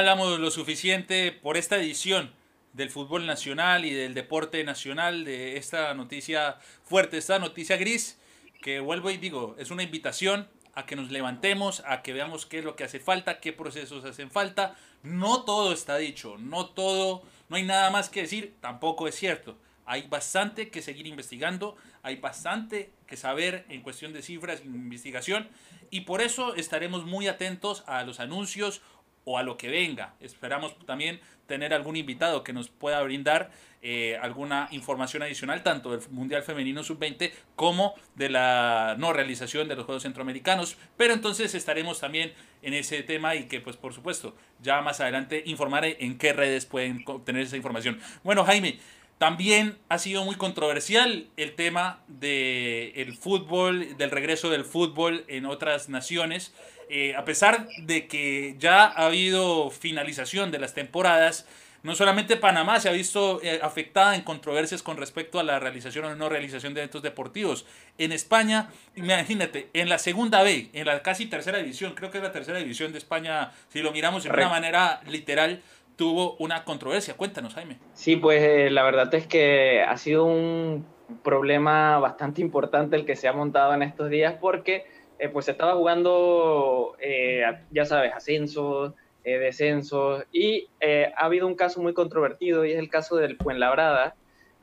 Hablamos 0.00 0.40
lo 0.40 0.50
suficiente 0.50 1.30
por 1.30 1.58
esta 1.58 1.76
edición 1.76 2.32
del 2.72 2.88
fútbol 2.88 3.26
nacional 3.26 3.84
y 3.84 3.90
del 3.90 4.14
deporte 4.14 4.64
nacional, 4.64 5.26
de 5.26 5.58
esta 5.58 5.92
noticia 5.92 6.56
fuerte, 6.84 7.18
esta 7.18 7.38
noticia 7.38 7.76
gris, 7.76 8.18
que 8.62 8.80
vuelvo 8.80 9.10
y 9.10 9.18
digo, 9.18 9.56
es 9.58 9.70
una 9.70 9.82
invitación 9.82 10.48
a 10.72 10.86
que 10.86 10.96
nos 10.96 11.10
levantemos, 11.10 11.82
a 11.86 12.00
que 12.00 12.14
veamos 12.14 12.46
qué 12.46 12.60
es 12.60 12.64
lo 12.64 12.76
que 12.76 12.84
hace 12.84 12.98
falta, 12.98 13.40
qué 13.40 13.52
procesos 13.52 14.06
hacen 14.06 14.30
falta. 14.30 14.74
No 15.02 15.42
todo 15.44 15.74
está 15.74 15.98
dicho, 15.98 16.38
no 16.38 16.64
todo, 16.70 17.22
no 17.50 17.56
hay 17.56 17.64
nada 17.64 17.90
más 17.90 18.08
que 18.08 18.22
decir, 18.22 18.54
tampoco 18.62 19.06
es 19.06 19.14
cierto. 19.14 19.58
Hay 19.84 20.08
bastante 20.08 20.70
que 20.70 20.80
seguir 20.80 21.08
investigando, 21.08 21.76
hay 22.02 22.16
bastante 22.16 22.90
que 23.06 23.18
saber 23.18 23.66
en 23.68 23.82
cuestión 23.82 24.14
de 24.14 24.22
cifras 24.22 24.62
y 24.64 24.68
investigación 24.68 25.50
y 25.90 26.02
por 26.02 26.22
eso 26.22 26.54
estaremos 26.54 27.04
muy 27.04 27.26
atentos 27.26 27.84
a 27.86 28.04
los 28.04 28.20
anuncios 28.20 28.80
o 29.24 29.38
a 29.38 29.42
lo 29.42 29.56
que 29.56 29.68
venga. 29.68 30.14
Esperamos 30.20 30.76
también 30.86 31.20
tener 31.46 31.74
algún 31.74 31.96
invitado 31.96 32.44
que 32.44 32.52
nos 32.52 32.68
pueda 32.68 33.02
brindar 33.02 33.50
eh, 33.82 34.18
alguna 34.20 34.68
información 34.72 35.22
adicional, 35.22 35.62
tanto 35.62 35.90
del 35.90 36.00
Mundial 36.10 36.42
Femenino 36.42 36.84
Sub-20 36.84 37.32
como 37.56 37.94
de 38.14 38.28
la 38.28 38.94
no 38.98 39.12
realización 39.12 39.68
de 39.68 39.74
los 39.74 39.86
Juegos 39.86 40.02
Centroamericanos. 40.02 40.76
Pero 40.96 41.14
entonces 41.14 41.54
estaremos 41.54 41.98
también 41.98 42.32
en 42.62 42.74
ese 42.74 43.02
tema 43.02 43.34
y 43.34 43.44
que, 43.44 43.60
pues, 43.60 43.76
por 43.76 43.94
supuesto, 43.94 44.36
ya 44.60 44.80
más 44.82 45.00
adelante 45.00 45.42
informaré 45.46 45.96
en 46.00 46.18
qué 46.18 46.32
redes 46.32 46.66
pueden 46.66 47.02
obtener 47.06 47.42
esa 47.42 47.56
información. 47.56 48.00
Bueno, 48.22 48.44
Jaime. 48.44 48.78
También 49.18 49.76
ha 49.90 49.98
sido 49.98 50.24
muy 50.24 50.36
controversial 50.36 51.26
el 51.36 51.54
tema 51.54 52.02
del 52.08 53.14
fútbol, 53.14 53.98
del 53.98 54.10
regreso 54.10 54.48
del 54.48 54.64
fútbol 54.64 55.26
en 55.28 55.44
otras 55.44 55.90
naciones. 55.90 56.54
Eh, 56.92 57.14
a 57.14 57.24
pesar 57.24 57.68
de 57.82 58.08
que 58.08 58.56
ya 58.58 58.82
ha 58.82 59.06
habido 59.06 59.70
finalización 59.70 60.50
de 60.50 60.58
las 60.58 60.74
temporadas, 60.74 61.46
no 61.84 61.94
solamente 61.94 62.36
Panamá 62.36 62.80
se 62.80 62.88
ha 62.88 62.92
visto 62.92 63.40
eh, 63.44 63.60
afectada 63.62 64.16
en 64.16 64.22
controversias 64.22 64.82
con 64.82 64.96
respecto 64.96 65.38
a 65.38 65.44
la 65.44 65.60
realización 65.60 66.04
o 66.06 66.16
no 66.16 66.28
realización 66.28 66.74
de 66.74 66.80
eventos 66.80 67.02
deportivos. 67.02 67.64
En 67.96 68.10
España, 68.10 68.70
imagínate, 68.96 69.68
en 69.72 69.88
la 69.88 69.98
segunda 69.98 70.42
B, 70.42 70.70
en 70.72 70.84
la 70.84 71.00
casi 71.02 71.26
tercera 71.26 71.58
división, 71.58 71.94
creo 71.94 72.10
que 72.10 72.18
es 72.18 72.24
la 72.24 72.32
tercera 72.32 72.58
división 72.58 72.90
de 72.90 72.98
España, 72.98 73.52
si 73.68 73.82
lo 73.82 73.92
miramos 73.92 74.24
de 74.24 74.30
una 74.30 74.48
manera 74.48 75.00
literal, 75.06 75.62
tuvo 75.94 76.34
una 76.38 76.64
controversia. 76.64 77.14
Cuéntanos, 77.14 77.54
Jaime. 77.54 77.78
Sí, 77.94 78.16
pues 78.16 78.42
eh, 78.42 78.68
la 78.68 78.82
verdad 78.82 79.14
es 79.14 79.28
que 79.28 79.80
ha 79.82 79.96
sido 79.96 80.24
un 80.24 80.84
problema 81.22 82.00
bastante 82.00 82.40
importante 82.40 82.96
el 82.96 83.06
que 83.06 83.14
se 83.14 83.28
ha 83.28 83.32
montado 83.32 83.74
en 83.74 83.82
estos 83.82 84.10
días 84.10 84.34
porque 84.40 84.86
eh, 85.20 85.28
pues 85.28 85.44
se 85.44 85.50
estaba 85.50 85.74
jugando, 85.74 86.96
eh, 86.98 87.42
ya 87.70 87.84
sabes, 87.84 88.14
ascensos, 88.14 88.94
eh, 89.22 89.36
descensos, 89.38 90.24
y 90.32 90.66
ha 90.82 91.26
habido 91.26 91.46
un 91.46 91.56
caso 91.56 91.82
muy 91.82 91.92
controvertido, 91.92 92.64
y 92.64 92.72
es 92.72 92.78
el 92.78 92.88
caso 92.88 93.16
del 93.16 93.36
Fuenlabrada, 93.36 94.14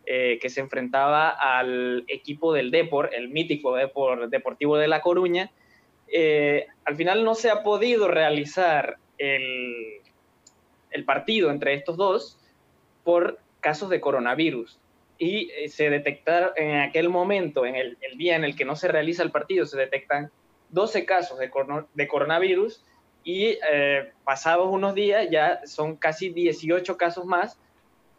que 0.03 0.49
se 0.49 0.61
enfrentaba 0.61 1.29
al 1.29 2.05
equipo 2.07 2.53
del 2.53 2.71
Depor, 2.71 3.13
el 3.13 3.27
mítico 3.27 3.75
Depor 3.75 4.29
Deportivo 4.29 4.77
de 4.77 4.87
La 4.87 5.01
Coruña. 5.01 5.51
al 6.85 6.95
final 6.95 7.25
no 7.25 7.35
se 7.35 7.49
ha 7.49 7.61
podido 7.61 8.07
realizar 8.07 8.97
el, 9.17 10.01
el 10.91 11.03
partido 11.03 11.51
entre 11.51 11.73
estos 11.73 11.97
dos 11.97 12.39
por 13.03 13.37
casos 13.59 13.89
de 13.89 13.99
coronavirus 13.99 14.79
y 15.19 15.49
se 15.67 15.89
detectaron 15.89 16.51
en 16.55 16.77
aquel 16.77 17.09
momento, 17.09 17.65
en 17.65 17.75
el, 17.75 17.97
el, 17.99 18.17
día 18.17 18.37
en 18.37 18.45
el 18.45 18.55
que 18.55 18.63
no 18.63 18.77
se 18.77 18.87
realiza 18.87 19.23
el 19.23 19.31
partido, 19.31 19.65
se 19.65 19.77
detectan 19.77 20.31
12 20.69 21.05
casos 21.05 21.39
de, 21.39 21.51
de 21.93 22.07
coronavirus 22.07 22.83
y 23.23 23.57
eh, 23.69 24.11
pasados 24.23 24.67
unos 24.71 24.95
días 24.95 25.27
ya 25.29 25.59
son 25.65 25.97
casi 25.97 26.29
18 26.29 26.95
casos 26.95 27.25
más 27.25 27.59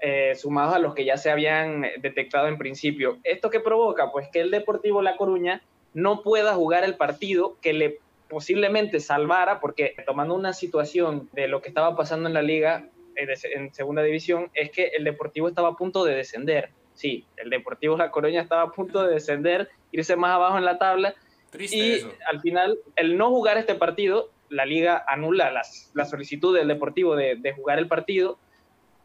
eh, 0.00 0.34
sumados 0.36 0.74
a 0.74 0.78
los 0.78 0.94
que 0.94 1.04
ya 1.04 1.16
se 1.16 1.30
habían 1.30 1.82
detectado 2.00 2.46
en 2.46 2.58
principio. 2.58 3.18
¿Esto 3.24 3.50
qué 3.50 3.58
provoca? 3.58 4.12
Pues 4.12 4.28
que 4.28 4.40
el 4.40 4.50
Deportivo 4.50 5.02
La 5.02 5.16
Coruña 5.16 5.62
no 5.94 6.22
pueda 6.22 6.54
jugar 6.54 6.84
el 6.84 6.96
partido 6.96 7.56
que 7.60 7.72
le 7.72 7.98
posiblemente 8.28 9.00
salvara, 9.00 9.58
porque 9.60 9.94
tomando 10.06 10.34
una 10.34 10.52
situación 10.52 11.28
de 11.32 11.48
lo 11.48 11.62
que 11.62 11.68
estaba 11.68 11.96
pasando 11.96 12.28
en 12.28 12.34
la 12.34 12.42
liga 12.42 12.88
eh, 13.16 13.34
en 13.54 13.74
segunda 13.74 14.02
división, 14.02 14.50
es 14.54 14.70
que 14.70 14.92
el 14.96 15.04
Deportivo 15.04 15.48
estaba 15.48 15.70
a 15.70 15.76
punto 15.76 16.04
de 16.04 16.14
descender. 16.14 16.70
Sí, 16.94 17.24
el 17.36 17.50
Deportivo 17.50 17.96
La 17.96 18.10
Coruña 18.10 18.42
estaba 18.42 18.62
a 18.62 18.72
punto 18.72 19.02
de 19.02 19.14
descender, 19.14 19.68
irse 19.90 20.16
más 20.16 20.32
abajo 20.32 20.58
en 20.58 20.64
la 20.64 20.78
tabla, 20.78 21.14
y 21.58 22.00
al 22.30 22.40
final, 22.40 22.78
el 22.96 23.16
no 23.16 23.30
jugar 23.30 23.58
este 23.58 23.74
partido, 23.74 24.30
la 24.50 24.64
liga 24.64 25.04
anula 25.06 25.50
las, 25.50 25.90
la 25.94 26.04
solicitud 26.04 26.56
del 26.56 26.68
Deportivo 26.68 27.16
de, 27.16 27.36
de, 27.36 27.52
jugar 27.52 27.78
el 27.78 27.88
partido 27.88 28.38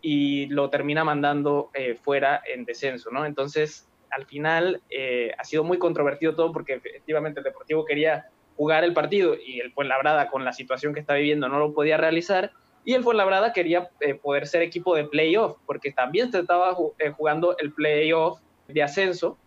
y 0.02 0.48
lo 0.48 0.70
termina 0.70 1.04
mandando 1.04 1.70
eh, 1.74 1.96
fuera 1.96 2.42
en 2.46 2.66
descenso, 2.66 3.10
¿no? 3.12 3.26
Entonces, 3.26 3.88
al 4.12 4.26
final 4.26 4.82
eh, 4.90 5.32
ha 5.38 5.44
sido 5.44 5.64
muy 5.64 5.80
controvertido 5.80 6.36
todo 6.36 6.52
porque 6.52 6.74
efectivamente 6.74 7.40
el 7.40 7.46
Deportivo 7.46 7.86
quería 7.86 8.28
jugar 8.56 8.84
el 8.84 8.94
partido 8.94 9.36
y 9.36 9.60
el 9.60 9.72
Fuenlabrada 9.72 10.30
con 10.30 10.46
la 10.46 10.54
situación 10.54 10.94
que 10.94 11.00
está 11.00 11.16
viviendo 11.16 11.50
no 11.50 11.58
lo 11.58 11.74
podía 11.74 11.98
realizar. 11.98 12.52
Y 12.86 12.94
el 12.94 13.04
Fuenlabrada 13.04 13.54
quería 13.54 13.90
eh, 14.02 14.14
poder 14.14 14.46
ser 14.46 14.62
equipo 14.62 14.96
de 14.96 15.06
playoff 15.06 15.58
porque 15.66 15.92
también 15.92 16.32
se 16.32 16.40
estaba 16.40 16.76
jugando 16.76 17.58
el 17.58 17.72
playoff 17.72 18.40
de 18.68 18.84
ascenso 18.84 19.38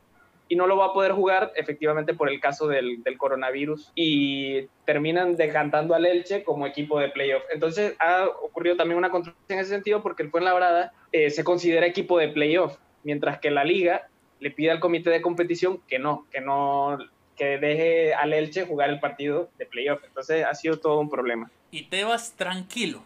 y 0.48 0.56
no 0.56 0.66
lo 0.66 0.76
va 0.76 0.86
a 0.86 0.92
poder 0.92 1.12
jugar 1.12 1.52
efectivamente 1.56 2.14
por 2.14 2.28
el 2.28 2.40
caso 2.40 2.68
del, 2.68 3.02
del, 3.02 3.18
coronavirus 3.18 3.90
y 3.94 4.68
terminan 4.84 5.36
decantando 5.36 5.94
al 5.94 6.06
Elche 6.06 6.44
como 6.44 6.66
equipo 6.66 7.00
de 7.00 7.08
playoff. 7.08 7.42
Entonces 7.52 7.94
ha 7.98 8.26
ocurrido 8.42 8.76
también 8.76 8.98
una 8.98 9.10
controversia 9.10 9.54
en 9.54 9.60
ese 9.60 9.70
sentido 9.70 10.02
porque 10.02 10.22
el 10.22 10.30
Fuenlabrada 10.30 10.92
eh, 11.12 11.30
se 11.30 11.44
considera 11.44 11.86
equipo 11.86 12.18
de 12.18 12.28
playoff, 12.28 12.78
mientras 13.02 13.38
que 13.40 13.50
la 13.50 13.64
liga 13.64 14.08
le 14.38 14.50
pide 14.50 14.70
al 14.70 14.80
comité 14.80 15.10
de 15.10 15.22
competición 15.22 15.80
que 15.88 15.98
no, 15.98 16.26
que 16.30 16.40
no 16.40 16.98
que 17.36 17.58
deje 17.58 18.14
al 18.14 18.32
Elche 18.32 18.66
jugar 18.66 18.90
el 18.90 18.98
partido 18.98 19.50
de 19.58 19.66
playoff. 19.66 20.02
Entonces 20.04 20.44
ha 20.44 20.54
sido 20.54 20.78
todo 20.78 20.98
un 20.98 21.10
problema. 21.10 21.50
Y 21.70 21.84
Tebas 21.84 22.32
tranquilo. 22.32 23.04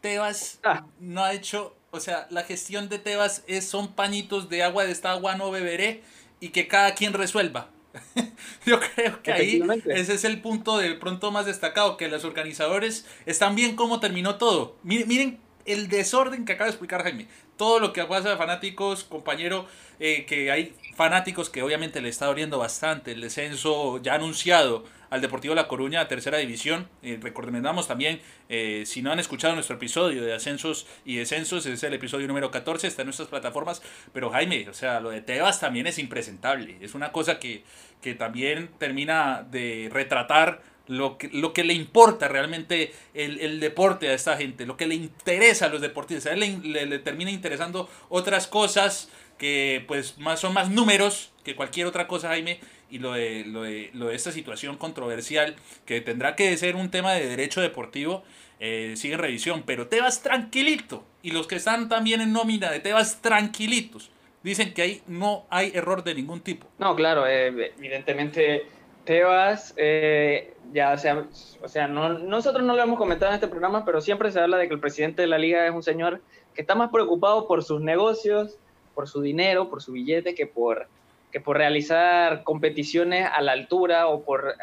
Tebas 0.00 0.60
ah. 0.62 0.86
no 1.00 1.24
ha 1.24 1.32
hecho, 1.32 1.74
o 1.90 2.00
sea, 2.00 2.26
la 2.30 2.44
gestión 2.44 2.88
de 2.88 2.98
Tebas 2.98 3.44
es 3.48 3.68
son 3.68 3.92
pañitos 3.94 4.48
de 4.48 4.62
agua 4.62 4.84
de 4.84 4.92
esta 4.92 5.10
agua 5.10 5.34
no 5.34 5.50
beberé 5.50 6.02
y 6.40 6.50
que 6.50 6.68
cada 6.68 6.94
quien 6.94 7.12
resuelva. 7.12 7.70
Yo 8.66 8.78
creo 8.80 9.22
que 9.22 9.32
ahí 9.32 9.62
ese 9.86 10.14
es 10.14 10.24
el 10.24 10.40
punto 10.40 10.78
del 10.78 10.98
pronto 10.98 11.30
más 11.30 11.46
destacado, 11.46 11.96
que 11.96 12.08
los 12.08 12.24
organizadores 12.24 13.06
están 13.24 13.54
bien 13.54 13.76
cómo 13.76 14.00
terminó 14.00 14.36
todo. 14.36 14.76
Miren, 14.82 15.08
miren 15.08 15.40
el 15.64 15.88
desorden 15.88 16.44
que 16.44 16.52
acaba 16.52 16.66
de 16.66 16.72
explicar 16.72 17.02
Jaime. 17.02 17.26
Todo 17.56 17.80
lo 17.80 17.92
que 17.92 18.04
pasa 18.04 18.30
de 18.30 18.36
fanáticos, 18.36 19.04
compañero, 19.04 19.66
eh, 19.98 20.26
que 20.26 20.50
hay 20.50 20.74
fanáticos 20.94 21.48
que 21.48 21.62
obviamente 21.62 22.00
le 22.00 22.08
está 22.10 22.26
doliendo 22.26 22.58
bastante 22.58 23.12
el 23.12 23.22
descenso 23.22 24.00
ya 24.02 24.14
anunciado 24.14 24.84
al 25.10 25.20
Deportivo 25.20 25.54
La 25.54 25.68
Coruña 25.68 26.06
tercera 26.08 26.38
división. 26.38 26.88
Eh, 27.02 27.18
recomendamos 27.20 27.88
también, 27.88 28.20
eh, 28.48 28.84
si 28.86 29.02
no 29.02 29.12
han 29.12 29.18
escuchado 29.18 29.54
nuestro 29.54 29.76
episodio 29.76 30.22
de 30.24 30.34
ascensos 30.34 30.86
y 31.04 31.16
descensos, 31.16 31.66
es 31.66 31.82
el 31.82 31.94
episodio 31.94 32.26
número 32.26 32.50
14, 32.50 32.86
está 32.86 33.02
en 33.02 33.06
nuestras 33.06 33.28
plataformas. 33.28 33.82
Pero 34.12 34.30
Jaime, 34.30 34.68
o 34.68 34.74
sea, 34.74 35.00
lo 35.00 35.10
de 35.10 35.20
Tebas 35.20 35.60
también 35.60 35.86
es 35.86 35.98
impresentable. 35.98 36.76
Es 36.80 36.94
una 36.94 37.12
cosa 37.12 37.38
que, 37.38 37.64
que 38.02 38.14
también 38.14 38.70
termina 38.78 39.46
de 39.50 39.88
retratar 39.92 40.62
lo 40.88 41.18
que, 41.18 41.28
lo 41.32 41.52
que 41.52 41.64
le 41.64 41.74
importa 41.74 42.28
realmente 42.28 42.92
el, 43.14 43.40
el, 43.40 43.58
deporte 43.58 44.08
a 44.08 44.14
esta 44.14 44.36
gente, 44.36 44.66
lo 44.66 44.76
que 44.76 44.86
le 44.86 44.94
interesa 44.94 45.66
a 45.66 45.68
los 45.68 45.80
deportistas. 45.80 46.32
A 46.32 46.34
él 46.34 46.60
le, 46.62 46.86
le 46.86 46.98
termina 47.00 47.30
interesando 47.30 47.88
otras 48.08 48.46
cosas 48.46 49.08
que 49.38 49.84
pues 49.86 50.18
más, 50.18 50.40
son 50.40 50.54
más 50.54 50.70
números 50.70 51.32
que 51.44 51.54
cualquier 51.54 51.86
otra 51.86 52.06
cosa, 52.08 52.28
Jaime, 52.28 52.60
y 52.90 52.98
lo 52.98 53.12
de, 53.12 53.44
lo 53.46 53.62
de, 53.62 53.90
lo 53.94 54.06
de 54.08 54.14
esta 54.14 54.32
situación 54.32 54.76
controversial, 54.76 55.56
que 55.84 56.00
tendrá 56.00 56.36
que 56.36 56.56
ser 56.56 56.76
un 56.76 56.90
tema 56.90 57.12
de 57.14 57.28
derecho 57.28 57.60
deportivo, 57.60 58.22
eh, 58.60 58.94
sigue 58.96 59.16
revisión, 59.16 59.64
pero 59.66 59.88
te 59.88 60.00
vas 60.00 60.22
tranquilito, 60.22 61.04
y 61.22 61.30
los 61.30 61.46
que 61.46 61.56
están 61.56 61.88
también 61.88 62.20
en 62.20 62.32
nómina 62.32 62.70
de 62.70 62.80
te 62.80 62.92
vas 62.92 63.20
tranquilitos, 63.20 64.10
dicen 64.42 64.72
que 64.72 64.82
ahí 64.82 65.02
no 65.06 65.44
hay 65.50 65.72
error 65.74 66.04
de 66.04 66.14
ningún 66.14 66.40
tipo. 66.40 66.66
No, 66.78 66.94
claro, 66.94 67.26
eh, 67.26 67.72
evidentemente 67.78 68.66
Tebas, 69.06 69.72
eh, 69.76 70.54
ya 70.72 70.96
sea, 70.98 71.26
o 71.62 71.68
sea 71.68 71.86
no, 71.86 72.18
nosotros 72.18 72.64
no 72.64 72.74
lo 72.74 72.82
hemos 72.82 72.98
comentado 72.98 73.30
en 73.30 73.36
este 73.36 73.48
programa, 73.48 73.84
pero 73.84 74.00
siempre 74.00 74.32
se 74.32 74.40
habla 74.40 74.56
de 74.58 74.68
que 74.68 74.74
el 74.74 74.80
presidente 74.80 75.22
de 75.22 75.28
la 75.28 75.38
liga 75.38 75.64
es 75.64 75.72
un 75.72 75.82
señor 75.82 76.20
que 76.54 76.62
está 76.62 76.74
más 76.74 76.90
preocupado 76.90 77.46
por 77.46 77.62
sus 77.62 77.80
negocios, 77.80 78.58
por 78.94 79.08
su 79.08 79.20
dinero, 79.20 79.70
por 79.70 79.80
su 79.80 79.92
billete, 79.92 80.34
que 80.34 80.46
por, 80.46 80.88
que 81.30 81.40
por 81.40 81.56
realizar 81.58 82.44
competiciones 82.44 83.28
a 83.32 83.40
la 83.42 83.52
altura 83.52 84.06
o 84.06 84.22
por 84.22 84.54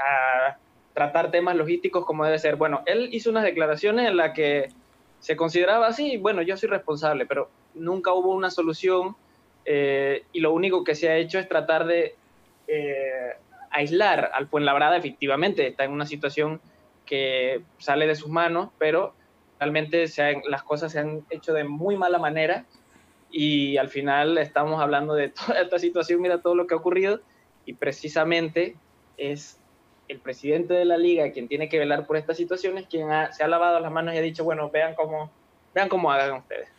tratar 0.93 1.31
temas 1.31 1.55
logísticos 1.55 2.05
como 2.05 2.25
debe 2.25 2.39
ser. 2.39 2.55
Bueno, 2.55 2.83
él 2.85 3.09
hizo 3.11 3.29
unas 3.29 3.43
declaraciones 3.43 4.07
en 4.07 4.17
las 4.17 4.31
que 4.31 4.69
se 5.19 5.35
consideraba 5.35 5.87
así, 5.87 6.17
bueno, 6.17 6.41
yo 6.41 6.57
soy 6.57 6.69
responsable, 6.69 7.25
pero 7.25 7.49
nunca 7.73 8.13
hubo 8.13 8.33
una 8.33 8.49
solución 8.49 9.15
eh, 9.65 10.23
y 10.33 10.41
lo 10.41 10.53
único 10.53 10.83
que 10.83 10.95
se 10.95 11.09
ha 11.09 11.15
hecho 11.15 11.39
es 11.39 11.47
tratar 11.47 11.85
de 11.85 12.15
eh, 12.67 13.33
aislar 13.71 14.31
al 14.33 14.47
Fuenlabrada, 14.47 14.97
efectivamente, 14.97 15.67
está 15.67 15.85
en 15.85 15.91
una 15.91 16.05
situación 16.05 16.61
que 17.05 17.61
sale 17.77 18.05
de 18.05 18.15
sus 18.15 18.29
manos, 18.29 18.69
pero 18.77 19.13
realmente 19.59 20.07
se 20.07 20.41
las 20.49 20.63
cosas 20.63 20.91
se 20.91 20.99
han 20.99 21.25
hecho 21.29 21.53
de 21.53 21.63
muy 21.63 21.95
mala 21.95 22.19
manera 22.19 22.65
y 23.33 23.77
al 23.77 23.89
final 23.89 24.37
estamos 24.37 24.79
hablando 24.79 25.15
de 25.15 25.29
toda 25.29 25.59
esta 25.59 25.79
situación, 25.79 26.21
mira 26.21 26.41
todo 26.41 26.55
lo 26.55 26.67
que 26.67 26.75
ha 26.75 26.77
ocurrido 26.77 27.19
y 27.65 27.73
precisamente 27.73 28.77
es 29.17 29.59
el 30.07 30.19
presidente 30.19 30.73
de 30.73 30.85
la 30.85 30.97
liga 30.97 31.31
quien 31.31 31.47
tiene 31.47 31.67
que 31.67 31.79
velar 31.79 32.05
por 32.05 32.15
estas 32.15 32.37
situaciones, 32.37 32.85
quien 32.87 33.07
se 33.31 33.43
ha 33.43 33.47
lavado 33.47 33.79
las 33.79 33.91
manos 33.91 34.13
y 34.13 34.17
ha 34.17 34.21
dicho, 34.21 34.43
bueno, 34.43 34.69
vean 34.69 34.93
cómo, 34.95 35.31
vean 35.73 35.89
cómo 35.89 36.11
hagan 36.11 36.33
ustedes. 36.33 36.69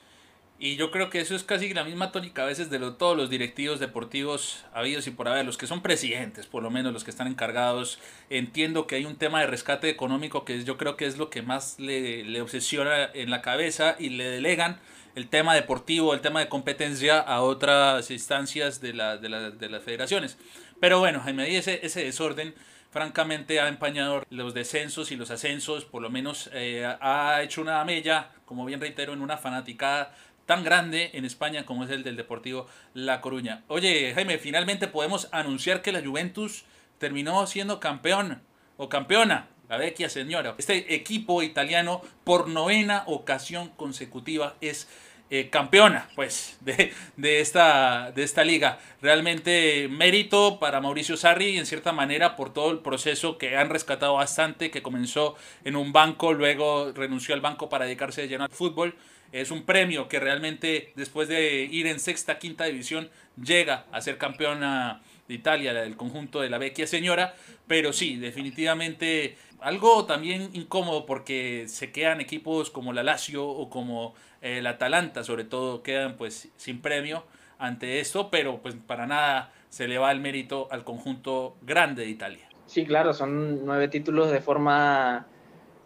Y 0.57 0.76
yo 0.76 0.92
creo 0.92 1.11
que 1.11 1.20
eso 1.20 1.34
es 1.34 1.42
casi 1.42 1.74
la 1.74 1.82
misma 1.82 2.12
tónica 2.12 2.44
a 2.44 2.46
veces 2.46 2.70
de 2.70 2.78
todos 2.92 3.16
los 3.16 3.28
directivos 3.28 3.80
deportivos 3.80 4.64
habidos 4.72 5.09
y 5.09 5.11
por 5.11 5.26
haber, 5.26 5.44
los 5.44 5.59
que 5.59 5.66
son 5.66 5.82
presidentes, 5.82 6.46
por 6.46 6.62
lo 6.62 6.70
menos 6.70 6.92
los 6.92 7.02
que 7.02 7.11
están 7.11 7.26
encargados. 7.26 7.98
Entiendo 8.30 8.86
que 8.86 8.94
hay 8.94 9.05
un 9.05 9.16
tema 9.16 9.40
de 9.40 9.48
rescate 9.48 9.90
económico 9.90 10.44
que 10.44 10.62
yo 10.62 10.76
creo 10.78 10.96
que 10.96 11.07
es 11.07 11.18
lo 11.18 11.28
que 11.28 11.42
más 11.42 11.80
le, 11.80 12.22
le 12.22 12.40
obsesiona 12.40 13.11
en 13.14 13.30
la 13.30 13.42
cabeza 13.42 13.96
y 13.98 14.11
le 14.11 14.24
delegan 14.24 14.78
el 15.14 15.28
tema 15.28 15.54
deportivo, 15.54 16.14
el 16.14 16.20
tema 16.20 16.40
de 16.40 16.48
competencia 16.48 17.20
a 17.20 17.40
otras 17.42 18.10
instancias 18.10 18.80
de, 18.80 18.92
de, 18.92 19.50
de 19.52 19.68
las 19.68 19.82
federaciones. 19.82 20.38
Pero 20.80 20.98
bueno, 20.98 21.22
en 21.26 21.36
medida 21.36 21.58
ese, 21.58 21.84
ese 21.86 22.04
desorden, 22.04 22.54
francamente 22.90 23.60
ha 23.60 23.68
empañado 23.68 24.24
los 24.30 24.54
descensos 24.54 25.10
y 25.10 25.16
los 25.16 25.30
ascensos, 25.30 25.84
por 25.84 26.00
lo 26.00 26.10
menos 26.10 26.48
eh, 26.52 26.86
ha 27.00 27.42
hecho 27.42 27.60
una 27.60 27.84
mella, 27.84 28.30
como 28.44 28.64
bien 28.64 28.80
reitero, 28.80 29.12
en 29.12 29.20
una 29.20 29.36
fanaticada 29.36 30.14
tan 30.46 30.62
grande 30.62 31.10
en 31.14 31.24
España 31.24 31.64
como 31.64 31.84
es 31.84 31.90
el 31.90 32.02
del 32.04 32.16
Deportivo 32.16 32.68
La 32.92 33.20
Coruña. 33.20 33.62
Oye, 33.66 34.12
Jaime, 34.14 34.38
finalmente 34.38 34.88
podemos 34.88 35.28
anunciar 35.32 35.82
que 35.82 35.90
la 35.90 36.02
Juventus 36.02 36.64
terminó 36.98 37.46
siendo 37.46 37.80
campeón 37.80 38.42
o 38.76 38.88
campeona, 38.88 39.48
la 39.68 39.76
vecchia 39.76 40.08
señora. 40.08 40.54
Este 40.58 40.94
equipo 40.94 41.42
italiano 41.42 42.02
por 42.24 42.48
novena 42.48 43.04
ocasión 43.06 43.70
consecutiva 43.76 44.56
es 44.60 44.88
eh, 45.30 45.48
campeona 45.50 46.08
pues 46.14 46.58
de, 46.60 46.92
esta, 47.40 48.12
de 48.12 48.22
esta 48.22 48.44
liga. 48.44 48.78
Realmente 49.00 49.88
mérito 49.88 50.60
para 50.60 50.80
Mauricio 50.80 51.16
Sarri 51.16 51.58
en 51.58 51.66
cierta 51.66 51.92
manera 51.92 52.36
por 52.36 52.52
todo 52.52 52.70
el 52.70 52.80
proceso 52.80 53.38
que 53.38 53.56
han 53.56 53.70
rescatado 53.70 54.14
bastante, 54.14 54.70
que 54.70 54.82
comenzó 54.82 55.36
en 55.64 55.76
un 55.76 55.92
banco, 55.92 56.32
luego 56.32 56.92
renunció 56.92 57.34
al 57.34 57.40
banco 57.40 57.68
para 57.68 57.86
dedicarse 57.86 58.22
de 58.22 58.28
lleno 58.28 58.44
al 58.44 58.50
fútbol 58.50 58.94
es 59.34 59.50
un 59.50 59.64
premio 59.64 60.08
que 60.08 60.20
realmente 60.20 60.92
después 60.94 61.26
de 61.26 61.64
ir 61.64 61.88
en 61.88 61.98
sexta, 61.98 62.38
quinta 62.38 62.66
división, 62.66 63.10
llega 63.42 63.84
a 63.90 64.00
ser 64.00 64.16
campeona 64.16 65.02
de 65.26 65.34
Italia, 65.34 65.74
del 65.74 65.96
conjunto 65.96 66.40
de 66.40 66.48
la 66.48 66.58
Vecchia 66.58 66.86
Señora. 66.86 67.34
Pero 67.66 67.92
sí, 67.92 68.14
definitivamente 68.14 69.36
algo 69.64 70.04
también 70.04 70.50
incómodo 70.52 71.06
porque 71.06 71.64
se 71.68 71.90
quedan 71.90 72.20
equipos 72.20 72.70
como 72.70 72.92
la 72.92 73.02
Lazio 73.02 73.46
o 73.48 73.70
como 73.70 74.14
el 74.42 74.66
Atalanta, 74.66 75.24
sobre 75.24 75.44
todo, 75.44 75.82
quedan 75.82 76.16
pues 76.18 76.52
sin 76.56 76.82
premio 76.82 77.24
ante 77.58 77.98
esto, 77.98 78.30
pero 78.30 78.58
pues 78.60 78.74
para 78.74 79.06
nada 79.06 79.52
se 79.70 79.88
le 79.88 79.96
va 79.96 80.12
el 80.12 80.20
mérito 80.20 80.68
al 80.70 80.84
conjunto 80.84 81.56
grande 81.62 82.02
de 82.02 82.10
Italia. 82.10 82.46
Sí, 82.66 82.84
claro, 82.84 83.14
son 83.14 83.64
nueve 83.64 83.88
títulos 83.88 84.30
de 84.30 84.40
forma 84.40 85.26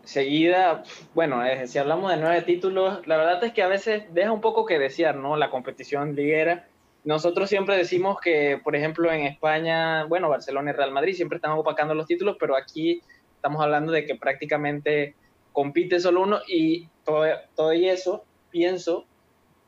seguida, 0.02 0.82
bueno, 1.14 1.44
eh, 1.44 1.68
si 1.68 1.78
hablamos 1.78 2.10
de 2.10 2.16
nueve 2.16 2.42
títulos, 2.42 3.06
la 3.06 3.16
verdad 3.16 3.44
es 3.44 3.52
que 3.52 3.62
a 3.62 3.68
veces 3.68 4.12
deja 4.12 4.32
un 4.32 4.40
poco 4.40 4.66
que 4.66 4.80
desear, 4.80 5.14
¿no? 5.14 5.36
La 5.36 5.50
competición 5.50 6.16
liguera. 6.16 6.66
Nosotros 7.04 7.48
siempre 7.48 7.76
decimos 7.76 8.18
que, 8.20 8.60
por 8.62 8.74
ejemplo, 8.74 9.12
en 9.12 9.20
España, 9.20 10.04
bueno, 10.04 10.28
Barcelona 10.28 10.70
y 10.70 10.74
Real 10.74 10.90
Madrid 10.90 11.14
siempre 11.14 11.36
están 11.36 11.52
opacando 11.52 11.94
los 11.94 12.06
títulos, 12.06 12.36
pero 12.40 12.56
aquí 12.56 13.02
estamos 13.38 13.62
hablando 13.62 13.92
de 13.92 14.04
que 14.04 14.16
prácticamente 14.16 15.14
compite 15.52 16.00
solo 16.00 16.22
uno 16.22 16.40
y 16.48 16.88
todo, 17.04 17.24
todo 17.54 17.72
y 17.72 17.88
eso 17.88 18.24
pienso 18.50 19.06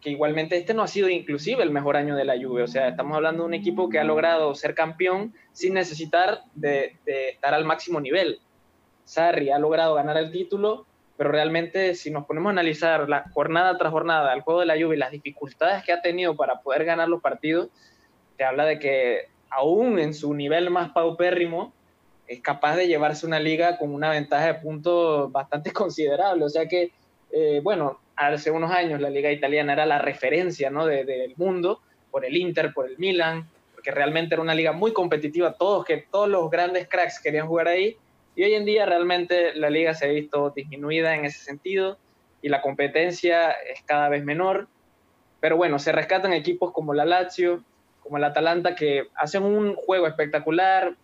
que 0.01 0.11
igualmente 0.11 0.57
este 0.57 0.75
no 0.75 0.83
ha 0.83 0.89
sido 0.89 1.09
inclusive 1.09 1.63
el 1.63 1.71
mejor 1.71 1.97
año 1.97 2.17
de 2.17 2.25
la 2.25 2.35
Juve, 2.35 2.63
o 2.63 2.67
sea, 2.67 2.89
estamos 2.89 3.15
hablando 3.17 3.43
de 3.43 3.49
un 3.49 3.55
equipo 3.55 3.89
que 3.89 3.99
ha 3.99 4.05
logrado 4.05 4.55
ser 4.55 4.75
campeón 4.75 5.35
sin 5.53 5.75
necesitar 5.75 6.43
de, 6.55 6.97
de 7.05 7.31
estar 7.31 7.55
al 7.55 7.65
máximo 7.65 8.01
nivel. 8.01 8.41
Sarri 9.05 9.51
ha 9.51 9.59
logrado 9.59 9.95
ganar 9.95 10.17
el 10.17 10.33
título, 10.33 10.87
pero 11.17 11.31
realmente 11.31 11.95
si 11.95 12.11
nos 12.11 12.25
ponemos 12.25 12.51
a 12.51 12.53
analizar 12.53 13.09
la 13.09 13.25
jornada 13.35 13.77
tras 13.77 13.93
jornada 13.93 14.33
el 14.33 14.41
juego 14.41 14.61
de 14.61 14.67
la 14.67 14.81
Juve 14.81 14.97
y 14.97 14.99
las 14.99 15.13
dificultades 15.13 15.85
que 15.85 15.93
ha 15.93 16.01
tenido 16.01 16.35
para 16.35 16.61
poder 16.61 16.85
ganar 16.85 17.09
los 17.09 17.21
partidos, 17.21 17.69
te 18.37 18.45
habla 18.45 18.65
de 18.65 18.79
que 18.79 19.29
aún 19.51 19.99
en 19.99 20.15
su 20.15 20.33
nivel 20.35 20.71
más 20.71 20.93
paupérrimo 20.93 21.75
es 22.31 22.41
capaz 22.41 22.77
de 22.77 22.87
llevarse 22.87 23.27
una 23.27 23.41
liga 23.41 23.77
con 23.77 23.93
una 23.93 24.09
ventaja 24.11 24.47
de 24.47 24.55
puntos 24.55 25.33
bastante 25.33 25.73
considerable. 25.73 26.45
O 26.45 26.49
sea 26.49 26.69
que, 26.69 26.93
eh, 27.33 27.61
bueno, 27.61 27.99
hace 28.15 28.53
unos 28.53 28.71
años 28.71 29.01
la 29.01 29.11
liga 29.11 29.33
italiana 29.33 29.73
era 29.73 29.85
la 29.85 29.99
referencia 29.99 30.71
¿no? 30.71 30.87
del 30.87 31.35
mundo 31.37 31.81
por 32.13 32.25
el 32.25 32.37
Inter, 32.37 32.73
por 32.73 32.89
el 32.89 32.97
Milan, 32.99 33.49
porque 33.75 33.91
realmente 33.91 34.37
era 34.37 34.43
una 34.43 34.55
liga 34.55 34.71
muy 34.71 34.93
competitiva, 34.93 35.55
todos, 35.55 35.85
que, 35.85 36.07
todos 36.09 36.29
los 36.29 36.49
grandes 36.51 36.87
cracks 36.87 37.21
querían 37.21 37.49
jugar 37.49 37.67
ahí 37.67 37.97
y 38.37 38.45
hoy 38.45 38.55
en 38.55 38.65
día 38.65 38.87
realmente 38.87 39.53
la 39.57 39.69
liga 39.69 39.93
se 39.95 40.05
ha 40.05 40.09
visto 40.09 40.51
disminuida 40.51 41.17
en 41.17 41.25
ese 41.25 41.41
sentido 41.41 41.99
y 42.43 42.49
la 42.49 42.63
competencia 42.63 43.51
es 43.51 43.83
cada 43.83 44.09
vez 44.09 44.25
menor. 44.25 44.69
Pero 45.41 45.57
bueno, 45.57 45.81
se 45.81 45.91
rescatan 45.91 46.33
equipos 46.33 46.73
como 46.73 46.95
la 46.95 47.05
Lazio, 47.05 47.65
como 48.05 48.19
el 48.19 48.25
Atalanta, 48.25 48.77
que 48.77 49.09
hacen 49.17 49.43
un 49.43 49.75
juego 49.75 50.07
espectacular, 50.07 50.95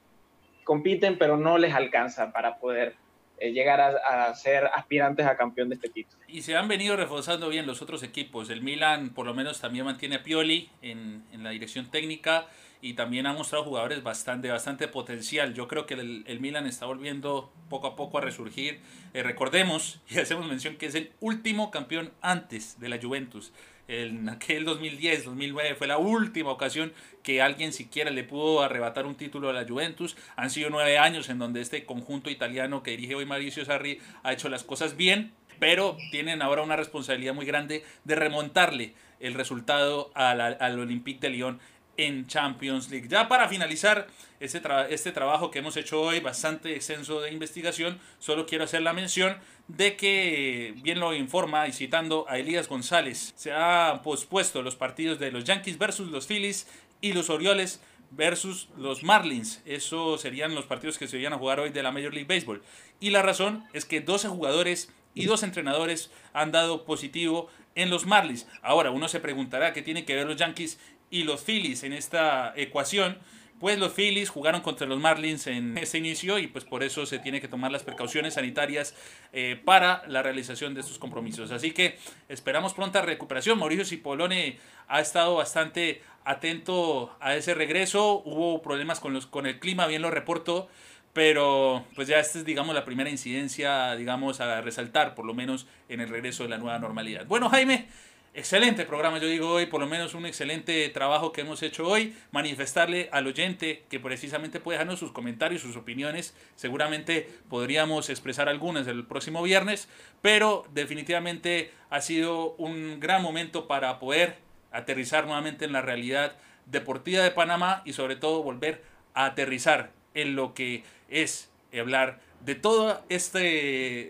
compiten, 0.67 1.17
pero 1.17 1.39
no 1.39 1.57
les 1.57 1.73
alcanza 1.73 2.33
para 2.33 2.59
poder 2.59 2.97
eh, 3.39 3.53
llegar 3.53 3.81
a, 3.81 4.35
ser 4.35 4.67
aspirantes 4.75 5.27
a 5.27 5.37
campeón 5.37 5.69
de 5.69 5.77
este 5.77 5.89
título. 5.89 6.23
Y 6.27 6.43
se 6.43 6.57
han 6.57 6.69
venido 6.69 6.97
reforzando 6.97 7.49
bien 7.49 7.67
los 7.67 7.81
otros 7.81 8.03
equipos. 8.03 8.51
El 8.51 8.63
Milan 8.63 9.11
por 9.11 9.27
lo 9.27 9.33
menos 9.33 9.61
también 9.61 9.85
mantiene 9.85 10.17
a 10.17 10.23
Pioli 10.23 10.69
en, 10.83 11.23
la 11.39 11.51
dirección 11.51 11.91
técnica 11.91 12.47
y 12.83 12.95
también 12.95 13.27
ha 13.27 13.33
mostrado 13.33 13.65
jugadores 13.65 14.03
bastante, 14.03 14.51
bastante 14.51 14.89
potencial. 14.89 15.55
Yo 15.55 15.69
creo 15.69 15.87
que 15.87 15.95
el, 15.95 16.25
el 16.27 16.41
Milan 16.41 16.67
está 16.67 16.87
volviendo 16.87 17.53
poco 17.71 17.87
a 17.87 17.97
poco 17.97 18.19
a 18.19 18.23
resurgir. 18.23 18.81
Eh, 19.15 19.23
recordemos, 19.23 20.01
y 20.11 20.19
hacemos 20.19 20.49
mención 20.49 20.77
que 20.77 20.87
es 20.87 20.97
el 20.97 21.13
último 21.21 21.71
campeón 21.71 22.13
antes 22.23 22.81
de 22.81 22.89
la 22.89 22.99
Juventus. 23.01 23.53
En 23.89 24.29
aquel 24.29 24.65
2010, 24.65 25.25
2009 25.25 25.77
fue 25.77 25.87
la 25.87 25.99
última 25.99 26.51
ocasión 26.51 26.93
que 27.23 27.41
alguien 27.41 27.73
siquiera 27.73 28.11
le 28.11 28.25
pudo 28.25 28.63
arrebatar 28.63 29.07
un 29.07 29.15
título 29.15 29.49
a 29.49 29.53
la 29.53 29.67
Juventus. 29.67 30.17
Han 30.35 30.51
sido 30.51 30.71
nueve 30.71 30.99
años 30.99 31.29
en 31.29 31.39
donde 31.39 31.61
este 31.61 31.85
conjunto 31.85 32.29
italiano 32.29 32.83
que 32.83 32.91
dirige 32.93 33.15
hoy 33.15 33.27
Mauricio 33.27 33.65
Sarri 33.65 34.01
ha 34.25 34.33
hecho 34.33 34.49
las 34.49 34.65
cosas 34.65 34.97
bien, 34.97 35.33
pero 35.61 35.97
tienen 36.11 36.43
ahora 36.43 36.63
una 36.63 36.75
responsabilidad 36.75 37.35
muy 37.35 37.47
grande 37.47 37.85
de 38.05 38.17
remontarle 38.17 38.95
el 39.21 39.35
resultado 39.35 40.11
al, 40.15 40.41
al 40.41 40.79
Olympique 40.79 41.21
de 41.21 41.31
Lyon 41.31 41.61
en 41.97 42.27
Champions 42.27 42.91
League. 42.91 43.09
Ya 43.09 43.29
para 43.29 43.49
finalizar 43.49 44.07
este, 44.41 44.61
este 44.91 45.13
trabajo 45.13 45.51
que 45.51 45.61
hemos 45.61 45.77
hecho 45.77 46.01
hoy, 46.01 46.21
bastante 46.21 46.75
extenso 46.75 47.21
de 47.21 47.33
investigación, 47.33 47.99
solo 48.19 48.47
quiero 48.47 48.65
hacer 48.65 48.83
la 48.83 48.93
mención 48.93 49.37
de 49.69 49.97
que, 49.97 50.75
bien 50.83 51.01
lo 51.01 51.15
informa 51.15 51.67
y 51.69 51.73
citando 51.73 52.27
a 52.29 52.39
Elías 52.39 52.69
González, 52.69 53.35
se 53.37 53.53
han 53.53 54.03
pospuesto 54.03 54.63
los 54.63 54.77
partidos 54.77 55.19
de 55.19 55.33
los 55.33 55.45
Yankees 55.45 55.79
versus 55.79 56.11
los 56.11 56.27
Phillies 56.27 56.69
y 57.01 57.13
los 57.13 57.31
Orioles 57.31 57.81
versus 58.11 58.69
los 58.77 59.03
Marlins. 59.03 59.63
Esos 59.65 60.21
serían 60.21 60.55
los 60.55 60.67
partidos 60.67 60.99
que 60.99 61.09
se 61.09 61.19
iban 61.19 61.33
a 61.33 61.39
jugar 61.39 61.61
hoy 61.61 61.71
de 61.71 61.83
la 61.83 61.93
Major 61.93 62.13
League 62.13 62.29
Baseball. 62.29 62.63
Y 63.01 63.11
la 63.11 63.23
razón 63.23 63.65
es 63.73 63.85
que 63.85 64.01
12 64.01 64.29
jugadores 64.29 64.91
y 65.15 65.25
dos 65.25 65.43
entrenadores 65.43 66.11
han 66.33 66.53
dado 66.53 66.85
positivo 66.85 67.49
en 67.75 67.91
los 67.91 68.07
Marlins. 68.07 68.47
Ahora, 68.63 68.91
uno 68.91 69.09
se 69.09 69.21
preguntará 69.21 69.73
qué 69.73 69.83
tiene 69.83 70.05
que 70.05 70.15
ver 70.15 70.27
los 70.27 70.37
Yankees 70.37 70.79
y 71.11 71.25
los 71.25 71.43
Phillies 71.43 71.83
en 71.83 71.93
esta 71.93 72.53
ecuación, 72.57 73.19
pues 73.59 73.79
los 73.79 73.93
Phillies 73.93 74.29
jugaron 74.29 74.61
contra 74.61 74.87
los 74.87 75.01
Marlins 75.01 75.47
en 75.47 75.79
ese 75.79 75.99
inicio 75.99 76.39
y 76.39 76.47
pues 76.47 76.65
por 76.65 76.83
eso 76.83 77.07
se 77.07 77.19
tiene 77.19 77.41
que 77.41 77.49
tomar 77.49 77.71
las 77.71 77.85
precauciones 77.85 78.35
sanitarias 78.35 78.95
eh, 79.33 79.61
para 79.65 80.03
la 80.09 80.23
realización 80.23 80.75
de 80.75 80.81
estos 80.81 80.99
compromisos. 80.99 81.51
Así 81.51 81.71
que 81.71 81.99
esperamos 82.29 82.75
pronta 82.75 83.01
recuperación. 83.01 83.59
Mauricio 83.59 83.85
Cipolone 83.85 84.59
ha 84.89 85.01
estado 85.01 85.37
bastante 85.37 86.03
atento 86.25 87.17
a 87.21 87.35
ese 87.35 87.55
regreso. 87.55 88.23
Hubo 88.25 88.61
problemas 88.61 89.01
con, 89.01 89.15
los, 89.15 89.27
con 89.27 89.47
el 89.47 89.59
clima, 89.59 89.87
bien 89.87 90.03
lo 90.03 90.11
reportó, 90.11 90.69
pero 91.15 91.87
pues 91.95 92.09
ya 92.09 92.19
esta 92.19 92.39
es 92.39 92.45
digamos 92.45 92.75
la 92.75 92.85
primera 92.85 93.09
incidencia 93.09 93.97
digamos 93.97 94.41
a 94.41 94.61
resaltar 94.61 95.15
por 95.15 95.25
lo 95.25 95.33
menos 95.33 95.67
en 95.89 96.03
el 96.03 96.11
regreso 96.11 96.43
de 96.43 96.51
la 96.51 96.59
nueva 96.59 96.79
normalidad. 96.79 97.25
Bueno 97.25 97.49
Jaime, 97.49 97.89
excelente 98.37 98.85
programa, 98.85 99.19
yo 99.19 99.29
digo 99.29 99.49
hoy, 99.49 99.65
por 99.65 99.81
lo 99.81 99.87
menos 99.87 100.13
un 100.13 100.27
excelente 100.27 100.87
trabajo 100.91 101.33
que 101.33 101.41
hemos 101.41 101.63
hecho 101.63 101.89
hoy. 101.89 102.15
Manifestarle 102.33 103.09
al 103.11 103.27
oyente 103.27 103.85
que 103.89 103.99
precisamente 103.99 104.61
puede 104.61 104.77
dejarnos 104.77 105.01
sus 105.01 105.11
comentarios, 105.11 105.63
sus 105.63 105.75
opiniones. 105.75 106.37
Seguramente 106.55 107.31
podríamos 107.49 108.11
expresar 108.11 108.51
algunas 108.51 108.87
el 108.89 109.07
próximo 109.07 109.43
viernes, 109.43 109.89
pero 110.21 110.67
definitivamente 110.75 111.71
ha 111.89 112.03
sido 112.03 112.53
un 112.57 113.01
gran 113.01 113.23
momento 113.23 113.67
para 113.67 113.99
poder 113.99 114.37
aterrizar 114.71 115.25
nuevamente 115.25 115.65
en 115.65 115.73
la 115.73 115.81
realidad 115.81 116.37
deportiva 116.67 117.23
de 117.23 117.31
Panamá 117.31 117.81
y 117.87 117.95
sobre 117.95 118.17
todo 118.17 118.43
volver 118.43 118.83
a 119.15 119.25
aterrizar 119.25 119.93
en 120.13 120.37
lo 120.37 120.53
que 120.53 120.85
es 121.09 121.51
hablar 121.79 122.21
de 122.45 122.55
toda 122.55 123.03
esta 123.09 123.41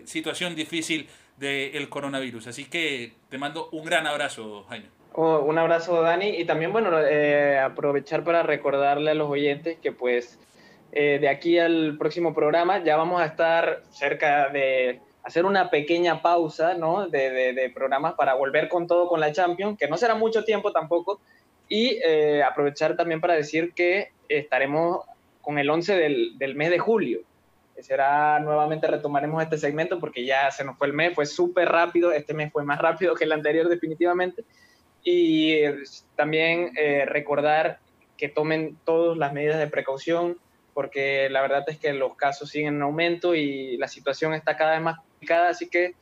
situación 0.05 0.55
difícil 0.55 1.07
del 1.37 1.89
coronavirus. 1.89 2.47
Así 2.47 2.65
que 2.65 3.13
te 3.29 3.37
mando 3.37 3.69
un 3.71 3.85
gran 3.85 4.07
abrazo, 4.07 4.65
Jaime. 4.69 4.87
Oh, 5.13 5.39
un 5.39 5.57
abrazo, 5.57 6.01
Dani. 6.01 6.29
Y 6.29 6.45
también, 6.45 6.71
bueno, 6.71 6.91
eh, 7.01 7.57
aprovechar 7.57 8.23
para 8.23 8.43
recordarle 8.43 9.11
a 9.11 9.15
los 9.15 9.29
oyentes 9.29 9.77
que 9.79 9.91
pues 9.91 10.39
eh, 10.91 11.19
de 11.19 11.29
aquí 11.29 11.59
al 11.59 11.97
próximo 11.97 12.33
programa 12.33 12.83
ya 12.83 12.95
vamos 12.95 13.21
a 13.21 13.25
estar 13.25 13.83
cerca 13.89 14.49
de 14.49 15.01
hacer 15.23 15.45
una 15.45 15.69
pequeña 15.69 16.21
pausa 16.21 16.73
¿no? 16.75 17.07
de, 17.07 17.71
programas 17.73 18.13
para 18.13 18.33
volver 18.35 18.69
con 18.69 18.87
todo 18.87 19.09
con 19.09 19.19
la 19.19 19.31
Champions, 19.33 19.77
que 19.77 19.87
no 19.87 19.97
será 19.97 20.15
mucho 20.15 20.43
tiempo 20.45 20.71
tampoco, 20.71 21.19
y 21.67 21.99
eh, 22.03 22.41
aprovechar 22.43 22.95
también 22.95 23.19
para 23.19 23.33
decir 23.33 23.73
que 23.73 24.11
estaremos 24.29 25.01
con 25.41 25.59
el 25.59 25.69
11 25.69 25.95
del, 25.95 26.37
del 26.37 26.55
mes 26.55 26.69
de 26.69 26.79
julio. 26.79 27.21
Que 27.77 27.83
será 27.83 28.39
nuevamente 28.39 28.87
retomaremos 28.87 29.43
este 29.43 29.59
segmento 29.59 29.99
porque 29.99 30.25
ya 30.25 30.49
se 30.49 30.65
nos 30.65 30.79
fue 30.79 30.87
el 30.87 30.93
mes, 30.93 31.13
fue 31.13 31.27
súper 31.27 31.69
rápido, 31.69 32.11
este 32.11 32.33
mes 32.33 32.51
fue 32.51 32.63
más 32.63 32.79
rápido 32.81 33.13
que 33.13 33.25
el 33.25 33.31
anterior 33.31 33.69
definitivamente. 33.69 34.43
Y 35.03 35.51
eh, 35.51 35.75
también 36.15 36.71
eh, 36.75 37.05
recordar 37.05 37.79
que 38.17 38.29
tomen 38.29 38.79
todas 38.83 39.15
las 39.15 39.31
medidas 39.31 39.59
de 39.59 39.67
precaución, 39.67 40.39
porque 40.73 41.29
la 41.29 41.41
verdad 41.41 41.65
es 41.67 41.77
que 41.77 41.93
los 41.93 42.15
casos 42.15 42.49
siguen 42.49 42.77
en 42.77 42.81
aumento 42.81 43.35
y 43.35 43.77
la 43.77 43.87
situación 43.87 44.33
está 44.33 44.57
cada 44.57 44.71
vez 44.71 44.81
más 44.81 44.97
complicada, 44.97 45.49
así 45.49 45.69
que 45.69 45.93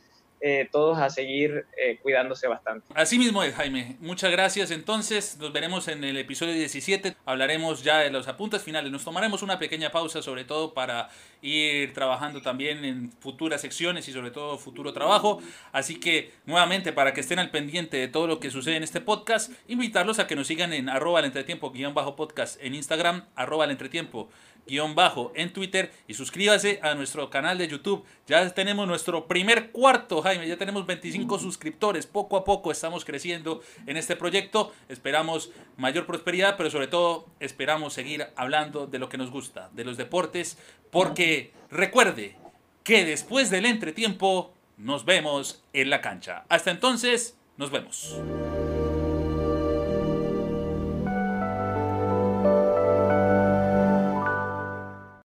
eh, 0.41 0.67
todos 0.71 0.97
a 0.97 1.09
seguir 1.09 1.65
eh, 1.77 1.97
cuidándose 2.01 2.47
bastante. 2.47 2.85
Así 2.93 3.17
mismo 3.17 3.41
es, 3.43 3.55
Jaime. 3.55 3.97
Muchas 3.99 4.31
gracias. 4.31 4.71
Entonces, 4.71 5.37
nos 5.39 5.51
veremos 5.53 5.87
en 5.87 6.03
el 6.03 6.17
episodio 6.17 6.53
17. 6.53 7.15
Hablaremos 7.25 7.83
ya 7.83 7.99
de 7.99 8.09
los 8.11 8.27
apuntes 8.27 8.61
finales. 8.61 8.91
Nos 8.91 9.03
tomaremos 9.03 9.41
una 9.41 9.57
pequeña 9.59 9.91
pausa, 9.91 10.21
sobre 10.21 10.43
todo 10.43 10.73
para 10.73 11.09
ir 11.41 11.93
trabajando 11.93 12.41
también 12.41 12.83
en 12.85 13.11
futuras 13.11 13.61
secciones 13.61 14.07
y 14.07 14.11
sobre 14.11 14.31
todo 14.31 14.57
futuro 14.57 14.93
trabajo. 14.93 15.41
Así 15.71 15.99
que, 15.99 16.31
nuevamente, 16.45 16.93
para 16.93 17.13
que 17.13 17.21
estén 17.21 17.39
al 17.39 17.51
pendiente 17.51 17.97
de 17.97 18.07
todo 18.07 18.27
lo 18.27 18.39
que 18.39 18.51
sucede 18.51 18.75
en 18.75 18.83
este 18.83 19.01
podcast, 19.01 19.51
invitarlos 19.67 20.19
a 20.19 20.27
que 20.27 20.35
nos 20.35 20.47
sigan 20.47 20.73
en 20.73 20.89
arroba 20.89 21.19
al 21.19 21.25
entretiempo 21.25 21.71
guion 21.71 21.93
bajo 21.93 22.15
podcast 22.15 22.61
en 22.61 22.75
Instagram, 22.75 23.25
arroba 23.35 23.63
al 23.63 23.71
entretiempo 23.71 24.29
guion 24.67 24.95
bajo 24.95 25.31
en 25.35 25.53
Twitter 25.53 25.91
y 26.07 26.13
suscríbase 26.13 26.79
a 26.81 26.95
nuestro 26.95 27.29
canal 27.29 27.57
de 27.57 27.67
YouTube. 27.67 28.03
Ya 28.27 28.49
tenemos 28.53 28.87
nuestro 28.87 29.27
primer 29.27 29.71
cuarto, 29.71 30.21
Jaime, 30.21 30.47
ya 30.47 30.57
tenemos 30.57 30.85
25 30.85 31.39
suscriptores. 31.39 32.05
Poco 32.07 32.37
a 32.37 32.43
poco 32.43 32.71
estamos 32.71 33.05
creciendo 33.05 33.61
en 33.85 33.97
este 33.97 34.15
proyecto. 34.15 34.73
Esperamos 34.89 35.51
mayor 35.77 36.05
prosperidad, 36.05 36.57
pero 36.57 36.69
sobre 36.69 36.87
todo 36.87 37.27
esperamos 37.39 37.93
seguir 37.93 38.27
hablando 38.35 38.87
de 38.87 38.99
lo 38.99 39.09
que 39.09 39.17
nos 39.17 39.31
gusta, 39.31 39.69
de 39.73 39.85
los 39.85 39.97
deportes, 39.97 40.57
porque 40.91 41.51
recuerde 41.69 42.35
que 42.83 43.05
después 43.05 43.49
del 43.49 43.65
entretiempo 43.65 44.53
nos 44.77 45.05
vemos 45.05 45.63
en 45.73 45.89
la 45.89 46.01
cancha. 46.01 46.45
Hasta 46.49 46.71
entonces, 46.71 47.37
nos 47.57 47.71
vemos. 47.71 48.15